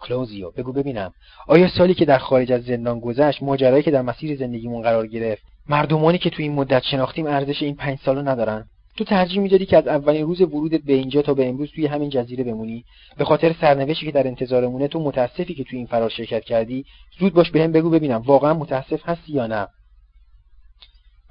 [0.00, 1.12] کلوزیو بگو ببینم.
[1.46, 5.42] آیا سالی که در خارج از زندان گذشت ماجرایی که در مسیر زندگیمون قرار گرفت
[5.68, 8.64] مردمانی که توی این مدت شناختیم ارزش این پنج سالو ندارن؟
[8.96, 12.10] تو ترجیح می‌دادی که از اولین روز ورودت به اینجا تا به امروز توی همین
[12.10, 12.84] جزیره بمونی؟
[13.16, 16.84] به خاطر سرنوشتی که در انتظارمونه تو متاسفی که توی این فرار شرکت کردی
[17.18, 19.66] زود باش بهم بگو ببینم واقعا متاسف هستی یا نه؟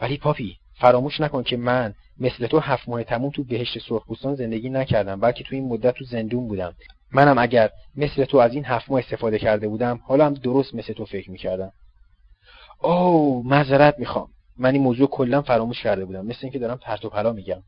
[0.01, 4.69] ولی پاپی فراموش نکن که من مثل تو هفت ماه تموم تو بهشت سرخپوستان زندگی
[4.69, 6.73] نکردم بلکه تو این مدت تو زندون بودم.
[7.11, 10.93] منم اگر مثل تو از این هفت ماه استفاده کرده بودم حالا هم درست مثل
[10.93, 11.71] تو فکر می‌کردم.
[12.81, 14.27] اوه معذرت می‌خوام.
[14.57, 16.25] من این موضوع کلا فراموش کرده بودم.
[16.25, 17.63] مثل اینکه دارم پرت و پلا میگم.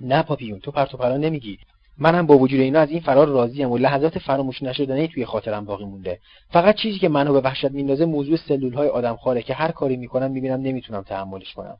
[0.00, 1.58] نه پاپیون تو پرت و پلا نمیگی.
[1.98, 5.84] منم با وجود اینا از این فرار راضیم و لحظات فراموش نشدنی توی خاطرم باقی
[5.84, 6.18] مونده.
[6.50, 10.30] فقط چیزی که منو به وحشت میندازه موضوع سلول های آدمخواره که هر کاری می‌کنم
[10.30, 11.76] می‌بینم نمی‌تونم تحملش کنم.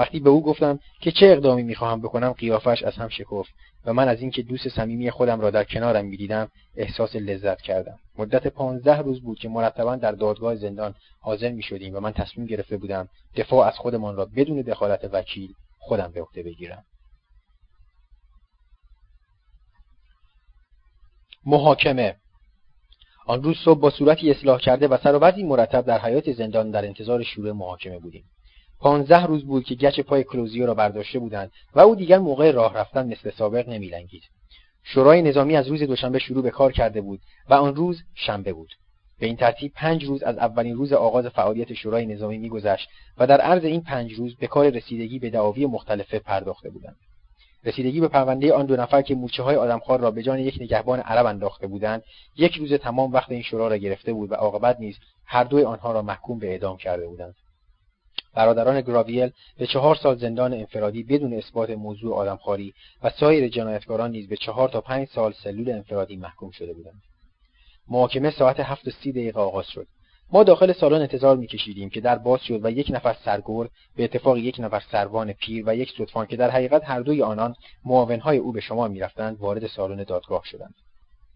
[0.00, 3.50] وقتی به او گفتم که چه اقدامی می‌خواهم بکنم قیافش از هم شکفت
[3.84, 7.98] و من از اینکه دوست صمیمی خودم را در کنارم می‌دیدم احساس لذت کردم.
[8.18, 12.76] مدت پانزده روز بود که مرتبا در دادگاه زندان حاضر می‌شدیم و من تصمیم گرفته
[12.76, 16.84] بودم دفاع از خودمان را بدون دخالت وکیل خودم به عهده بگیرم.
[21.46, 22.16] محاکمه.
[23.26, 26.84] آن روز صبح با صورتی اصلاح کرده و سر و مرتب در حیات زندان در
[26.84, 28.24] انتظار شروع محاکمه بودیم.
[28.80, 32.74] پانزده روز بود که گچ پای کلوزیو را برداشته بودند و او دیگر موقع راه
[32.74, 34.22] رفتن مثل سابق نمیلنگید.
[34.82, 37.20] شورای نظامی از روز دوشنبه شروع به کار کرده بود
[37.50, 38.74] و آن روز شنبه بود.
[39.18, 42.88] به این ترتیب پنج روز از اولین روز آغاز فعالیت شورای نظامی میگذشت
[43.18, 46.96] و در عرض این پنج روز به کار رسیدگی به دعاوی مختلفه پرداخته بودند.
[47.64, 51.00] رسیدگی به پرونده آن دو نفر که مورچه های آدمخوار را به جان یک نگهبان
[51.00, 52.02] عرب انداخته بودند
[52.36, 55.92] یک روز تمام وقت این شورا را گرفته بود و عاقبت نیز هر دوی آنها
[55.92, 57.34] را محکوم به اعدام کرده بودند.
[58.34, 64.28] برادران گراویل به چهار سال زندان انفرادی بدون اثبات موضوع آدمخواری و سایر جنایتکاران نیز
[64.28, 67.02] به چهار تا پنج سال سلول انفرادی محکوم شده بودند.
[67.88, 69.86] محاکمه ساعت هفت و سی دقیقه آغاز شد.
[70.32, 74.36] ما داخل سالن انتظار میکشیدیم که در باز شد و یک نفر سرگور به اتفاق
[74.36, 77.54] یک نفر سروان پیر و یک صدفان که در حقیقت هر دوی آنان
[77.84, 80.74] معاونهای او به شما می‌رفتند وارد سالن دادگاه شدند.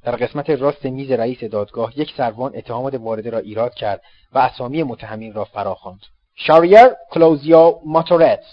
[0.03, 4.03] در قسمت راست میز رئیس دادگاه یک سروان اتهامات وارده را ایراد کرد
[4.33, 6.01] و اسامی متهمین را فراخواند.
[6.37, 8.45] شاریر کلوزیا ماتورت.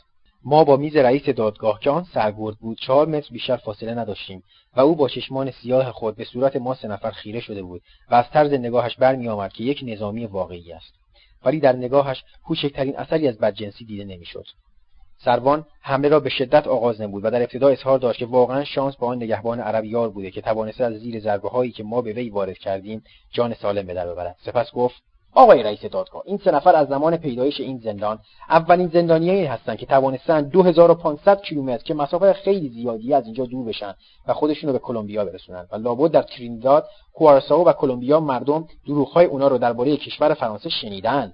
[0.43, 2.77] ما با میز رئیس دادگاه که آن سرگرد بود.
[2.79, 4.43] چهار متر بیشتر فاصله نداشتیم
[4.75, 7.81] و او با چشمان سیاه خود به صورت ما سه نفر خیره شده بود
[8.11, 10.93] و از طرز نگاهش برمیآمد که یک نظامی واقعی است.
[11.45, 14.45] ولی در نگاهش کوچکترین اثری از بدجنسی دیده نمی‌شد.
[15.17, 18.95] سروان حمله را به شدت آغاز نمود و در ابتدا اظهار داشت که واقعا شانس
[18.95, 22.13] با آن نگهبان عرب یار بوده که توانسته از زیر ضربه هایی که ما به
[22.13, 25.03] وی وارد کردیم جان سالم به در ببرد سپس گفت
[25.33, 29.85] آقای رئیس دادگاه این سه نفر از زمان پیدایش این زندان اولین زندانیایی هستند که
[29.85, 33.95] توانستند 2500 کیلومتر که مسافت خیلی زیادی از اینجا دور بشن
[34.27, 39.25] و خودشون رو به کلمبیا برسونن و لابد در ترینیداد کوارساو و کلمبیا مردم دروغهای
[39.25, 41.33] اونا رو درباره کشور فرانسه شنیدن.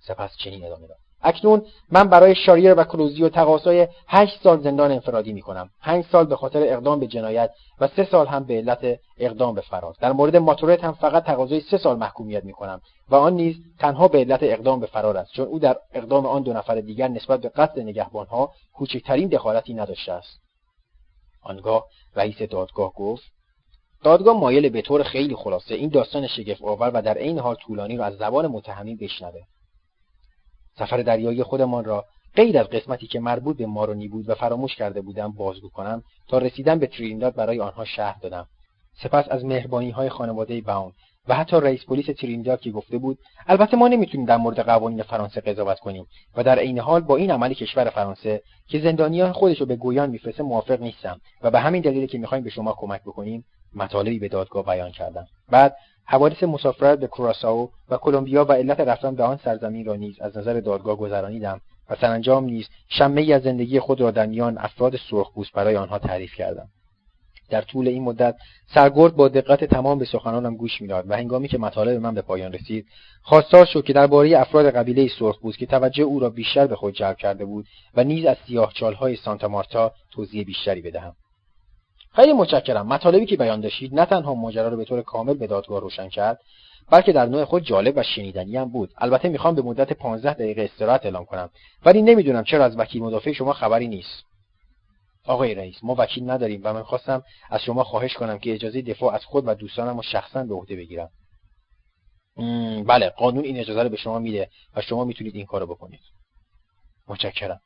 [0.00, 1.07] سپس چنین ادامه داد.
[1.22, 5.70] اکنون من برای شاریر و کلوزیو تقاضای هشت سال زندان انفرادی می کنم.
[5.82, 7.50] پنج سال به خاطر اقدام به جنایت
[7.80, 9.94] و سه سال هم به علت اقدام به فرار.
[10.00, 14.08] در مورد ماتورت هم فقط تقاضای سه سال محکومیت می کنم و آن نیز تنها
[14.08, 17.40] به علت اقدام به فرار است چون او در اقدام آن دو نفر دیگر نسبت
[17.40, 20.40] به قتل نگهبانها کوچکترین دخالتی نداشته است.
[21.42, 21.84] آنگاه
[22.16, 23.24] رئیس دادگاه گفت
[24.04, 27.96] دادگاه مایل به طور خیلی خلاصه این داستان شگفت آور و در عین حال طولانی
[27.96, 29.40] را از زبان متهمین بشنوه
[30.78, 32.04] سفر دریایی خودمان را
[32.36, 36.38] غیر از قسمتی که مربوط به مارونی بود و فراموش کرده بودم بازگو کنم تا
[36.38, 38.46] رسیدن به ترینداد برای آنها شهر دادم.
[39.02, 40.92] سپس از مهربانی های خانواده باون
[41.28, 45.40] و حتی رئیس پلیس ترینداد که گفته بود البته ما نمی‌تونیم در مورد قوانین فرانسه
[45.40, 46.06] قضاوت کنیم
[46.36, 50.10] و در عین حال با این عمل کشور فرانسه که زندانیان خودش رو به گویان
[50.10, 53.44] میفرسته موافق نیستم و به همین دلیل که می‌خوایم به شما کمک بکنیم
[53.74, 55.26] مطالبی به دادگاه بیان کردم.
[55.50, 55.76] بعد
[56.10, 60.36] حوادث مسافرت به کوراسائو و کلمبیا و علت رفتن به آن سرزمین را نیز از
[60.36, 61.60] نظر دادگاه گذرانیدم
[61.90, 66.34] و سرانجام نیز شمه از زندگی خود را در میان افراد سرخپوست برای آنها تعریف
[66.34, 66.68] کردم.
[67.50, 68.36] در طول این مدت
[68.74, 72.52] سرگرد با دقت تمام به سخنانم گوش می‌داد و هنگامی که مطالب من به پایان
[72.52, 72.86] رسید
[73.22, 77.16] خواستار شد که درباره افراد قبیله سرخپوست که توجه او را بیشتر به خود جلب
[77.16, 81.16] کرده بود و نیز از سیاهچالهای سانتا مارتا توضیح بیشتری بدهم.
[82.12, 82.86] خیلی متشکرم.
[82.86, 86.40] مطالبی که بیان داشتید نه تنها ماجرا رو به طور کامل به دادگاه روشن کرد
[86.90, 88.90] بلکه در نوع خود جالب و شنیدنی هم بود.
[88.98, 91.50] البته می‌خوام به مدت 15 دقیقه استراحت اعلام کنم.
[91.84, 94.24] ولی نمی‌دونم چرا از وکیل مدافع شما خبری نیست.
[95.26, 99.14] آقای رئیس ما وکیل نداریم و من خواستم از شما خواهش کنم که اجازه دفاع
[99.14, 101.10] از خود و دوستانم رو شخصا به عهده بگیرم.
[102.86, 106.00] بله قانون این اجازه رو به شما میده و شما می‌تونید این کارو بکنید.
[107.08, 107.60] متشکرم.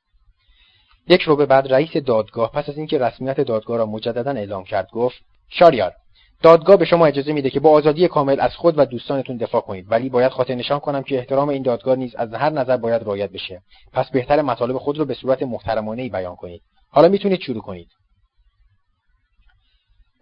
[1.08, 4.88] یک رو به بعد رئیس دادگاه پس از اینکه رسمیت دادگاه را مجددا اعلام کرد
[4.90, 5.16] گفت
[5.48, 5.92] شاریار
[6.42, 9.86] دادگاه به شما اجازه میده که با آزادی کامل از خود و دوستانتون دفاع کنید
[9.90, 13.30] ولی باید خاطر نشان کنم که احترام این دادگاه نیز از هر نظر باید رعایت
[13.30, 13.62] بشه.
[13.92, 16.62] پس بهتر مطالب خود رو به صورت محترمانه بیان کنید.
[16.90, 17.88] حالا می‌تونید شروع کنید.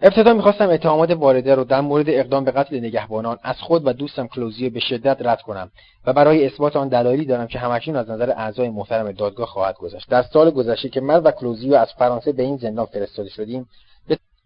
[0.03, 4.27] ابتدا می‌خواستم اتهامات وارده رو در مورد اقدام به قتل نگهبانان از خود و دوستم
[4.27, 5.71] کلوزیو به شدت رد کنم
[6.07, 10.11] و برای اثبات آن دلایلی دارم که همکنون از نظر اعضای محترم دادگاه خواهد گذشت.
[10.11, 13.69] در سال گذشته که من و کلوزیو از فرانسه به این زندان فرستاده شدیم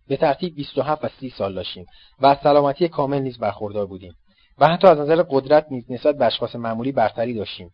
[0.09, 1.87] به ترتیب 27 و 30 سال داشتیم
[2.21, 4.15] و از سلامتی کامل نیز برخوردار بودیم
[4.59, 7.71] و حتی از نظر قدرت نیز نسبت به اشخاص معمولی برتری داشتیم.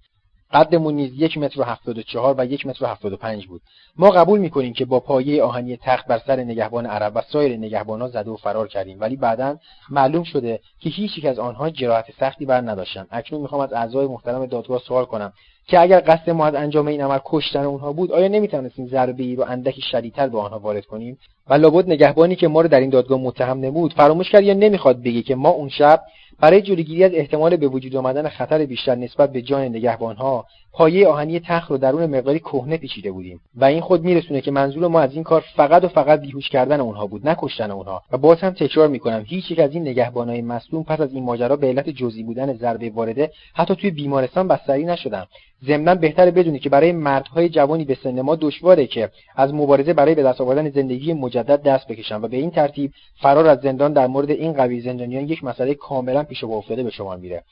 [0.52, 3.46] قدمون نیز یک متر و هفتاد و چهار و یک متر و هفتاد و پنج
[3.46, 3.60] بود.
[3.96, 8.08] ما قبول می‌کنیم که با پایه آهنی تخت بر سر نگهبان عرب و سایر نگهبانها
[8.08, 9.56] زده و فرار کردیم ولی بعدا
[9.90, 14.06] معلوم شده که هیچ یک از آنها جراحت سختی بر نداشتند اکنون می‌خوام از اعضای
[14.06, 15.32] محترم دادگاه سوال کنم.
[15.66, 19.36] که اگر قصد ما از انجام این عمل کشتن اونها بود آیا نمی‌توانستیم ضربه ای
[19.36, 21.18] رو اندکی شدیدتر به آنها وارد کنیم؟
[21.48, 25.02] و لابد نگهبانی که ما رو در این دادگاه متهم نمود فراموش کرد یا نمی‌خواد
[25.02, 26.02] بگه که ما اون شب
[26.40, 31.40] برای جلوگیری از احتمال به وجود آمدن خطر بیشتر نسبت به جان نگهبانها پایه آهنی
[31.40, 35.14] تخت رو درون مقداری کهنه پیچیده بودیم و این خود میرسونه که منظور ما از
[35.14, 38.02] این کار فقط و فقط بیهوش کردن اونها بود نه کشتن اونها.
[38.12, 41.56] و باز هم تکرار می‌کنم هیچ یک از این نگهبانهای مصدوم پس از این ماجرا
[41.56, 45.24] به علت جزئی بودن ضربه وارده حتی توی بیمارستان بستری نشدن.
[45.66, 50.14] ضمنا بهتره بدونی که برای مردهای جوانی به سن ما دشواره که از مبارزه برای
[50.14, 52.92] به دست آوردن زندگی مجدد دست بکشن و به این ترتیب
[53.22, 57.16] فرار از زندان در مورد این قوی زندانیان یک مسئله کاملا پیش افتاده به شما
[57.16, 57.42] میره.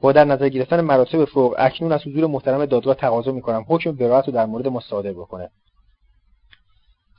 [0.00, 3.64] با در نظر گرفتن مراتب فوق اکنون از حضور محترم دادگاه تقاضا می‌کنم.
[3.68, 5.50] حکم براعت رو در مورد ما صادر بکنه.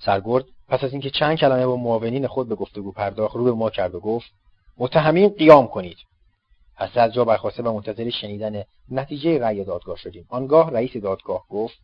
[0.06, 3.70] سرگرد پس از اینکه چند کلمه با معاونین خود به گفتگو پرداخت رو به ما
[3.70, 4.32] کرد و گفت
[4.78, 5.98] متهمین قیام کنید.
[6.78, 10.26] پس از جا برخواسته و منتظر شنیدن نتیجه رأی دادگاه شدیم.
[10.30, 11.76] آنگاه رئیس دادگاه گفت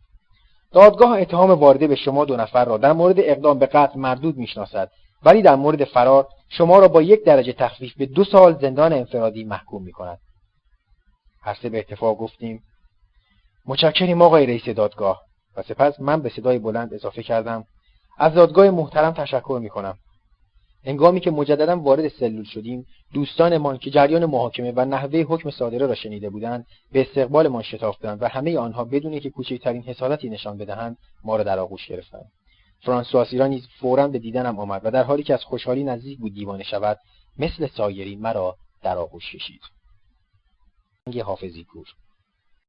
[0.72, 4.90] دادگاه اتهام وارده به شما دو نفر را در مورد اقدام به قتل مردود می‌شناسد
[5.22, 9.44] ولی در مورد فرار شما را با یک درجه تخفیف به دو سال زندان انفرادی
[9.44, 10.18] محکوم می کند.
[11.46, 12.62] هر به اتفاق گفتیم.
[13.66, 15.22] متشکریم آقای رئیس دادگاه.
[15.56, 17.64] و سپس من به صدای بلند اضافه کردم.
[18.18, 19.98] از دادگاه محترم تشکر می کنم
[20.84, 25.94] انگامی که مجددا وارد سلول شدیم دوستانمان که جریان محاکمه و نحوه حکم صادره را
[25.94, 31.36] شنیده بودند به استقبالمان شتافتند و همه آنها بدون که کوچکترین حسادتی نشان بدهند ما
[31.36, 32.30] را در آغوش گرفتند.
[32.80, 36.34] فرانسوا سیرا نیز فورا به دیدنم آمد و در حالی که از خوشحالی نزدیک بود
[36.34, 36.98] دیوانه شود
[37.38, 39.60] مثل سایری مرا در آغوش کشید.
[41.24, 41.86] حافظی پور